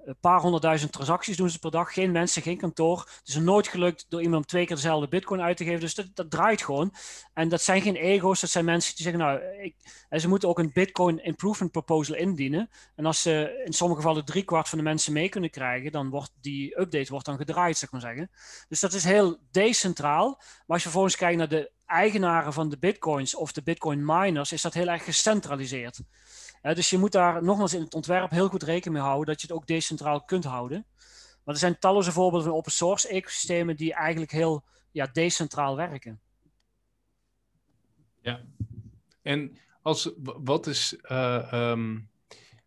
een 0.04 0.16
paar 0.20 0.40
honderdduizend 0.40 0.92
transacties 0.92 1.36
doen 1.36 1.50
ze 1.50 1.58
per 1.58 1.70
dag. 1.70 1.92
Geen 1.92 2.12
mensen, 2.12 2.42
geen 2.42 2.56
kantoor. 2.56 2.98
Het 2.98 3.28
is 3.28 3.36
nooit 3.36 3.68
gelukt 3.68 4.06
door 4.08 4.22
iemand 4.22 4.48
twee 4.48 4.66
keer 4.66 4.76
dezelfde 4.76 5.08
bitcoin 5.08 5.40
uit 5.40 5.56
te 5.56 5.64
geven. 5.64 5.80
Dus 5.80 5.94
dat, 5.94 6.06
dat 6.14 6.30
draait 6.30 6.62
gewoon. 6.62 6.94
En 7.32 7.48
dat 7.48 7.62
zijn 7.62 7.82
geen 7.82 7.96
ego's. 7.96 8.40
Dat 8.40 8.50
zijn 8.50 8.64
mensen 8.64 8.94
die 8.96 9.04
zeggen, 9.04 9.22
nou, 9.22 9.40
ik, 9.62 9.74
en 10.08 10.20
ze 10.20 10.28
moeten 10.28 10.48
ook 10.48 10.58
een 10.58 10.70
bitcoin 10.72 11.24
improvement 11.24 11.72
proposal 11.72 12.16
indienen. 12.16 12.70
En 12.96 13.06
als 13.06 13.22
ze 13.22 13.62
in 13.64 13.72
sommige 13.72 14.00
gevallen 14.00 14.24
drie 14.24 14.44
kwart 14.44 14.68
van 14.68 14.78
de 14.78 14.84
mensen 14.84 15.12
mee 15.12 15.28
kunnen 15.28 15.50
krijgen, 15.50 15.92
dan 15.92 16.10
wordt 16.10 16.32
die 16.40 16.80
update 16.80 17.10
wordt 17.10 17.26
dan 17.26 17.36
gedraaid, 17.36 17.76
zeg 17.76 17.90
maar 17.90 18.00
zeggen. 18.00 18.30
Dus 18.68 18.80
dat 18.80 18.92
is 18.92 19.04
heel 19.04 19.38
decentraal. 19.50 20.28
Maar 20.28 20.64
als 20.66 20.82
je 20.82 20.82
vervolgens 20.82 21.16
kijkt 21.16 21.38
naar 21.38 21.48
de 21.48 21.70
eigenaren 21.86 22.52
van 22.52 22.68
de 22.68 22.78
bitcoins 22.78 23.34
of 23.34 23.52
de 23.52 23.62
bitcoin 23.62 24.04
miners, 24.04 24.52
is 24.52 24.62
dat 24.62 24.74
heel 24.74 24.88
erg 24.88 25.04
gecentraliseerd 25.04 26.00
dus 26.72 26.90
je 26.90 26.98
moet 26.98 27.12
daar 27.12 27.42
nogmaals 27.42 27.74
in 27.74 27.82
het 27.82 27.94
ontwerp 27.94 28.30
heel 28.30 28.48
goed 28.48 28.62
rekening 28.62 28.94
mee 28.94 29.06
houden 29.06 29.26
dat 29.26 29.40
je 29.40 29.46
het 29.46 29.56
ook 29.56 29.66
decentraal 29.66 30.24
kunt 30.24 30.44
houden. 30.44 30.86
Maar 31.44 31.54
er 31.54 31.60
zijn 31.60 31.78
talloze 31.78 32.12
voorbeelden 32.12 32.48
van 32.48 32.56
open 32.56 32.72
source 32.72 33.08
ecosystemen 33.08 33.76
die 33.76 33.94
eigenlijk 33.94 34.32
heel 34.32 34.64
ja, 34.90 35.06
decentraal 35.12 35.76
werken. 35.76 36.20
Ja, 38.20 38.40
en 39.22 39.58
als, 39.82 40.10
wat 40.22 40.66
is, 40.66 40.96
uh, 41.10 41.52
um, 41.52 42.08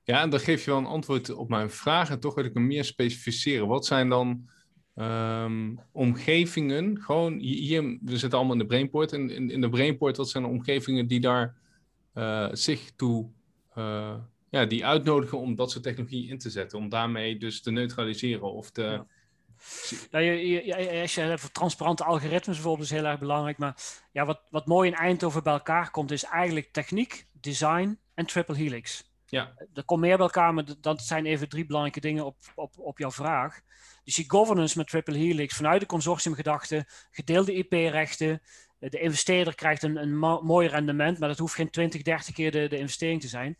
ja, 0.03 0.27
dan 0.27 0.39
geef 0.39 0.65
je 0.65 0.71
wel 0.71 0.79
een 0.79 0.85
antwoord 0.85 1.29
op 1.29 1.49
mijn 1.49 1.69
vraag 1.69 2.09
en 2.09 2.19
toch 2.19 2.35
wil 2.35 2.45
ik 2.45 2.53
hem 2.53 2.67
meer 2.67 2.83
specificeren. 2.83 3.67
Wat 3.67 3.85
zijn 3.85 4.09
dan 4.09 4.49
um, 4.95 5.79
omgevingen, 5.91 7.01
gewoon 7.01 7.39
hier, 7.39 7.97
we 8.01 8.17
zitten 8.17 8.37
allemaal 8.37 8.55
in 8.55 8.61
de 8.61 8.67
Brainport, 8.67 9.13
en 9.13 9.29
in, 9.29 9.49
in 9.49 9.61
de 9.61 9.69
Brainport, 9.69 10.17
wat 10.17 10.29
zijn 10.29 10.43
de 10.43 10.49
omgevingen 10.49 11.07
die 11.07 11.19
daar 11.19 11.55
uh, 12.13 12.47
zich 12.51 12.91
toe, 12.95 13.29
uh, 13.77 14.15
ja, 14.49 14.65
die 14.65 14.85
uitnodigen 14.85 15.37
om 15.39 15.55
dat 15.55 15.71
soort 15.71 15.83
technologie 15.83 16.29
in 16.29 16.37
te 16.37 16.49
zetten, 16.49 16.77
om 16.77 16.89
daarmee 16.89 17.37
dus 17.37 17.61
te 17.61 17.71
neutraliseren 17.71 18.53
of 18.53 18.71
te... 18.71 18.81
Ja. 18.81 19.05
Ja, 20.11 20.19
je, 20.19 20.65
je, 20.65 21.01
als 21.01 21.15
je 21.15 21.21
hebt 21.21 21.53
transparante 21.53 22.03
algoritmes 22.03 22.55
bijvoorbeeld, 22.55 22.89
is 22.89 22.95
heel 22.95 23.05
erg 23.05 23.19
belangrijk. 23.19 23.57
Maar 23.57 23.75
ja, 24.11 24.25
wat, 24.25 24.41
wat 24.49 24.65
mooi 24.65 24.89
in 24.89 24.95
Eindhoven 24.95 25.43
bij 25.43 25.53
elkaar 25.53 25.91
komt, 25.91 26.11
is 26.11 26.23
eigenlijk 26.23 26.71
techniek, 26.71 27.27
design 27.31 27.99
en 28.13 28.25
triple 28.25 28.55
helix. 28.55 29.11
Ja. 29.25 29.53
Er 29.73 29.83
komt 29.85 30.01
meer 30.01 30.17
bij 30.17 30.25
elkaar, 30.25 30.53
maar 30.53 30.65
dat 30.81 31.01
zijn 31.01 31.25
even 31.25 31.49
drie 31.49 31.65
belangrijke 31.65 31.99
dingen 31.99 32.25
op, 32.25 32.37
op, 32.55 32.73
op 32.77 32.97
jouw 32.97 33.11
vraag. 33.11 33.61
Dus 34.03 34.15
die 34.15 34.29
governance 34.29 34.77
met 34.77 34.87
triple 34.87 35.17
helix 35.17 35.55
vanuit 35.55 35.79
de 35.79 35.85
consortiumgedachte, 35.85 36.85
gedeelde 37.11 37.53
IP-rechten. 37.53 38.41
De 38.79 38.99
investeerder 38.99 39.55
krijgt 39.55 39.83
een, 39.83 39.95
een 39.95 40.17
mooi 40.17 40.67
rendement, 40.67 41.19
maar 41.19 41.29
dat 41.29 41.37
hoeft 41.37 41.55
geen 41.55 41.69
20, 41.69 42.01
30 42.01 42.33
keer 42.33 42.51
de, 42.51 42.67
de 42.67 42.77
investering 42.77 43.21
te 43.21 43.27
zijn. 43.27 43.57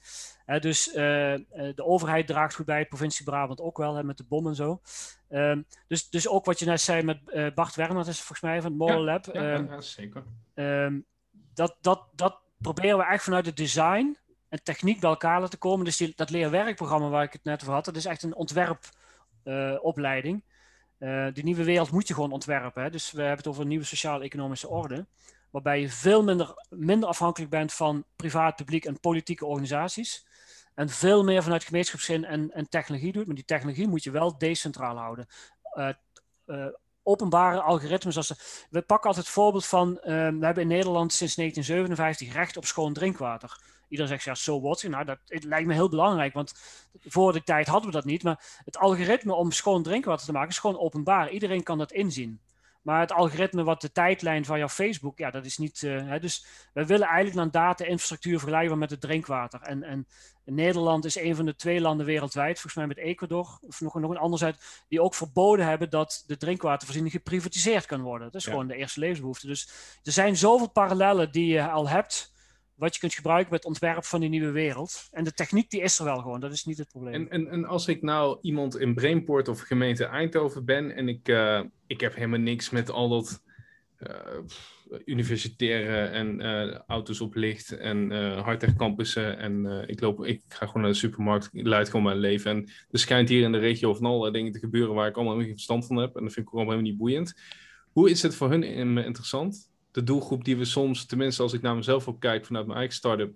dus 0.59 0.87
uh, 0.87 0.93
de 0.95 1.83
overheid 1.83 2.27
draagt 2.27 2.55
goed 2.55 2.65
bij, 2.65 2.85
provincie 2.85 3.25
Brabant 3.25 3.61
ook 3.61 3.77
wel, 3.77 4.03
met 4.03 4.17
de 4.17 4.25
bom 4.27 4.47
en 4.47 4.55
zo. 4.55 4.81
Um, 5.29 5.65
dus, 5.87 6.09
dus 6.09 6.27
ook 6.27 6.45
wat 6.45 6.59
je 6.59 6.65
net 6.65 6.81
zei 6.81 7.03
met 7.03 7.19
uh, 7.25 7.47
Bart 7.55 7.75
Werner, 7.75 8.07
is 8.07 8.17
volgens 8.17 8.41
mij 8.41 8.61
van 8.61 8.71
het 8.71 8.79
Model 8.79 8.97
ja, 8.97 9.03
Lab. 9.03 9.25
Ja, 9.33 9.53
um, 9.53 9.67
ja 9.69 9.81
zeker. 9.81 10.23
Um, 10.53 11.05
dat, 11.53 11.77
dat, 11.81 12.07
dat 12.15 12.39
proberen 12.57 12.97
we 12.97 13.03
echt 13.03 13.23
vanuit 13.23 13.45
het 13.45 13.57
design 13.57 14.17
en 14.49 14.63
techniek 14.63 14.99
bij 14.99 15.09
elkaar 15.09 15.41
laten 15.41 15.59
komen. 15.59 15.85
Dus 15.85 15.97
die, 15.97 16.13
dat 16.15 16.29
leerwerkprogramma 16.29 17.09
waar 17.09 17.23
ik 17.23 17.33
het 17.33 17.43
net 17.43 17.61
over 17.61 17.73
had, 17.73 17.85
dat 17.85 17.95
is 17.95 18.05
echt 18.05 18.23
een 18.23 18.35
ontwerpopleiding. 18.35 20.35
Uh, 20.35 20.41
die 21.33 21.43
nieuwe 21.43 21.63
wereld 21.63 21.91
moet 21.91 22.07
je 22.07 22.13
gewoon 22.13 22.31
ontwerpen. 22.31 22.83
Hè? 22.83 22.89
Dus 22.89 23.11
we 23.11 23.19
hebben 23.19 23.37
het 23.37 23.47
over 23.47 23.61
een 23.61 23.67
nieuwe 23.67 23.85
sociaal-economische 23.85 24.67
orde. 24.67 25.05
Waarbij 25.51 25.81
je 25.81 25.89
veel 25.89 26.23
minder, 26.23 26.65
minder 26.69 27.09
afhankelijk 27.09 27.51
bent 27.51 27.73
van 27.73 28.05
privaat, 28.15 28.55
publiek 28.55 28.85
en 28.85 28.99
politieke 28.99 29.45
organisaties. 29.45 30.25
En 30.73 30.89
veel 30.89 31.23
meer 31.23 31.43
vanuit 31.43 31.63
gemeenschapszin 31.63 32.25
en, 32.25 32.51
en 32.51 32.69
technologie 32.69 33.11
doet. 33.11 33.25
Maar 33.25 33.35
die 33.35 33.45
technologie 33.45 33.87
moet 33.87 34.03
je 34.03 34.11
wel 34.11 34.37
decentraal 34.37 34.97
houden. 34.97 35.27
Uh, 35.73 35.89
uh, 36.45 36.65
openbare 37.03 37.61
algoritmes. 37.61 38.17
Als 38.17 38.33
we 38.69 38.81
pakken 38.81 39.07
altijd 39.07 39.25
het 39.25 39.33
voorbeeld 39.35 39.65
van. 39.65 39.93
We 40.03 40.37
hebben 40.45 40.63
in 40.63 40.67
Nederland 40.67 41.13
sinds 41.13 41.35
1957 41.35 42.33
recht 42.33 42.57
op 42.57 42.65
schoon 42.65 42.93
drinkwater. 42.93 43.61
Iedereen 43.87 44.11
zegt, 44.11 44.23
ja, 44.23 44.35
zo 44.35 44.51
so 44.53 44.61
what? 44.61 44.83
Nou, 44.83 45.05
dat 45.05 45.19
het 45.25 45.43
lijkt 45.43 45.67
me 45.67 45.73
heel 45.73 45.89
belangrijk, 45.89 46.33
want 46.33 46.53
voor 47.05 47.33
de 47.33 47.43
tijd 47.43 47.67
hadden 47.67 47.89
we 47.89 47.95
dat 47.95 48.05
niet. 48.05 48.23
Maar 48.23 48.61
het 48.65 48.77
algoritme 48.77 49.33
om 49.33 49.51
schoon 49.51 49.83
drinkwater 49.83 50.25
te 50.25 50.31
maken 50.31 50.49
is 50.49 50.59
gewoon 50.59 50.79
openbaar. 50.79 51.29
Iedereen 51.29 51.63
kan 51.63 51.77
dat 51.77 51.91
inzien. 51.91 52.39
Maar 52.87 52.99
het 52.99 53.11
algoritme 53.11 53.63
wat 53.63 53.81
de 53.81 53.91
tijdlijn 53.91 54.45
van 54.45 54.57
jouw 54.57 54.67
Facebook, 54.67 55.17
ja, 55.17 55.31
dat 55.31 55.45
is 55.45 55.57
niet. 55.57 55.81
Uh, 55.81 56.07
hè, 56.07 56.19
dus 56.19 56.45
we 56.73 56.85
willen 56.85 57.07
eigenlijk 57.07 57.35
naar 57.35 57.63
data-infrastructuur 57.63 58.39
vergelijken 58.39 58.77
met 58.77 58.89
het 58.89 59.01
drinkwater. 59.01 59.61
En, 59.61 59.83
en, 59.83 60.07
Nederland 60.43 61.05
is 61.05 61.15
een 61.15 61.35
van 61.35 61.45
de 61.45 61.55
twee 61.55 61.81
landen 61.81 62.05
wereldwijd, 62.05 62.53
volgens 62.53 62.73
mij 62.73 62.87
met 62.87 62.97
Ecuador, 62.97 63.59
of 63.61 63.81
nog, 63.81 63.93
nog 63.93 64.11
een 64.11 64.17
ander 64.17 64.43
uit, 64.43 64.83
die 64.87 65.01
ook 65.01 65.15
verboden 65.15 65.65
hebben 65.65 65.89
dat 65.89 66.23
de 66.27 66.37
drinkwatervoorziening 66.37 67.13
geprivatiseerd 67.13 67.85
kan 67.85 68.01
worden. 68.01 68.27
Dat 68.27 68.35
is 68.35 68.45
ja. 68.45 68.51
gewoon 68.51 68.67
de 68.67 68.75
eerste 68.75 68.99
levensbehoefte. 68.99 69.47
Dus 69.47 69.69
er 70.03 70.11
zijn 70.11 70.37
zoveel 70.37 70.69
parallellen 70.69 71.31
die 71.31 71.53
je 71.53 71.69
al 71.69 71.89
hebt 71.89 72.33
wat 72.77 72.93
je 72.93 72.99
kunt 72.99 73.13
gebruiken 73.13 73.49
bij 73.49 73.57
het 73.57 73.67
ontwerp 73.67 74.03
van 74.03 74.19
die 74.19 74.29
nieuwe 74.29 74.51
wereld. 74.51 75.07
En 75.11 75.23
de 75.23 75.31
techniek 75.31 75.69
die 75.69 75.81
is 75.81 75.99
er 75.99 76.05
wel 76.05 76.17
gewoon, 76.17 76.39
dat 76.39 76.51
is 76.51 76.65
niet 76.65 76.77
het 76.77 76.87
probleem. 76.87 77.13
En, 77.13 77.29
en, 77.29 77.47
en 77.49 77.65
als 77.65 77.87
ik 77.87 78.01
nou 78.01 78.37
iemand 78.41 78.77
in 78.77 78.93
Brainport 78.93 79.47
of 79.47 79.59
gemeente 79.59 80.05
Eindhoven 80.05 80.65
ben 80.65 80.95
en 80.95 81.07
ik, 81.07 81.27
uh, 81.27 81.61
ik 81.87 82.01
heb 82.01 82.15
helemaal 82.15 82.39
niks 82.39 82.69
met 82.69 82.89
al 82.89 83.09
dat 83.09 83.41
uh, 83.99 84.09
universitaire 85.05 86.05
en 86.05 86.39
uh, 86.39 86.75
auto's 86.87 87.21
op 87.21 87.35
licht 87.35 87.71
en 87.71 88.11
uh, 88.11 88.75
campussen 88.77 89.37
en 89.37 89.83
ik, 89.87 90.01
loop, 90.01 90.25
ik 90.25 90.41
ga 90.47 90.65
gewoon 90.65 90.81
naar 90.81 90.91
de 90.91 90.97
supermarkt, 90.97 91.49
luid 91.51 91.89
gewoon 91.89 92.05
mijn 92.05 92.17
leven. 92.17 92.51
En 92.51 92.69
er 92.91 92.99
schijnt 92.99 93.29
hier 93.29 93.43
in 93.43 93.51
de 93.51 93.57
regio 93.57 93.93
van 93.93 94.05
allerlei 94.05 94.31
dingen 94.31 94.51
te 94.51 94.59
gebeuren 94.59 94.95
waar 94.95 95.07
ik 95.07 95.15
allemaal 95.15 95.39
geen 95.39 95.47
verstand 95.47 95.85
van 95.85 95.97
heb 95.97 96.15
en 96.15 96.23
dat 96.23 96.33
vind 96.33 96.45
ik 96.45 96.51
gewoon 96.51 96.65
helemaal 96.65 96.89
niet 96.89 96.97
boeiend. 96.97 97.41
Hoe 97.91 98.09
is 98.09 98.21
het 98.21 98.35
voor 98.35 98.49
hun 98.49 98.63
interessant? 98.97 99.75
De 99.97 100.03
doelgroep 100.03 100.43
die 100.43 100.57
we 100.57 100.65
soms, 100.65 101.05
tenminste 101.05 101.41
als 101.41 101.53
ik 101.53 101.61
naar 101.61 101.75
mezelf 101.75 102.07
ook 102.07 102.19
kijk 102.19 102.45
vanuit 102.45 102.65
mijn 102.65 102.77
eigen 102.77 102.95
start-up, 102.95 103.33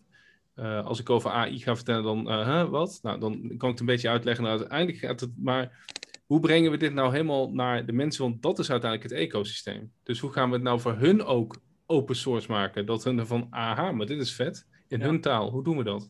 uh, 0.56 0.86
als 0.86 1.00
ik 1.00 1.10
over 1.10 1.32
AI 1.32 1.60
ga 1.60 1.76
vertellen, 1.76 2.04
dan, 2.04 2.32
uh, 2.32 2.46
huh, 2.46 2.70
wat? 2.70 3.00
Nou, 3.02 3.20
dan 3.20 3.32
kan 3.40 3.52
ik 3.52 3.62
het 3.62 3.80
een 3.80 3.86
beetje 3.86 4.10
uitleggen. 4.10 4.44
Nou, 4.44 4.60
uiteindelijk 4.60 4.98
gaat 4.98 5.20
het 5.20 5.32
maar, 5.38 5.86
hoe 6.26 6.40
brengen 6.40 6.72
we 6.72 6.78
dit 6.78 6.94
nou 6.94 7.12
helemaal 7.12 7.52
naar 7.52 7.86
de 7.86 7.92
mensen? 7.92 8.24
Want 8.24 8.42
dat 8.42 8.60
is 8.60 8.72
uiteindelijk 8.72 9.12
het 9.12 9.20
ecosysteem. 9.20 9.92
Dus 10.04 10.20
hoe 10.20 10.32
gaan 10.32 10.50
we 10.50 10.56
het 10.56 10.64
nou 10.64 10.80
voor 10.80 10.94
hun 10.94 11.24
ook 11.24 11.56
open 11.86 12.16
source 12.16 12.52
maken? 12.52 12.86
Dat 12.86 13.04
hun 13.04 13.28
van, 13.28 13.48
aha, 13.50 13.92
maar 13.92 14.06
dit 14.06 14.20
is 14.20 14.34
vet, 14.34 14.66
in 14.88 15.00
ja. 15.00 15.06
hun 15.06 15.22
taal. 15.22 15.50
Hoe 15.50 15.64
doen 15.64 15.78
we 15.78 15.84
dat? 15.84 16.10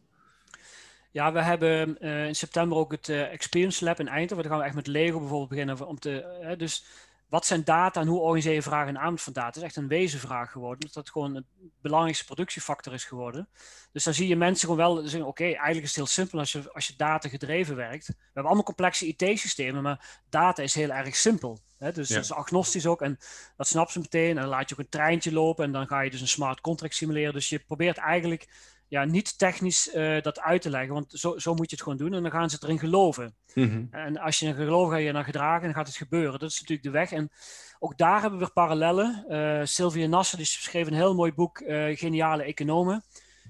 Ja, 1.11 1.31
we 1.33 1.41
hebben 1.41 1.97
uh, 1.99 2.27
in 2.27 2.35
september 2.35 2.77
ook 2.77 2.91
het 2.91 3.09
Experience 3.09 3.85
Lab 3.85 3.99
in 3.99 4.07
Eindhoven. 4.07 4.43
Daar 4.43 4.51
gaan 4.51 4.61
we 4.61 4.67
echt 4.67 4.75
met 4.75 4.87
Lego 4.87 5.19
bijvoorbeeld 5.19 5.49
beginnen 5.49 5.87
om 5.87 5.99
te, 5.99 6.55
dus 6.57 6.83
wat 7.31 7.45
zijn 7.45 7.63
data 7.63 8.01
en 8.01 8.07
hoe 8.07 8.19
organiseer 8.19 8.53
je 8.53 8.61
vraag 8.61 8.87
en 8.87 8.99
aanbod 8.99 9.21
van 9.21 9.33
data? 9.33 9.47
Dat 9.47 9.55
is 9.55 9.63
echt 9.63 9.75
een 9.75 9.87
wezenvraag 9.87 10.51
geworden, 10.51 10.79
omdat 10.79 10.93
dat 10.93 11.09
gewoon 11.09 11.35
een 11.35 11.45
belangrijkste 11.81 12.25
productiefactor 12.25 12.93
is 12.93 13.03
geworden. 13.03 13.49
Dus 13.91 14.03
dan 14.03 14.13
zie 14.13 14.27
je 14.27 14.35
mensen 14.35 14.69
gewoon 14.69 14.93
wel 14.93 15.01
zeggen, 15.01 15.19
oké, 15.19 15.29
okay, 15.29 15.53
eigenlijk 15.53 15.83
is 15.83 15.87
het 15.87 15.95
heel 15.95 16.05
simpel 16.05 16.39
als 16.39 16.51
je, 16.51 16.71
als 16.73 16.87
je 16.87 16.93
data 16.97 17.29
gedreven 17.29 17.75
werkt. 17.75 18.07
We 18.07 18.15
hebben 18.23 18.43
allemaal 18.43 18.63
complexe 18.63 19.07
IT-systemen, 19.07 19.83
maar 19.83 20.21
data 20.29 20.63
is 20.63 20.75
heel 20.75 20.89
erg 20.89 21.15
simpel. 21.15 21.59
Hè? 21.77 21.91
Dus 21.91 22.07
ja. 22.07 22.15
dat 22.15 22.23
is 22.23 22.33
agnostisch 22.33 22.85
ook 22.85 23.01
en 23.01 23.17
dat 23.57 23.67
snapt 23.67 23.91
ze 23.91 23.99
meteen. 23.99 24.29
En 24.29 24.41
dan 24.41 24.49
laat 24.49 24.69
je 24.69 24.75
ook 24.75 24.81
een 24.81 24.89
treintje 24.89 25.33
lopen 25.33 25.65
en 25.65 25.71
dan 25.71 25.87
ga 25.87 26.01
je 26.01 26.09
dus 26.09 26.21
een 26.21 26.27
smart 26.27 26.61
contract 26.61 26.95
simuleren. 26.95 27.33
Dus 27.33 27.49
je 27.49 27.59
probeert 27.59 27.97
eigenlijk 27.97 28.47
ja, 28.91 29.05
niet 29.05 29.37
technisch 29.37 29.95
uh, 29.95 30.21
dat 30.21 30.39
uit 30.39 30.61
te 30.61 30.69
leggen, 30.69 30.93
want 30.93 31.11
zo, 31.11 31.37
zo 31.37 31.53
moet 31.53 31.69
je 31.69 31.75
het 31.75 31.83
gewoon 31.83 31.97
doen 31.97 32.13
en 32.13 32.21
dan 32.21 32.31
gaan 32.31 32.49
ze 32.49 32.57
erin 32.61 32.79
geloven. 32.79 33.35
Mm 33.53 33.69
-hmm. 33.69 33.87
En 33.91 34.17
als 34.17 34.39
je 34.39 34.45
in 34.45 34.55
geloof 34.55 34.89
ga 34.89 34.95
je 34.95 35.11
naar 35.11 35.23
gedragen 35.23 35.67
en 35.67 35.73
gaat 35.73 35.87
het 35.87 35.95
gebeuren. 35.95 36.39
Dat 36.39 36.49
is 36.49 36.59
natuurlijk 36.59 36.87
de 36.87 36.93
weg. 36.93 37.11
En 37.11 37.31
ook 37.79 37.97
daar 37.97 38.21
hebben 38.21 38.39
we 38.39 38.45
weer 38.45 38.53
parallellen. 38.53 39.25
Uh, 39.29 39.61
Sylvia 39.63 40.07
Nasser 40.07 40.37
die 40.37 40.45
schreef 40.45 40.87
een 40.87 40.93
heel 40.93 41.15
mooi 41.15 41.33
boek, 41.33 41.59
uh, 41.59 41.97
Geniale 41.97 42.43
Economen. 42.43 43.03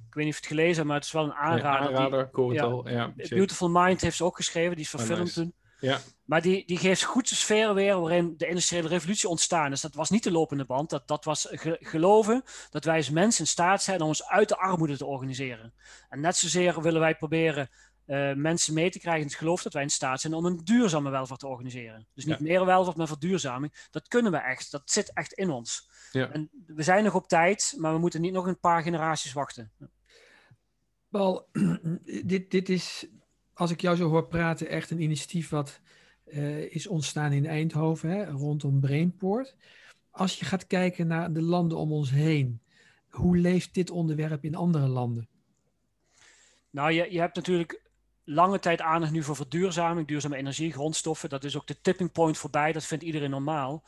Ik 0.08 0.13
weet 0.13 0.25
niet 0.25 0.34
of 0.34 0.39
je 0.39 0.47
het 0.47 0.58
gelezen 0.58 0.75
hebt, 0.75 0.88
maar 0.88 0.95
het 0.95 1.06
is 1.06 1.12
wel 1.12 1.23
een 1.23 1.34
aanrader. 1.34 1.89
Nee, 1.89 1.99
aanrader, 1.99 2.30
die, 2.34 2.54
ja. 2.54 2.82
Ja, 2.86 3.13
Beautiful 3.15 3.69
Mind 3.69 4.01
heeft 4.01 4.17
ze 4.17 4.23
ook 4.23 4.36
geschreven, 4.36 4.75
die 4.75 4.84
is 4.84 4.89
verfilmd 4.89 5.19
oh, 5.19 5.25
nice. 5.25 5.39
toen. 5.39 5.54
Ja. 5.82 6.00
Maar 6.26 6.41
die, 6.41 6.65
die 6.65 6.78
geeft 6.78 7.04
goed 7.04 7.30
de 7.30 7.36
sfeer 7.36 7.74
weer 7.74 8.00
waarin 8.00 8.34
de 8.38 8.48
industriële 8.48 8.88
revolutie 8.88 9.30
ontstaan 9.30 9.72
is. 9.72 9.82
Dat 9.82 9.96
was 9.96 10.10
niet 10.10 10.24
de 10.24 10.32
lopende 10.32 10.65
band. 10.65 10.89
Dat, 10.89 11.08
dat 11.08 11.26
was 11.26 11.48
ge 11.50 11.78
geloven 11.80 12.44
dat 12.70 12.84
wij 12.84 12.96
als 12.96 13.10
mensen 13.10 13.41
in 13.41 13.48
staat 13.50 13.84
zijn 13.84 14.02
om 14.02 14.08
ons 14.08 14.28
uit 14.28 14.50
de 14.50 14.58
armoede 14.58 14.98
te 14.98 15.06
organiseren. 15.06 15.74
En 16.10 16.20
net 16.20 16.36
zozeer 16.36 16.82
willen 16.82 17.00
wij 17.00 17.15
proberen 17.15 17.70
uh, 18.08 18.34
mensen 18.34 18.74
mee 18.74 18.89
te 18.89 19.00
krijgen 19.00 19.22
in 19.22 19.28
het 19.28 19.38
geloof 19.38 19.62
dat 19.62 19.74
wij 19.74 19.84
in 19.84 19.89
staat 19.89 20.22
zijn 20.22 20.34
om 20.34 20.46
een 20.46 20.62
duurzame 20.63 21.10
welvaart 21.10 21.39
te 21.39 21.48
organiseren. 21.48 22.08
Dus 22.13 22.26
niet 22.26 22.38
ja. 22.38 22.44
meer 22.44 22.65
welvaart, 22.65 22.98
maar 22.98 23.08
verduurzaming. 23.08 23.88
Dat 23.91 24.08
kunnen 24.08 24.32
we 24.32 24.38
echt. 24.38 24.72
Dat 24.72 24.82
zit 24.86 25.13
echt 25.13 25.34
in 25.34 25.50
ons. 25.50 25.89
Ja. 26.12 26.32
En 26.32 26.50
we 26.65 26.84
zijn 26.84 27.04
nog 27.04 27.15
op 27.15 27.28
tijd, 27.28 27.74
maar 27.78 27.94
we 27.94 28.00
moeten 28.00 28.22
niet 28.22 28.34
nog 28.34 28.46
een 28.48 28.60
paar 28.60 28.82
generaties 28.82 29.34
wachten. 29.34 29.72
Paul, 31.10 31.50
dit, 32.24 32.52
dit 32.52 32.70
is 32.70 33.08
als 33.53 33.71
ik 33.71 33.81
jou 33.81 33.95
zo 33.95 34.09
hoor 34.09 34.27
praten, 34.27 34.67
echt 34.67 34.91
een 34.91 35.01
initiatief 35.01 35.49
wat 35.49 35.79
uh, 36.25 36.57
is 36.59 36.87
ontstaan 36.87 37.31
in 37.31 37.45
Eindhoven, 37.45 38.09
hè, 38.09 38.25
rondom 38.25 38.79
Brainport. 38.79 39.55
Als 40.11 40.39
je 40.39 40.45
gaat 40.45 40.67
kijken 40.67 41.07
naar 41.07 41.33
de 41.33 41.41
landen 41.41 41.77
om 41.77 41.91
ons 41.91 42.09
heen, 42.09 42.61
hoe 43.09 43.37
leeft 43.37 43.73
dit 43.73 43.89
onderwerp 43.89 44.43
in 44.43 44.55
andere 44.55 44.87
landen? 44.87 45.27
Nou, 46.69 46.91
je, 46.91 47.11
je 47.11 47.19
hebt 47.19 47.35
natuurlijk 47.35 47.81
lange 48.23 48.59
tijd 48.59 48.81
aandacht 48.81 49.12
nu 49.12 49.23
voor 49.23 49.35
verduurzaming, 49.35 50.08
duurzame 50.08 50.35
energie, 50.35 50.71
grondstoffen. 50.71 51.29
Dat 51.29 51.43
is 51.43 51.58
ook 51.58 51.67
de 51.67 51.81
tipping 51.81 52.12
point 52.12 52.37
voorbij, 52.37 52.71
dat 52.71 52.85
vindt 52.85 53.04
iedereen 53.04 53.29
normaal. 53.29 53.83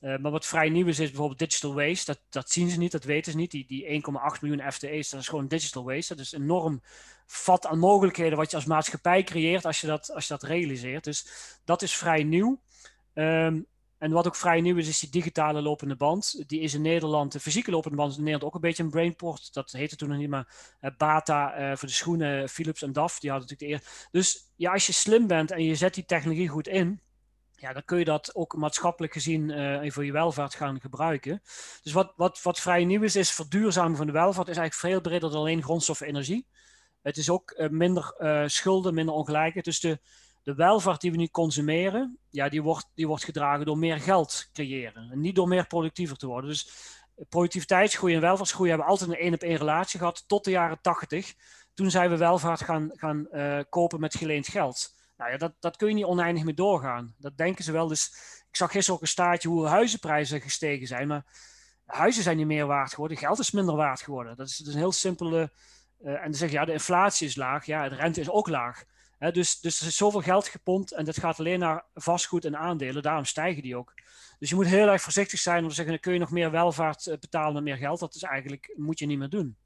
Uh, 0.00 0.18
maar 0.18 0.30
wat 0.30 0.46
vrij 0.46 0.68
nieuw 0.68 0.86
is, 0.86 0.98
is 0.98 1.08
bijvoorbeeld 1.08 1.38
digital 1.38 1.74
waste. 1.74 2.12
Dat, 2.12 2.20
dat 2.28 2.50
zien 2.50 2.70
ze 2.70 2.78
niet, 2.78 2.92
dat 2.92 3.04
weten 3.04 3.32
ze 3.32 3.38
niet. 3.38 3.50
Die, 3.50 3.66
die 3.66 4.02
1,8 4.34 4.40
miljoen 4.40 4.72
FTE's, 4.72 5.10
dat 5.10 5.20
is 5.20 5.28
gewoon 5.28 5.48
digital 5.48 5.84
waste. 5.84 6.14
Dat 6.14 6.24
is 6.24 6.32
enorm 6.32 6.82
vat 7.26 7.66
aan 7.66 7.78
mogelijkheden 7.78 8.38
wat 8.38 8.50
je 8.50 8.56
als 8.56 8.64
maatschappij 8.64 9.22
creëert 9.22 9.64
als 9.64 9.80
je 9.80 9.86
dat, 9.86 10.12
als 10.14 10.26
je 10.26 10.32
dat 10.32 10.42
realiseert. 10.42 11.04
Dus 11.04 11.26
dat 11.64 11.82
is 11.82 11.94
vrij 11.94 12.24
nieuw. 12.24 12.60
Um, 13.14 13.66
en 13.98 14.10
wat 14.10 14.26
ook 14.26 14.36
vrij 14.36 14.60
nieuw 14.60 14.76
is, 14.76 14.88
is 14.88 15.00
die 15.00 15.10
digitale 15.10 15.62
lopende 15.62 15.96
band. 15.96 16.44
Die 16.46 16.60
is 16.60 16.74
in 16.74 16.82
Nederland, 16.82 17.32
de 17.32 17.40
fysieke 17.40 17.70
lopende 17.70 17.96
band 17.96 18.10
is 18.10 18.16
in 18.16 18.24
Nederland 18.24 18.48
ook 18.48 18.54
een 18.54 18.68
beetje 18.68 18.82
een 18.82 18.90
brainport. 18.90 19.54
Dat 19.54 19.72
heette 19.72 19.96
toen 19.96 20.08
nog 20.08 20.18
niet, 20.18 20.28
maar 20.28 20.76
uh, 20.80 20.90
Bata 20.96 21.58
uh, 21.58 21.76
voor 21.76 21.88
de 21.88 21.94
schoenen, 21.94 22.48
Philips 22.48 22.82
en 22.82 22.92
DAF, 22.92 23.18
die 23.20 23.30
hadden 23.30 23.48
natuurlijk 23.48 23.80
de 23.80 23.86
eerste. 23.86 24.08
Dus 24.10 24.52
ja, 24.56 24.72
als 24.72 24.86
je 24.86 24.92
slim 24.92 25.26
bent 25.26 25.50
en 25.50 25.64
je 25.64 25.74
zet 25.74 25.94
die 25.94 26.04
technologie 26.04 26.48
goed 26.48 26.68
in, 26.68 27.00
ja, 27.56 27.72
dan 27.72 27.84
kun 27.84 27.98
je 27.98 28.04
dat 28.04 28.34
ook 28.34 28.56
maatschappelijk 28.56 29.12
gezien 29.12 29.50
uh, 29.50 29.90
voor 29.90 30.04
je 30.04 30.12
welvaart 30.12 30.54
gaan 30.54 30.80
gebruiken. 30.80 31.42
Dus 31.82 31.92
wat, 31.92 32.12
wat, 32.16 32.42
wat 32.42 32.60
vrij 32.60 32.84
nieuw 32.84 33.02
is, 33.02 33.16
is 33.16 33.30
verduurzaming 33.30 33.96
van 33.96 34.06
de 34.06 34.12
welvaart, 34.12 34.48
is 34.48 34.56
eigenlijk 34.56 34.92
veel 34.92 35.00
breder 35.00 35.30
dan 35.30 35.40
alleen 35.40 35.62
grondstof 35.62 36.00
en 36.00 36.06
energie. 36.06 36.46
Het 37.02 37.16
is 37.16 37.30
ook 37.30 37.54
uh, 37.56 37.68
minder 37.68 38.14
uh, 38.18 38.42
schulden, 38.46 38.94
minder 38.94 39.14
ongelijkheid. 39.14 39.64
Dus 39.64 39.80
de, 39.80 40.00
de 40.42 40.54
welvaart 40.54 41.00
die 41.00 41.10
we 41.10 41.16
nu 41.16 41.28
consumeren, 41.28 42.18
ja, 42.30 42.48
die, 42.48 42.62
wordt, 42.62 42.90
die 42.94 43.06
wordt 43.06 43.24
gedragen 43.24 43.66
door 43.66 43.78
meer 43.78 44.00
geld 44.00 44.48
creëren. 44.52 45.10
En 45.10 45.20
niet 45.20 45.34
door 45.34 45.48
meer 45.48 45.66
productiever 45.66 46.16
te 46.16 46.26
worden. 46.26 46.50
Dus 46.50 46.70
productiviteitsgroei 47.28 48.14
en 48.14 48.20
welvaartsgroei 48.20 48.68
hebben 48.68 48.88
altijd 48.88 49.10
een 49.10 49.16
één 49.16 49.34
op 49.34 49.42
één 49.42 49.56
relatie 49.56 49.98
gehad 49.98 50.24
tot 50.26 50.44
de 50.44 50.50
jaren 50.50 50.78
tachtig. 50.80 51.34
Toen 51.74 51.90
zijn 51.90 52.10
we 52.10 52.16
welvaart 52.16 52.62
gaan, 52.62 52.90
gaan 52.92 53.28
kopen 53.68 54.00
met 54.00 54.14
geleend 54.14 54.48
geld. 54.48 54.95
Nou 55.16 55.30
ja, 55.30 55.36
dat, 55.36 55.52
dat 55.60 55.76
kun 55.76 55.88
je 55.88 55.94
niet 55.94 56.04
oneindig 56.04 56.44
mee 56.44 56.54
doorgaan. 56.54 57.14
Dat 57.18 57.36
denken 57.36 57.64
ze 57.64 57.72
wel. 57.72 57.88
Dus 57.88 58.06
ik 58.48 58.56
zag 58.56 58.70
gisteren 58.70 58.94
ook 58.94 59.02
een 59.02 59.12
staartje 59.12 59.48
hoe 59.48 59.66
huizenprijzen 59.66 60.40
gestegen 60.40 60.86
zijn. 60.86 61.08
Maar 61.08 61.24
huizen 61.84 62.22
zijn 62.22 62.36
niet 62.36 62.46
meer 62.46 62.66
waard 62.66 62.90
geworden. 62.90 63.16
Geld 63.16 63.38
is 63.38 63.50
minder 63.50 63.76
waard 63.76 64.02
geworden. 64.02 64.36
Dat 64.36 64.48
is, 64.48 64.66
een 64.66 64.76
heel 64.76 64.92
simpele. 64.92 65.50
Uh, 66.00 66.12
en 66.12 66.22
dan 66.22 66.34
zeg 66.34 66.48
je, 66.48 66.54
ja, 66.54 66.64
de 66.64 66.72
inflatie 66.72 67.26
is 67.26 67.36
laag. 67.36 67.66
Ja, 67.66 67.88
de 67.88 67.94
rente 67.94 68.20
is 68.20 68.30
ook 68.30 68.48
laag. 68.48 68.84
dus, 69.18 69.60
dus 69.60 69.80
er 69.80 69.86
is 69.86 69.96
zoveel 69.96 70.20
geld 70.20 70.48
gepompt 70.48 70.92
en 70.92 71.04
dat 71.04 71.18
gaat 71.18 71.38
alleen 71.38 71.58
naar 71.58 71.84
vastgoed 71.94 72.44
en 72.44 72.56
aandelen. 72.56 73.02
Daarom 73.02 73.24
stijgen 73.24 73.62
die 73.62 73.76
ook. 73.76 73.94
Dus 74.38 74.48
je 74.48 74.54
moet 74.54 74.66
heel 74.66 74.88
erg 74.88 75.02
voorzichtig 75.02 75.38
zijn 75.38 75.62
om 75.62 75.68
te 75.68 75.74
zeggen, 75.74 75.92
dan 75.92 76.02
kun 76.02 76.12
je 76.12 76.18
nog 76.18 76.30
meer 76.30 76.50
welvaart 76.50 77.06
eh, 77.06 77.18
betalen 77.18 77.54
met 77.54 77.62
meer 77.62 77.76
geld. 77.76 78.00
Dat 78.00 78.14
is 78.14 78.22
eigenlijk, 78.22 78.72
moet 78.76 78.98
je 78.98 79.06
niet 79.06 79.18
meer 79.18 79.28
doen. 79.28 79.56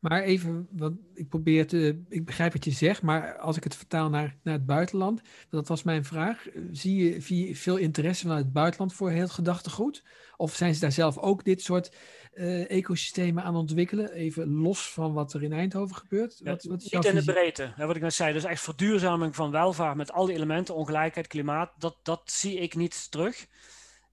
Maar 0.00 0.22
even, 0.22 0.68
wat 0.70 0.92
ik 1.14 1.28
probeer 1.28 1.66
te, 1.66 2.02
ik 2.08 2.24
begrijp 2.24 2.52
wat 2.52 2.64
je 2.64 2.70
zegt, 2.70 3.02
maar 3.02 3.38
als 3.38 3.56
ik 3.56 3.64
het 3.64 3.76
vertaal 3.76 4.08
naar, 4.08 4.36
naar 4.42 4.54
het 4.54 4.66
buitenland, 4.66 5.20
dat 5.48 5.68
was 5.68 5.82
mijn 5.82 6.04
vraag. 6.04 6.46
Zie 6.72 7.04
je, 7.04 7.20
zie 7.20 7.46
je 7.46 7.56
veel 7.56 7.76
interesse 7.76 8.22
vanuit 8.22 8.44
het 8.44 8.52
buitenland 8.52 8.94
voor 8.94 9.10
heel 9.10 9.28
gedachtegoed? 9.28 10.04
Of 10.36 10.54
zijn 10.54 10.74
ze 10.74 10.80
daar 10.80 10.92
zelf 10.92 11.18
ook 11.18 11.44
dit 11.44 11.62
soort 11.62 11.92
uh, 12.34 12.70
ecosystemen 12.70 13.42
aan 13.42 13.56
ontwikkelen? 13.56 14.12
Even 14.12 14.50
los 14.54 14.92
van 14.92 15.12
wat 15.12 15.32
er 15.32 15.42
in 15.42 15.52
Eindhoven 15.52 15.96
gebeurt. 15.96 16.40
Wat, 16.42 16.64
wat 16.64 16.88
niet 16.90 17.04
in 17.04 17.14
de 17.14 17.24
breedte, 17.24 17.72
hè, 17.74 17.86
wat 17.86 17.96
ik 17.96 18.02
net 18.02 18.14
zei. 18.14 18.32
Dus 18.32 18.44
echt 18.44 18.62
verduurzaming 18.62 19.34
van 19.34 19.50
welvaart 19.50 19.96
met 19.96 20.12
al 20.12 20.26
die 20.26 20.34
elementen, 20.34 20.74
ongelijkheid, 20.74 21.26
klimaat, 21.26 21.72
dat, 21.78 21.96
dat 22.02 22.22
zie 22.24 22.58
ik 22.58 22.74
niet 22.74 23.10
terug. 23.10 23.46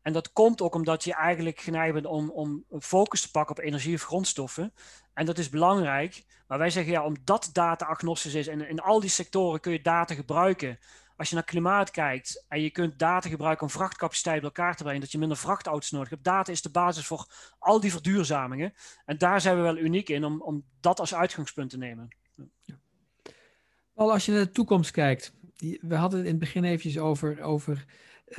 En 0.08 0.14
dat 0.14 0.34
komt 0.34 0.62
ook 0.62 0.76
omdat 0.76 1.03
je 1.03 1.14
eigenlijk 1.14 1.60
geneigd 1.60 1.93
bent 1.93 2.05
om, 2.05 2.32
om 2.32 2.66
focus 2.80 3.22
te 3.22 3.32
pakken 3.32 3.58
op 3.58 3.64
energie 3.64 3.95
of 3.95 4.03
grondstoffen. 4.03 4.74
En 5.14 5.26
dat 5.26 5.38
is 5.38 5.49
belangrijk. 5.49 6.24
Maar 6.47 6.58
wij 6.58 6.70
zeggen 6.70 6.91
ja, 6.91 7.05
omdat 7.05 7.49
data 7.53 7.86
agnostisch 7.86 8.34
is 8.34 8.47
en 8.47 8.70
in 8.70 8.80
al 8.80 8.99
die 8.99 9.10
sectoren 9.10 9.60
kun 9.60 9.72
je 9.72 9.82
data 9.82 10.14
gebruiken. 10.14 10.80
Als 11.18 11.30
je 11.30 11.36
naar 11.36 11.43
klimaat 11.43 11.91
kijkt 11.91 12.45
en 12.47 12.62
je 12.62 12.70
kunt 12.70 12.99
data 12.99 13.30
gebruiken 13.30 13.64
om 13.66 13.72
vrachtcapaciteit 13.72 14.36
bij 14.36 14.49
elkaar 14.49 14.76
te 14.76 14.84
brengen, 14.84 15.01
dat 15.01 15.12
je 15.12 15.18
minder 15.18 15.38
vrachtauto's 15.38 15.91
nodig 15.91 16.10
hebt. 16.10 16.24
Data 16.24 16.51
is 16.51 16.62
de 16.62 16.72
basis 16.72 17.05
voor 17.05 17.26
al 17.60 17.80
die 17.80 17.91
verduurzamingen. 17.91 18.74
En 19.05 19.18
daar 19.18 19.41
zijn 19.41 19.55
we 19.55 19.62
wel 19.62 19.78
uniek 19.78 20.10
in 20.10 20.26
om, 20.26 20.41
om 20.41 20.64
dat 20.80 20.99
als 20.99 21.16
uitgangspunt 21.16 21.70
te 21.70 21.78
nemen. 21.78 22.08
Ja. 22.64 22.76
Als 23.93 24.26
je 24.26 24.32
naar 24.32 24.45
de 24.45 24.51
toekomst 24.51 24.91
kijkt, 24.91 25.34
we 25.82 25.95
hadden 25.95 26.20
het 26.20 26.28
in 26.28 26.34
het 26.34 26.43
begin 26.43 26.64
eventjes 26.64 26.97
over, 26.97 27.41
over 27.41 27.86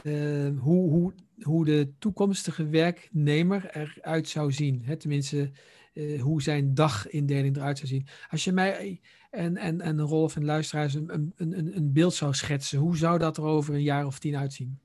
uh, 0.03 0.59
hoe, 0.59 0.91
hoe, 0.91 1.15
hoe 1.43 1.65
de 1.65 1.93
toekomstige 1.99 2.69
werknemer 2.69 3.77
eruit 3.77 4.29
zou 4.29 4.53
zien. 4.53 4.83
Hè? 4.85 4.97
Tenminste, 4.97 5.51
uh, 5.95 6.23
hoe 6.23 6.43
zijn 6.43 6.75
dagindeling 6.75 7.57
eruit 7.57 7.79
zou 7.79 7.89
zien. 7.89 8.09
Als 8.31 8.45
je 8.45 8.53
mij 8.53 9.01
en, 9.31 9.57
en, 9.57 9.81
en 9.81 10.01
Rolf 10.01 10.37
en 10.37 10.45
luisteraars 10.45 10.95
een, 10.95 11.13
een, 11.13 11.33
een, 11.37 11.77
een 11.77 11.93
beeld 11.93 12.15
zou 12.15 12.35
schetsen, 12.35 12.79
hoe 12.79 12.97
zou 12.97 13.19
dat 13.19 13.37
er 13.37 13.43
over 13.43 13.75
een 13.75 13.83
jaar 13.83 14.07
of 14.07 14.19
tien 14.19 14.37
uitzien? 14.37 14.81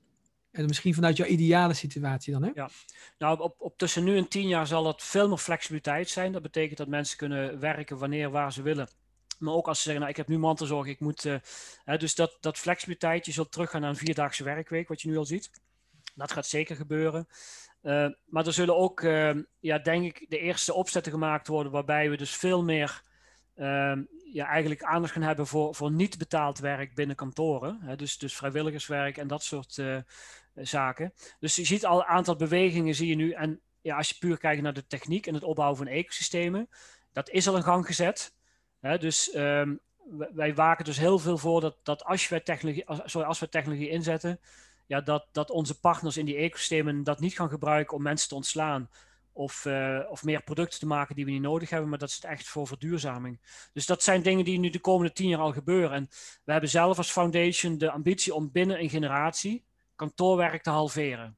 En 0.50 0.66
misschien 0.66 0.94
vanuit 0.94 1.16
jouw 1.16 1.26
ideale 1.26 1.74
situatie 1.74 2.32
dan, 2.32 2.42
hè? 2.42 2.50
Ja, 2.54 2.70
nou, 3.18 3.40
op, 3.40 3.54
op 3.58 3.78
tussen 3.78 4.04
nu 4.04 4.16
en 4.16 4.28
tien 4.28 4.48
jaar 4.48 4.66
zal 4.66 4.82
dat 4.82 5.02
veel 5.02 5.28
meer 5.28 5.38
flexibiliteit 5.38 6.08
zijn. 6.08 6.32
Dat 6.32 6.42
betekent 6.42 6.78
dat 6.78 6.88
mensen 6.88 7.16
kunnen 7.16 7.60
werken 7.60 7.98
wanneer, 7.98 8.30
waar 8.30 8.52
ze 8.52 8.62
willen. 8.62 8.88
Maar 9.38 9.54
ook 9.54 9.68
als 9.68 9.76
ze 9.78 9.82
zeggen, 9.82 10.00
nou, 10.00 10.12
ik 10.12 10.18
heb 10.18 10.28
nu 10.28 10.38
mantelzorg, 10.38 10.86
ik 10.86 11.00
moet... 11.00 11.24
Uh, 11.24 11.36
hè, 11.84 11.96
dus 11.96 12.14
dat, 12.14 12.36
dat 12.40 12.58
flexibiliteit, 12.58 13.26
je 13.26 13.32
zult 13.32 13.52
teruggaan 13.52 13.80
naar 13.80 13.90
een 13.90 13.96
vierdaagse 13.96 14.44
werkweek, 14.44 14.88
wat 14.88 15.02
je 15.02 15.08
nu 15.08 15.16
al 15.16 15.24
ziet. 15.24 15.50
Dat 16.14 16.32
gaat 16.32 16.46
zeker 16.46 16.76
gebeuren. 16.76 17.26
Uh, 17.82 18.08
maar 18.24 18.46
er 18.46 18.52
zullen 18.52 18.76
ook, 18.76 19.00
uh, 19.00 19.30
ja, 19.60 19.78
denk 19.78 20.04
ik, 20.04 20.26
de 20.28 20.38
eerste 20.38 20.74
opzetten 20.74 21.12
gemaakt 21.12 21.48
worden 21.48 21.72
waarbij 21.72 22.10
we 22.10 22.16
dus 22.16 22.36
veel 22.36 22.62
meer 22.62 23.02
uh, 23.56 23.96
ja, 24.32 24.46
eigenlijk 24.46 24.82
aandacht 24.82 25.12
gaan 25.12 25.22
hebben 25.22 25.46
voor, 25.46 25.74
voor 25.74 25.92
niet 25.92 26.18
betaald 26.18 26.58
werk 26.58 26.94
binnen 26.94 27.16
kantoren. 27.16 27.78
Hè, 27.80 27.96
dus, 27.96 28.18
dus 28.18 28.36
vrijwilligerswerk 28.36 29.16
en 29.16 29.26
dat 29.26 29.42
soort 29.42 29.82
zaken. 30.54 31.12
Dus 31.40 31.56
je 31.56 31.64
ziet 31.64 31.86
al 31.86 31.98
een 31.98 32.06
aantal 32.06 32.36
bewegingen, 32.36 32.94
zie 32.94 33.08
je 33.08 33.14
nu. 33.14 33.30
En 33.30 33.60
ja, 33.80 33.96
als 33.96 34.08
je 34.08 34.18
puur 34.18 34.38
kijkt 34.38 34.62
naar 34.62 34.72
de 34.72 34.86
techniek 34.86 35.26
en 35.26 35.34
het 35.34 35.42
opbouwen 35.42 35.76
van 35.76 35.86
ecosystemen, 35.86 36.68
dat 37.12 37.30
is 37.30 37.48
al 37.48 37.56
in 37.56 37.62
gang 37.62 37.86
gezet. 37.86 38.34
Hè, 38.80 38.98
dus 38.98 39.30
ehm, 39.30 39.74
wij 40.34 40.54
waken 40.54 40.84
dus 40.84 40.98
heel 40.98 41.18
veel 41.18 41.38
voor 41.38 41.60
dat, 41.60 41.76
dat 41.82 42.04
als, 42.04 42.28
we 42.28 42.42
technologie, 42.42 42.84
sorry, 43.04 43.28
als 43.28 43.38
we 43.38 43.48
technologie 43.48 43.88
inzetten, 43.88 44.40
ja, 44.86 45.00
dat, 45.00 45.26
dat 45.32 45.50
onze 45.50 45.80
partners 45.80 46.16
in 46.16 46.24
die 46.24 46.36
ecosystemen 46.36 47.02
dat 47.02 47.20
niet 47.20 47.34
gaan 47.34 47.48
gebruiken 47.48 47.96
om 47.96 48.02
mensen 48.02 48.28
te 48.28 48.34
ontslaan. 48.34 48.90
Of, 49.32 49.64
uh, 49.64 50.00
of 50.08 50.22
meer 50.22 50.42
producten 50.42 50.78
te 50.78 50.86
maken 50.86 51.14
die 51.14 51.24
we 51.24 51.30
niet 51.30 51.40
nodig 51.40 51.70
hebben, 51.70 51.88
maar 51.88 51.98
dat 51.98 52.08
is 52.08 52.14
het 52.14 52.24
echt 52.24 52.48
voor 52.48 52.66
verduurzaming. 52.66 53.40
Dus 53.72 53.86
dat 53.86 54.02
zijn 54.02 54.22
dingen 54.22 54.44
die 54.44 54.58
nu 54.58 54.70
de 54.70 54.80
komende 54.80 55.12
tien 55.12 55.28
jaar 55.28 55.40
al 55.40 55.52
gebeuren. 55.52 55.92
En 55.92 56.08
we 56.44 56.52
hebben 56.52 56.70
zelf 56.70 56.98
als 56.98 57.10
foundation 57.10 57.78
de 57.78 57.90
ambitie 57.90 58.34
om 58.34 58.52
binnen 58.52 58.80
een 58.80 58.90
generatie 58.90 59.64
kantoorwerk 59.96 60.62
te 60.62 60.70
halveren. 60.70 61.36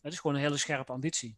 Dat 0.00 0.12
is 0.12 0.18
gewoon 0.20 0.36
een 0.36 0.42
hele 0.42 0.56
scherpe 0.56 0.92
ambitie. 0.92 1.36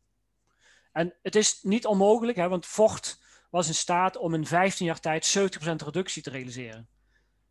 En 0.92 1.14
het 1.22 1.36
is 1.36 1.62
niet 1.62 1.86
onmogelijk, 1.86 2.36
hè, 2.36 2.48
want 2.48 2.66
vocht 2.66 3.20
was 3.50 3.68
in 3.68 3.74
staat 3.74 4.16
om 4.16 4.34
in 4.34 4.46
15 4.46 4.86
jaar 4.86 5.00
tijd 5.00 5.26
70% 5.26 5.82
reductie 5.82 6.22
te 6.22 6.30
realiseren. 6.30 6.88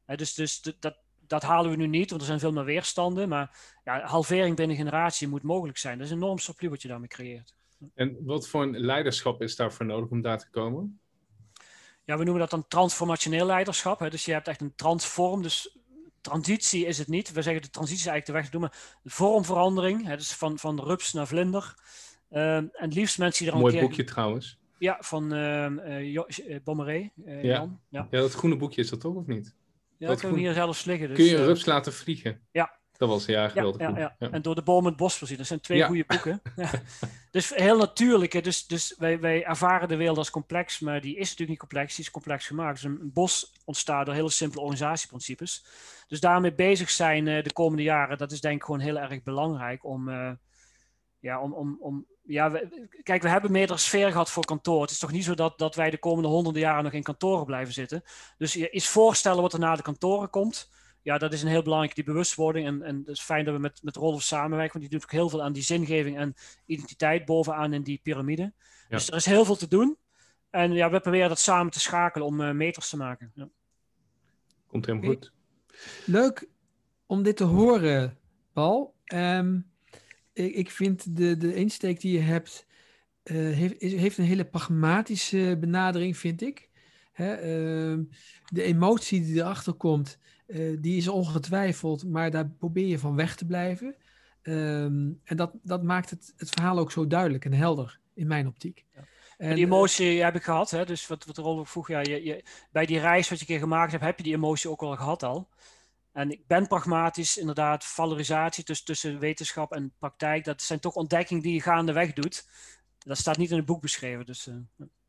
dus 0.06 0.34
dus 0.34 0.62
dat, 0.62 0.98
dat 1.28 1.44
halen 1.44 1.72
we 1.72 1.78
nu 1.78 1.88
niet, 1.88 2.10
want 2.10 2.22
er 2.22 2.28
zijn 2.28 2.40
veel 2.40 2.52
meer 2.52 2.66
weerstanden. 2.66 3.30
Maar 3.30 3.58
ja, 3.84 4.06
halvering 4.06 4.56
binnen 4.56 4.78
generatie 4.78 5.28
moet 5.28 5.44
mogelijk 5.44 5.78
zijn. 5.78 5.98
Dat 5.98 6.06
is 6.06 6.12
een 6.12 6.18
enorm 6.18 6.38
surplus 6.38 6.70
wat 6.70 6.82
je 6.82 6.88
daarmee 6.88 7.08
creëert. 7.08 7.54
En 7.94 8.18
wat 8.26 8.48
voor 8.48 8.64
een 8.64 8.80
leiderschap 8.80 9.42
is 9.42 9.56
daarvoor 9.56 9.86
nodig 9.86 10.10
om 10.10 10.22
daar 10.22 10.40
te 10.40 10.50
komen? 10.50 11.00
Ja, 12.04 12.18
we 12.18 12.24
noemen 12.24 12.42
dat 12.42 12.50
dan 12.50 12.68
transformationeel 12.68 13.46
leiderschap. 13.46 14.00
Hè. 14.00 14.10
Dus 14.10 14.26
je 14.26 14.32
hebt 14.32 14.48
echt 14.48 14.62
een 14.62 14.76
transform. 14.76 15.42
Dus 15.42 15.78
transitie 16.22 16.86
is 16.86 16.98
het 16.98 17.08
niet. 17.08 17.32
We 17.32 17.42
zeggen 17.42 17.62
de 17.62 17.70
transitie 17.70 18.06
is 18.06 18.12
eigenlijk 18.12 18.26
de 18.26 18.34
weg 18.34 18.46
te 18.46 18.52
doen. 18.52 18.62
Maar 18.62 19.02
vormverandering, 19.04 20.06
hè, 20.06 20.16
dus 20.16 20.34
van, 20.34 20.58
van 20.60 20.80
rups 20.80 21.14
naar 21.14 21.28
vlinder. 21.28 21.76
Uh, 22.32 22.56
en 22.56 22.90
liefst 22.90 23.18
mensen 23.18 23.44
die 23.44 23.54
er 23.54 23.60
een 23.60 23.64
Mooi 23.64 23.80
boekje 23.80 24.04
trouwens. 24.04 24.60
Ja, 24.78 24.98
van 25.00 25.34
uh, 25.34 25.70
uh, 26.16 26.60
Bommeré. 26.64 27.12
Uh, 27.26 27.44
ja. 27.44 27.54
Jan. 27.54 27.80
Ja. 27.90 28.08
ja, 28.12 28.20
dat 28.20 28.34
groene 28.34 28.58
boekje 28.58 28.82
is 28.82 28.90
dat 28.90 29.00
toch, 29.00 29.16
of 29.16 29.26
niet? 29.26 29.56
Ja, 29.98 30.08
dat 30.08 30.20
kunnen 30.20 30.38
we 30.38 30.44
hier 30.44 30.54
zelfs 30.54 30.84
liggen. 30.84 31.08
Dus, 31.08 31.18
Kun 31.18 31.26
je 31.26 31.38
een 31.38 31.46
rups 31.46 31.66
laten 31.66 31.94
vliegen? 31.94 32.42
Ja. 32.52 32.80
Dat 32.98 33.10
was 33.10 33.26
ja 33.26 33.48
geweldig. 33.48 33.82
Ja, 33.82 33.98
ja, 33.98 34.16
ja, 34.20 34.32
En 34.32 34.42
door 34.42 34.56
de 34.56 34.62
boom 34.62 34.86
het 34.86 34.96
bos 34.96 35.18
voorzien. 35.18 35.38
Dat 35.38 35.48
zijn 35.48 35.60
twee 35.60 35.84
goede 35.84 36.04
boeken. 36.08 36.42
Dus 37.32 37.50
heel 37.56 37.78
natuurlijk. 37.78 38.34
Hè. 38.34 38.42
Dus, 38.42 38.68
dus 38.68 38.96
wij, 38.98 39.20
wij 39.20 39.44
ervaren 39.44 39.88
de 39.88 39.96
wereld 39.96 40.18
als 40.18 40.30
complex, 40.30 40.80
maar 40.80 41.02
die 41.02 41.16
is 41.16 41.24
natuurlijk 41.30 41.50
niet 41.50 41.60
complex. 41.60 41.96
Die 41.96 42.06
is 42.06 42.12
complex 42.12 42.48
gemaakt. 42.48 42.74
Dus 42.74 42.84
een 42.84 43.12
bos 43.14 43.54
ontstaat 43.66 44.06
door 44.06 44.16
hele 44.16 44.30
simpele 44.30 44.62
organisatieprincipes. 44.62 45.66
Dus 46.08 46.20
daarmee 46.20 46.54
bezig 46.54 46.90
zijn 46.90 47.26
de 47.26 47.54
komende 47.54 47.84
jaren, 47.84 48.18
dat 48.18 48.32
is 48.32 48.42
denk 48.42 48.56
ik 48.56 48.64
gewoon 48.64 48.80
heel 48.80 49.00
erg 49.00 49.24
belangrijk 49.24 49.86
om, 49.86 50.10
ja, 51.20 51.42
om, 51.42 51.54
om, 51.54 51.78
om 51.80 52.06
ja, 52.28 52.52
we, 52.52 52.88
kijk, 53.04 53.22
we 53.22 53.30
hebben 53.30 53.52
meerdere 53.52 53.80
sferen 53.80 54.12
gehad 54.12 54.32
voor 54.32 54.46
kantoor. 54.46 54.82
Het 54.82 54.92
is 54.92 55.00
toch 55.00 55.12
niet 55.12 55.24
zo 55.24 55.34
dat, 55.34 55.58
dat 55.58 55.76
wij 55.76 55.90
de 55.90 55.98
komende 55.98 56.30
honderden 56.30 56.62
jaren 56.62 56.84
nog 56.84 56.94
in 56.94 57.04
kantoren 57.04 57.46
blijven 57.46 57.74
zitten. 57.74 58.04
Dus 58.38 58.54
je 58.54 58.70
is 58.70 58.88
voorstellen 58.88 59.42
wat 59.42 59.54
er 59.54 59.60
na 59.60 59.76
de 59.76 59.82
kantoren 59.82 60.30
komt. 60.30 60.70
Ja, 61.02 61.18
dat 61.18 61.34
is 61.34 61.42
een 61.42 61.48
heel 61.48 61.64
belangrijke 61.64 61.96
die 61.96 62.14
bewustwording. 62.14 62.68
En, 62.68 62.82
en 62.82 62.98
het 62.98 63.08
is 63.08 63.22
fijn 63.22 63.46
dat 63.46 63.54
we 63.54 63.60
met, 63.60 63.84
met 63.84 63.96
Rolf 63.96 64.22
samenwerken, 64.22 64.80
want 64.80 64.92
die 64.92 65.00
doet 65.00 65.08
ook 65.08 65.20
heel 65.20 65.30
veel 65.30 65.44
aan 65.44 65.54
die 65.54 65.64
zingeving 65.64 66.18
en 66.18 66.34
identiteit 66.66 67.26
bovenaan 67.26 67.74
in 67.74 67.84
die 67.84 68.00
piramide. 68.04 68.54
Dus 68.90 69.08
er 69.08 69.16
is 69.16 69.26
heel 69.26 69.46
veel 69.46 69.56
te 69.56 69.68
doen. 69.68 69.98
En 70.50 70.74
ja, 70.74 70.90
we 70.92 71.00
proberen 71.00 71.30
dat 71.30 71.40
samen 71.40 71.72
te 71.72 71.80
schakelen 71.80 72.28
om 72.28 72.42
uh, 72.42 72.52
meters 72.52 72.90
te 72.90 72.98
maken. 72.98 73.32
Ja. 73.36 73.50
Komt 74.68 74.86
helemaal 74.86 75.10
goed. 75.10 75.32
Leuk 76.06 76.50
om 77.06 77.24
dit 77.24 77.38
te 77.38 77.44
horen, 77.44 78.18
Paul. 78.54 78.94
Um, 79.14 79.74
ik, 80.36 80.54
ik 80.54 80.72
vind 80.72 81.18
de, 81.18 81.38
de 81.38 81.56
insteek 81.56 82.00
die 82.02 82.14
je 82.14 82.20
hebt, 82.20 82.66
uh, 83.24 83.56
heeft, 83.56 83.82
heeft 83.82 84.18
een 84.18 84.26
hele 84.26 84.46
pragmatische 84.46 85.58
benadering, 85.60 86.18
vind 86.18 86.42
ik. 86.42 86.70
Hè, 87.12 87.36
uh, 87.36 88.00
de 88.46 88.64
emotie 88.64 89.22
die 89.22 89.36
erachter 89.36 89.74
komt, 89.74 90.18
uh, 90.48 90.78
die 90.82 90.98
is 90.98 91.08
ongetwijfeld, 91.08 92.06
maar 92.06 92.32
daar 92.32 92.50
probeer 92.50 92.88
je 92.88 93.00
van 93.00 93.16
weg 93.16 93.36
te 93.36 93.46
blijven. 93.46 93.96
Um, 94.44 95.20
en 95.24 95.38
dat, 95.38 95.52
dat 95.64 95.84
maakt 95.84 96.10
het, 96.10 96.34
het 96.38 96.50
verhaal 96.50 96.80
ook 96.80 96.92
zo 96.92 97.08
duidelijk 97.08 97.46
en 97.46 97.54
helder 97.54 98.00
in 98.14 98.28
mijn 98.28 98.48
optiek. 98.48 98.86
Ja. 98.94 99.04
En, 99.38 99.56
die 99.56 99.66
emotie 99.66 100.24
heb 100.24 100.36
ik 100.36 100.44
gehad, 100.44 100.72
hè? 100.72 100.86
dus 100.86 101.08
wat, 101.08 101.26
wat 101.26 101.38
Rolf 101.38 101.70
vroeg, 101.70 101.88
ja, 101.88 102.00
je, 102.00 102.24
je, 102.24 102.44
bij 102.72 102.86
die 102.86 103.00
reis 103.00 103.30
wat 103.30 103.40
je 103.40 103.46
een 103.46 103.52
keer 103.52 103.64
gemaakt 103.64 103.92
hebt, 103.92 104.04
heb 104.04 104.18
je 104.18 104.24
die 104.24 104.34
emotie 104.34 104.70
ook 104.70 104.82
al 104.82 104.96
gehad 104.96 105.24
al. 105.24 105.50
En 106.16 106.32
ik 106.32 106.48
ben 106.48 106.68
pragmatisch, 106.68 107.38
inderdaad, 107.38 107.86
valorisatie 107.86 108.64
tussen, 108.64 108.86
tussen 108.86 109.20
wetenschap 109.20 109.72
en 109.72 109.94
praktijk, 110.00 110.44
dat 110.44 110.62
zijn 110.62 110.80
toch 110.80 110.94
ontdekkingen 110.94 111.44
die 111.44 111.54
je 111.54 111.62
gaandeweg 111.62 112.14
doet. 112.14 112.48
Dat 112.98 113.18
staat 113.18 113.38
niet 113.38 113.52
in 113.52 113.58
het 113.58 113.66
boek 113.66 113.82
beschreven. 113.82 114.26
Dus, 114.26 114.48
uh, 114.48 114.56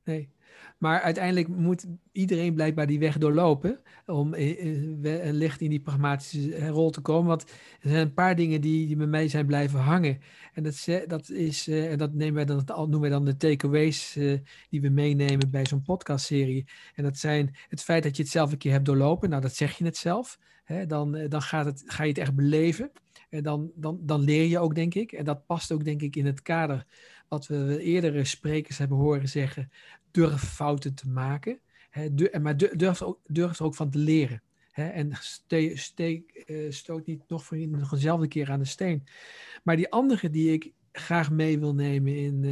nee. 0.04 0.34
Maar 0.78 1.00
uiteindelijk 1.00 1.48
moet 1.48 1.86
iedereen 2.12 2.54
blijkbaar 2.54 2.86
die 2.86 2.98
weg 2.98 3.18
doorlopen 3.18 3.80
om 4.06 4.34
licht 5.30 5.60
in 5.60 5.70
die 5.70 5.80
pragmatische 5.80 6.68
rol 6.68 6.90
te 6.90 7.00
komen. 7.00 7.26
Want 7.26 7.42
er 7.80 7.88
zijn 7.88 8.06
een 8.06 8.14
paar 8.14 8.36
dingen 8.36 8.60
die, 8.60 8.96
bij 8.96 9.06
mij 9.06 9.28
zijn 9.28 9.46
blijven 9.46 9.80
hangen. 9.80 10.20
En 10.52 10.62
dat, 10.62 10.86
dat 11.06 11.28
is, 11.28 11.68
en 11.68 11.98
dat 11.98 12.12
nemen 12.12 12.34
wij 12.34 12.44
dan, 12.44 12.64
noemen 12.66 13.00
wij 13.00 13.10
dan 13.10 13.24
de 13.24 13.36
takeaways 13.36 14.12
die 14.68 14.80
we 14.80 14.88
meenemen 14.88 15.50
bij 15.50 15.66
zo'n 15.66 15.82
podcastserie. 15.82 16.68
En 16.94 17.02
dat 17.02 17.18
zijn 17.18 17.56
het 17.68 17.82
feit 17.82 18.02
dat 18.02 18.16
je 18.16 18.22
het 18.22 18.32
zelf 18.32 18.52
een 18.52 18.58
keer 18.58 18.72
hebt 18.72 18.86
doorlopen. 18.86 19.28
Nou, 19.30 19.42
dat 19.42 19.54
zeg 19.54 19.78
je 19.78 19.84
het 19.84 19.96
zelf. 19.96 20.38
Hè, 20.66 20.86
dan 20.86 21.28
dan 21.28 21.42
gaat 21.42 21.64
het, 21.64 21.82
ga 21.86 22.02
je 22.02 22.08
het 22.08 22.18
echt 22.18 22.34
beleven. 22.34 22.90
En 23.28 23.42
dan, 23.42 23.70
dan, 23.74 23.98
dan 24.02 24.20
leer 24.20 24.44
je 24.44 24.58
ook, 24.58 24.74
denk 24.74 24.94
ik. 24.94 25.12
En 25.12 25.24
dat 25.24 25.46
past 25.46 25.72
ook, 25.72 25.84
denk 25.84 26.02
ik, 26.02 26.16
in 26.16 26.26
het 26.26 26.42
kader 26.42 26.86
wat 27.28 27.46
we 27.46 27.78
eerdere 27.80 28.24
sprekers 28.24 28.78
hebben 28.78 28.98
horen 28.98 29.28
zeggen 29.28 29.70
durf 30.10 30.42
fouten 30.42 30.94
te 30.94 31.08
maken. 31.08 31.60
Hè, 31.90 32.10
maar 32.40 32.56
durf, 32.56 33.02
durf 33.26 33.58
er 33.58 33.64
ook 33.64 33.74
van 33.74 33.90
te 33.90 33.98
leren. 33.98 34.42
Hè, 34.70 34.88
en 34.88 35.10
steek, 35.72 36.44
eh, 36.46 36.70
stoot 36.70 37.06
niet 37.06 37.22
nog 37.28 37.44
voor 37.44 37.56
nog 37.56 37.92
eenzelfde 37.92 38.28
keer 38.28 38.50
aan 38.50 38.58
de 38.58 38.64
steen. 38.64 39.06
Maar 39.62 39.76
die 39.76 39.90
andere 39.90 40.30
die 40.30 40.52
ik 40.52 40.72
graag 40.92 41.30
mee 41.30 41.58
wil 41.58 41.74
nemen 41.74 42.16
in, 42.16 42.42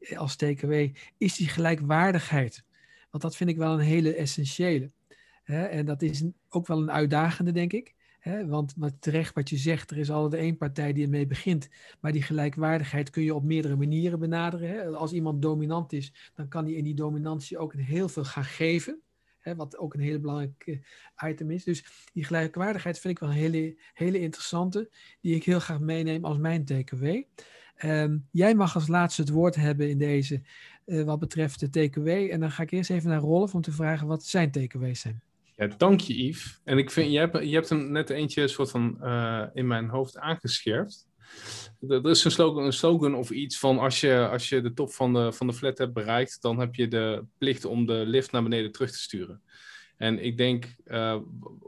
uh, 0.00 0.18
als 0.18 0.36
TKW, 0.36 0.72
is 1.18 1.36
die 1.36 1.48
gelijkwaardigheid. 1.48 2.64
Want 3.10 3.22
dat 3.22 3.36
vind 3.36 3.50
ik 3.50 3.56
wel 3.56 3.72
een 3.72 3.78
hele 3.78 4.14
essentiële. 4.14 4.90
Hè, 5.50 5.64
en 5.64 5.86
dat 5.86 6.02
is 6.02 6.24
ook 6.48 6.66
wel 6.66 6.78
een 6.78 6.90
uitdagende, 6.90 7.52
denk 7.52 7.72
ik. 7.72 7.94
Hè? 8.20 8.46
Want 8.46 8.76
maar 8.76 8.98
terecht 8.98 9.34
wat 9.34 9.48
je 9.48 9.56
zegt, 9.56 9.90
er 9.90 9.98
is 9.98 10.10
altijd 10.10 10.42
één 10.42 10.56
partij 10.56 10.92
die 10.92 11.04
ermee 11.04 11.26
begint. 11.26 11.68
Maar 12.00 12.12
die 12.12 12.22
gelijkwaardigheid 12.22 13.10
kun 13.10 13.22
je 13.22 13.34
op 13.34 13.42
meerdere 13.42 13.76
manieren 13.76 14.18
benaderen. 14.18 14.68
Hè? 14.68 14.86
Als 14.86 15.12
iemand 15.12 15.42
dominant 15.42 15.92
is, 15.92 16.30
dan 16.34 16.48
kan 16.48 16.64
hij 16.64 16.74
in 16.74 16.84
die 16.84 16.94
dominantie 16.94 17.58
ook 17.58 17.74
heel 17.74 18.08
veel 18.08 18.24
gaan 18.24 18.44
geven. 18.44 19.00
Hè? 19.38 19.54
Wat 19.54 19.78
ook 19.78 19.94
een 19.94 20.00
hele 20.00 20.18
belangrijk 20.18 20.62
eh, 20.66 21.30
item 21.30 21.50
is. 21.50 21.64
Dus 21.64 21.84
die 22.12 22.24
gelijkwaardigheid 22.24 22.98
vind 22.98 23.14
ik 23.14 23.20
wel 23.20 23.30
een 23.30 23.34
hele, 23.34 23.76
hele 23.94 24.20
interessante. 24.20 24.90
Die 25.20 25.34
ik 25.34 25.44
heel 25.44 25.60
graag 25.60 25.80
meeneem 25.80 26.24
als 26.24 26.38
mijn 26.38 26.64
TKW. 26.64 27.22
Ehm, 27.76 28.18
jij 28.30 28.54
mag 28.54 28.74
als 28.74 28.88
laatste 28.88 29.20
het 29.20 29.30
woord 29.30 29.54
hebben 29.54 29.90
in 29.90 29.98
deze 29.98 30.42
uh, 30.86 31.04
wat 31.04 31.18
betreft 31.18 31.60
de 31.60 31.70
TKW. 31.70 32.08
En 32.08 32.40
dan 32.40 32.50
ga 32.50 32.62
ik 32.62 32.70
eerst 32.70 32.90
even 32.90 33.10
naar 33.10 33.20
Rolf 33.20 33.54
om 33.54 33.60
te 33.60 33.72
vragen 33.72 34.06
wat 34.06 34.24
zijn 34.24 34.50
TKW's 34.50 35.00
zijn. 35.00 35.22
Ja, 35.60 35.66
dank 35.66 36.00
je, 36.00 36.26
Yves. 36.26 36.60
En 36.64 36.78
ik 36.78 36.90
vind, 36.90 37.12
je 37.12 37.18
hebt, 37.18 37.38
je 37.48 37.54
hebt 37.54 37.68
hem 37.68 37.92
net 37.92 38.10
eentje 38.10 38.48
soort 38.48 38.70
van 38.70 38.96
uh, 39.02 39.44
in 39.52 39.66
mijn 39.66 39.88
hoofd 39.88 40.18
aangescherpt. 40.18 41.06
Er 41.88 42.08
is 42.10 42.24
een 42.24 42.72
slogan, 42.72 43.14
of 43.14 43.30
iets 43.30 43.58
van 43.58 43.78
als 43.78 44.00
je, 44.00 44.28
als 44.28 44.48
je 44.48 44.60
de 44.60 44.72
top 44.72 44.92
van 44.92 45.12
de, 45.12 45.32
van 45.32 45.46
de 45.46 45.52
flat 45.52 45.78
hebt 45.78 45.92
bereikt, 45.92 46.42
dan 46.42 46.58
heb 46.58 46.74
je 46.74 46.88
de 46.88 47.24
plicht 47.38 47.64
om 47.64 47.86
de 47.86 48.02
lift 48.06 48.32
naar 48.32 48.42
beneden 48.42 48.72
terug 48.72 48.90
te 48.90 48.98
sturen. 48.98 49.42
En 49.96 50.24
ik 50.24 50.36
denk, 50.36 50.74
uh, 50.86 51.16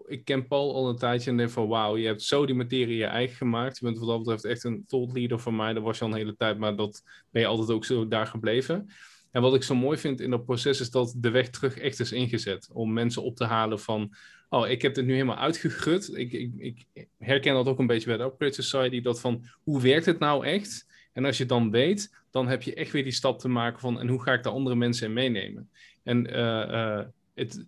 ik 0.07 0.25
ken 0.25 0.47
Paul 0.47 0.75
al 0.75 0.89
een 0.89 0.97
tijdje 0.97 1.31
en 1.31 1.37
denk 1.37 1.51
van 1.51 1.69
wauw, 1.69 1.97
je 1.97 2.07
hebt 2.07 2.23
zo 2.23 2.47
die 2.47 2.55
materie 2.55 2.97
je 2.97 3.05
eigen 3.05 3.37
gemaakt. 3.37 3.79
Je 3.79 3.85
bent 3.85 3.99
wat 3.99 4.09
dat 4.09 4.19
betreft 4.19 4.45
echt 4.45 4.65
een 4.65 4.85
thought 4.87 5.13
leader 5.13 5.39
van 5.39 5.57
mij. 5.57 5.73
Dat 5.73 5.83
was 5.83 5.99
je 5.99 6.05
al 6.05 6.11
een 6.11 6.17
hele 6.17 6.37
tijd, 6.37 6.59
maar 6.59 6.77
dat 6.77 7.03
ben 7.31 7.43
je 7.43 7.49
altijd 7.49 7.71
ook 7.71 7.85
zo 7.85 8.09
daar 8.09 8.27
gebleven. 8.27 8.91
En 9.33 9.43
wat 9.43 9.55
ik 9.55 9.63
zo 9.63 9.75
mooi 9.75 9.99
vind 9.99 10.21
in 10.21 10.31
dat 10.31 10.45
proces 10.45 10.81
is 10.81 10.91
dat 10.91 11.15
de 11.17 11.31
weg 11.31 11.49
terug 11.49 11.79
echt 11.79 12.01
is 12.01 12.13
ingezet. 12.13 12.69
Om 12.73 12.93
mensen 12.93 13.23
op 13.23 13.37
te 13.37 13.45
halen 13.45 13.81
van, 13.81 14.15
oh, 14.49 14.69
ik 14.69 14.83
heb 14.83 14.97
het 14.97 15.05
nu 15.05 15.13
helemaal 15.13 15.37
uitgegrut. 15.37 16.11
Ik, 16.15 16.33
ik, 16.33 16.53
ik 16.57 17.07
herken 17.19 17.55
dat 17.55 17.67
ook 17.67 17.79
een 17.79 17.87
beetje 17.87 18.07
bij 18.07 18.17
de 18.17 18.23
Upgrade 18.23 18.63
Society. 18.63 19.01
Dat 19.01 19.21
van, 19.21 19.45
hoe 19.63 19.83
werkt 19.83 20.07
het 20.07 20.19
nou 20.19 20.47
echt? 20.47 20.87
En 21.13 21.25
als 21.25 21.37
je 21.37 21.43
het 21.43 21.53
dan 21.53 21.71
weet, 21.71 22.23
dan 22.31 22.49
heb 22.49 22.63
je 22.63 22.75
echt 22.75 22.93
weer 22.93 23.03
die 23.03 23.13
stap 23.13 23.39
te 23.39 23.49
maken 23.49 23.81
van, 23.81 24.01
en 24.01 24.09
hoe 24.09 24.23
ga 24.23 24.33
ik 24.33 24.43
daar 24.43 24.53
andere 24.53 24.77
mensen 24.77 25.07
in 25.07 25.13
meenemen? 25.13 25.71
En 26.03 26.37
uh, 26.37 27.01
het, 27.35 27.65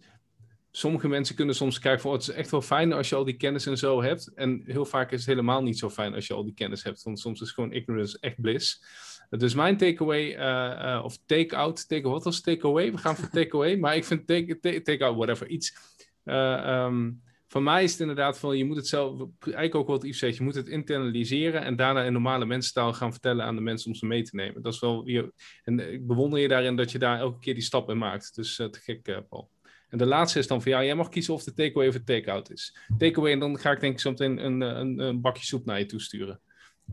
sommige 0.71 1.09
mensen 1.09 1.35
kunnen 1.35 1.55
soms 1.55 1.79
kijken 1.79 2.01
van, 2.01 2.11
oh, 2.11 2.17
het 2.17 2.29
is 2.29 2.35
echt 2.35 2.51
wel 2.51 2.62
fijn 2.62 2.93
als 2.93 3.09
je 3.09 3.15
al 3.15 3.25
die 3.25 3.37
kennis 3.37 3.67
en 3.67 3.79
zo 3.79 4.03
hebt. 4.03 4.33
En 4.35 4.62
heel 4.67 4.85
vaak 4.85 5.12
is 5.12 5.19
het 5.19 5.29
helemaal 5.29 5.62
niet 5.62 5.79
zo 5.79 5.91
fijn 5.91 6.15
als 6.15 6.27
je 6.27 6.35
al 6.35 6.45
die 6.45 6.55
kennis 6.55 6.83
hebt. 6.83 7.03
Want 7.03 7.21
soms 7.21 7.41
is 7.41 7.51
gewoon 7.51 7.73
ignorance 7.73 8.19
echt 8.21 8.41
bliss. 8.41 8.83
Dus 9.31 9.55
mijn 9.55 9.77
takeaway, 9.77 10.35
uh, 10.35 10.95
uh, 10.95 11.05
of 11.05 11.18
take-out, 11.27 11.89
take, 11.89 12.09
wat 12.09 12.25
was 12.25 12.41
takeaway? 12.41 12.93
We 12.93 12.99
gaan 12.99 13.16
voor 13.16 13.29
takeaway, 13.41 13.77
maar 13.77 13.97
ik 13.97 14.05
vind 14.05 14.27
take-out, 14.27 14.85
take 14.85 15.14
whatever, 15.14 15.49
iets. 15.49 15.77
Uh, 16.25 16.85
um, 16.85 17.22
voor 17.47 17.62
mij 17.62 17.83
is 17.85 17.91
het 17.91 18.01
inderdaad 18.01 18.39
van, 18.39 18.57
je 18.57 18.64
moet 18.64 18.77
het 18.77 18.87
zelf, 18.87 19.29
eigenlijk 19.41 19.75
ook 19.75 19.87
wat 19.87 20.03
Yves 20.03 20.18
zegt, 20.18 20.37
je 20.37 20.43
moet 20.43 20.55
het 20.55 20.68
internaliseren 20.68 21.62
en 21.62 21.77
daarna 21.77 22.03
in 22.03 22.12
normale 22.12 22.47
mensentaal 22.47 22.93
gaan 22.93 23.12
vertellen 23.12 23.45
aan 23.45 23.55
de 23.55 23.61
mensen 23.61 23.91
om 23.91 23.97
ze 23.97 24.07
mee 24.07 24.22
te 24.22 24.37
nemen. 24.37 24.62
Dat 24.62 24.72
is 24.72 24.81
wel, 24.81 25.09
je, 25.09 25.33
en 25.64 25.93
ik 25.93 26.07
bewonder 26.07 26.39
je 26.39 26.49
daarin 26.49 26.77
dat 26.77 26.93
je 26.93 26.99
daar 26.99 27.18
elke 27.18 27.39
keer 27.39 27.55
die 27.55 27.62
stap 27.62 27.91
in 27.91 27.99
maakt. 27.99 28.35
Dus 28.35 28.57
te 28.57 28.79
gek, 28.83 29.27
Paul. 29.29 29.51
En 29.89 29.99
de 29.99 30.07
laatste 30.07 30.39
is 30.39 30.47
dan 30.47 30.62
van, 30.62 30.72
ja, 30.72 30.85
jij 30.85 30.95
mag 30.95 31.09
kiezen 31.09 31.35
of 31.35 31.45
de 31.45 31.53
takeaway 31.53 31.89
of 31.89 31.95
de 31.95 32.05
take-out 32.05 32.51
is. 32.51 32.77
Takeaway, 32.99 33.33
en 33.33 33.39
dan 33.39 33.59
ga 33.59 33.70
ik 33.70 33.81
denk 33.81 33.93
ik 33.93 34.01
zo 34.01 34.11
meteen 34.11 34.45
een, 34.45 34.61
een, 34.61 34.99
een 34.99 35.20
bakje 35.20 35.45
soep 35.45 35.64
naar 35.64 35.79
je 35.79 35.87
toesturen. 35.87 36.41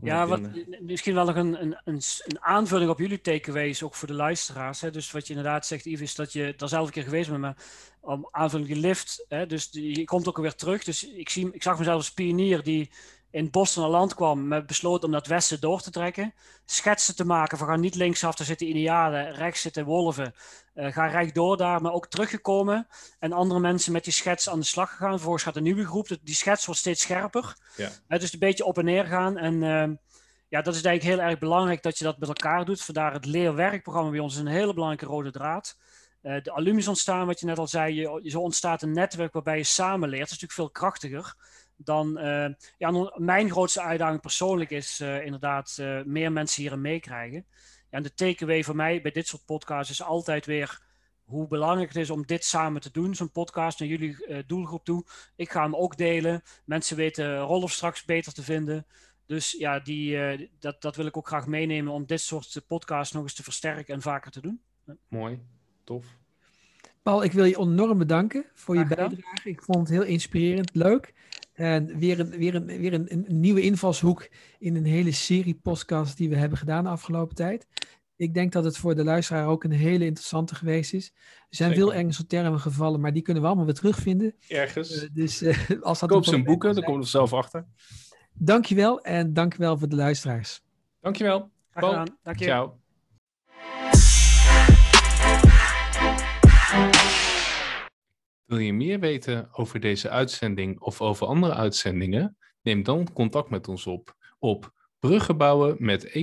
Ja, 0.00 0.26
wat, 0.26 0.40
misschien 0.80 1.14
wel 1.14 1.24
nog 1.24 1.36
een, 1.36 1.62
een, 1.62 1.76
een, 1.84 2.02
aanvulling 2.40 2.90
op 2.90 2.98
jullie 2.98 3.20
takeaways, 3.20 3.82
ook 3.82 3.94
voor 3.94 4.08
de 4.08 4.14
luisteraars. 4.14 4.80
Hè? 4.80 4.90
Dus 4.90 5.10
wat 5.10 5.26
je 5.26 5.34
inderdaad 5.34 5.66
zegt, 5.66 5.84
Yves, 5.84 6.00
is 6.00 6.14
dat 6.14 6.32
je 6.32 6.54
daar 6.56 6.68
zelf 6.68 6.86
een 6.86 6.92
keer 6.92 7.02
geweest 7.02 7.28
bent, 7.28 7.40
maar 7.40 7.56
om 8.00 8.28
aanvulling 8.30 8.68
je 8.68 8.76
lift, 8.76 9.24
hè? 9.28 9.46
dus 9.46 9.70
die, 9.70 9.98
je 9.98 10.04
komt 10.04 10.28
ook 10.28 10.36
weer 10.36 10.54
terug. 10.54 10.84
Dus 10.84 11.08
ik, 11.08 11.28
zie, 11.28 11.48
ik 11.52 11.62
zag 11.62 11.78
mezelf 11.78 11.96
als 11.96 12.12
pionier 12.12 12.62
die 12.62 12.90
in 13.32 13.50
Boston 13.50 13.88
land 13.88 14.14
kwam, 14.14 14.48
met 14.48 14.66
besloten 14.66 15.04
om 15.04 15.10
naar 15.10 15.20
het 15.20 15.28
westen 15.28 15.60
door 15.60 15.80
te 15.80 15.90
trekken. 15.90 16.34
Schetsen 16.64 17.16
te 17.16 17.24
maken 17.24 17.58
van 17.58 17.66
ga 17.66 17.76
niet 17.76 17.94
linksaf, 17.94 18.34
daar 18.34 18.46
zitten 18.46 18.68
idealen, 18.68 19.34
rechts 19.34 19.60
zitten 19.60 19.84
wolven. 19.84 20.34
Uh, 20.74 20.92
ga 20.92 21.06
rechtdoor 21.06 21.56
daar, 21.56 21.82
maar 21.82 21.92
ook 21.92 22.06
teruggekomen. 22.06 22.86
En 23.18 23.32
andere 23.32 23.60
mensen 23.60 23.92
met 23.92 24.04
die 24.04 24.12
schets 24.12 24.48
aan 24.48 24.58
de 24.58 24.66
slag 24.66 24.90
gegaan. 24.90 25.10
Vervolgens 25.10 25.42
gaat 25.42 25.56
een 25.56 25.62
nieuwe 25.62 25.84
groep, 25.84 26.08
die 26.22 26.34
schets 26.34 26.64
wordt 26.64 26.80
steeds 26.80 27.02
scherper. 27.02 27.56
Ja. 27.76 27.90
Uh, 28.08 28.18
dus 28.18 28.32
een 28.32 28.38
beetje 28.38 28.64
op 28.64 28.78
en 28.78 28.84
neer 28.84 29.04
gaan. 29.04 29.38
En 29.38 29.54
uh, 29.62 29.96
ja, 30.48 30.62
dat 30.62 30.74
is 30.74 30.82
denk 30.82 30.96
ik 30.96 31.02
heel 31.02 31.20
erg 31.20 31.38
belangrijk 31.38 31.82
dat 31.82 31.98
je 31.98 32.04
dat 32.04 32.18
met 32.18 32.28
elkaar 32.28 32.64
doet. 32.64 32.82
Vandaar 32.82 33.12
het 33.12 33.26
leerwerkprogramma 33.26 34.10
bij 34.10 34.20
ons 34.20 34.34
is 34.34 34.40
een 34.40 34.46
hele 34.46 34.74
belangrijke 34.74 35.14
rode 35.14 35.30
draad. 35.30 35.78
de 36.20 36.52
alumni's 36.52 36.88
ontstaan, 36.88 37.26
wat 37.26 37.40
je 37.40 37.46
net 37.46 37.58
al 37.58 37.66
zei, 37.66 37.94
je, 37.94 38.30
zo 38.30 38.40
ontstaat 38.40 38.82
een 38.82 38.92
netwerk 38.92 39.32
waarbij 39.32 39.56
je 39.56 39.64
samen 39.64 40.08
leert. 40.08 40.28
Dat 40.28 40.30
is 40.30 40.40
natuurlijk 40.40 40.72
veel 40.72 40.82
krachtiger 40.82 41.34
dan 41.76 42.18
uh, 42.18 42.48
ja, 42.78 43.10
mijn 43.16 43.50
grootste 43.50 43.80
uitdaging 43.80 44.20
persoonlijk 44.20 44.70
is 44.70 45.00
uh, 45.00 45.24
inderdaad 45.24 45.76
uh, 45.80 46.02
meer 46.02 46.32
mensen 46.32 46.62
hierin 46.62 46.80
meekrijgen. 46.80 47.46
Ja, 47.90 47.98
en 47.98 48.02
de 48.02 48.14
takeaway 48.14 48.64
voor 48.64 48.76
mij 48.76 49.02
bij 49.02 49.10
dit 49.10 49.26
soort 49.26 49.44
podcasts 49.44 49.90
is 49.90 50.02
altijd 50.02 50.46
weer 50.46 50.80
hoe 51.22 51.48
belangrijk 51.48 51.88
het 51.88 52.02
is 52.02 52.10
om 52.10 52.26
dit 52.26 52.44
samen 52.44 52.80
te 52.80 52.90
doen, 52.90 53.14
zo'n 53.14 53.30
podcast 53.30 53.80
naar 53.80 53.88
jullie 53.88 54.44
doelgroep 54.46 54.84
toe. 54.84 55.04
Ik 55.36 55.50
ga 55.50 55.62
hem 55.62 55.76
ook 55.76 55.96
delen. 55.96 56.42
Mensen 56.64 56.96
weten 56.96 57.38
Rolf 57.38 57.72
straks 57.72 58.04
beter 58.04 58.32
te 58.32 58.42
vinden. 58.42 58.86
Dus 59.26 59.52
ja, 59.52 59.80
die, 59.80 60.18
dat, 60.58 60.82
dat 60.82 60.96
wil 60.96 61.06
ik 61.06 61.16
ook 61.16 61.26
graag 61.26 61.46
meenemen 61.46 61.92
om 61.92 62.06
dit 62.06 62.20
soort 62.20 62.62
podcasts 62.66 63.14
nog 63.14 63.22
eens 63.22 63.34
te 63.34 63.42
versterken 63.42 63.94
en 63.94 64.02
vaker 64.02 64.30
te 64.30 64.40
doen. 64.40 64.62
Mooi, 65.08 65.42
tof. 65.84 66.06
Paul, 67.02 67.22
ik 67.22 67.32
wil 67.32 67.44
je 67.44 67.58
enorm 67.58 67.98
bedanken 67.98 68.44
voor 68.54 68.76
je 68.76 68.86
bijdrage. 68.86 69.48
Ik 69.48 69.62
vond 69.62 69.78
het 69.78 69.88
heel 69.88 70.02
inspirerend, 70.02 70.74
leuk. 70.74 71.14
En 71.52 71.98
weer 71.98 72.20
een, 72.20 72.30
weer 72.30 72.54
een, 72.54 72.66
weer 72.66 72.92
een, 72.92 73.12
een 73.12 73.40
nieuwe 73.40 73.60
invalshoek 73.60 74.28
in 74.58 74.76
een 74.76 74.84
hele 74.84 75.12
serie 75.12 75.54
podcasts 75.54 76.16
die 76.16 76.28
we 76.28 76.36
hebben 76.36 76.58
gedaan 76.58 76.84
de 76.84 76.90
afgelopen 76.90 77.34
tijd. 77.36 77.66
Ik 78.16 78.34
denk 78.34 78.52
dat 78.52 78.64
het 78.64 78.76
voor 78.76 78.94
de 78.94 79.04
luisteraar 79.04 79.46
ook 79.46 79.64
een 79.64 79.72
hele 79.72 80.04
interessante 80.04 80.54
geweest 80.54 80.94
is. 80.94 81.12
Er 81.48 81.56
zijn 81.56 81.74
veel 81.74 81.94
Engelse 81.94 82.26
termen 82.26 82.60
gevallen, 82.60 83.00
maar 83.00 83.12
die 83.12 83.22
kunnen 83.22 83.42
we 83.42 83.48
allemaal 83.48 83.66
weer 83.66 83.74
terugvinden. 83.74 84.34
Ergens. 84.48 85.02
Uh, 85.02 85.08
dus, 85.12 85.42
uh, 85.42 85.70
als 85.80 86.00
dat 86.00 86.10
Koop 86.10 86.24
zijn 86.24 86.44
boeken, 86.44 86.74
dan 86.74 86.82
komen 86.82 86.98
we 86.98 87.04
er 87.04 87.10
zelf 87.10 87.32
achter. 87.32 87.66
Dankjewel 88.32 89.00
en 89.00 89.32
dankjewel 89.32 89.78
voor 89.78 89.88
de 89.88 89.96
luisteraars. 89.96 90.62
Dankjewel. 91.00 91.50
Graag 91.70 91.84
gedaan. 91.84 92.18
Dank 92.22 92.38
je. 92.38 92.44
Ciao. 92.44 92.81
Wil 98.44 98.58
je 98.58 98.72
meer 98.72 99.00
weten 99.00 99.48
over 99.52 99.80
deze 99.80 100.08
uitzending 100.08 100.80
of 100.80 101.00
over 101.00 101.26
andere 101.26 101.54
uitzendingen? 101.54 102.36
Neem 102.62 102.82
dan 102.82 103.12
contact 103.12 103.50
met 103.50 103.68
ons 103.68 103.86
op 103.86 104.16
op 104.38 104.72
bruggenbouwen 104.98 105.76
met. 105.78 106.14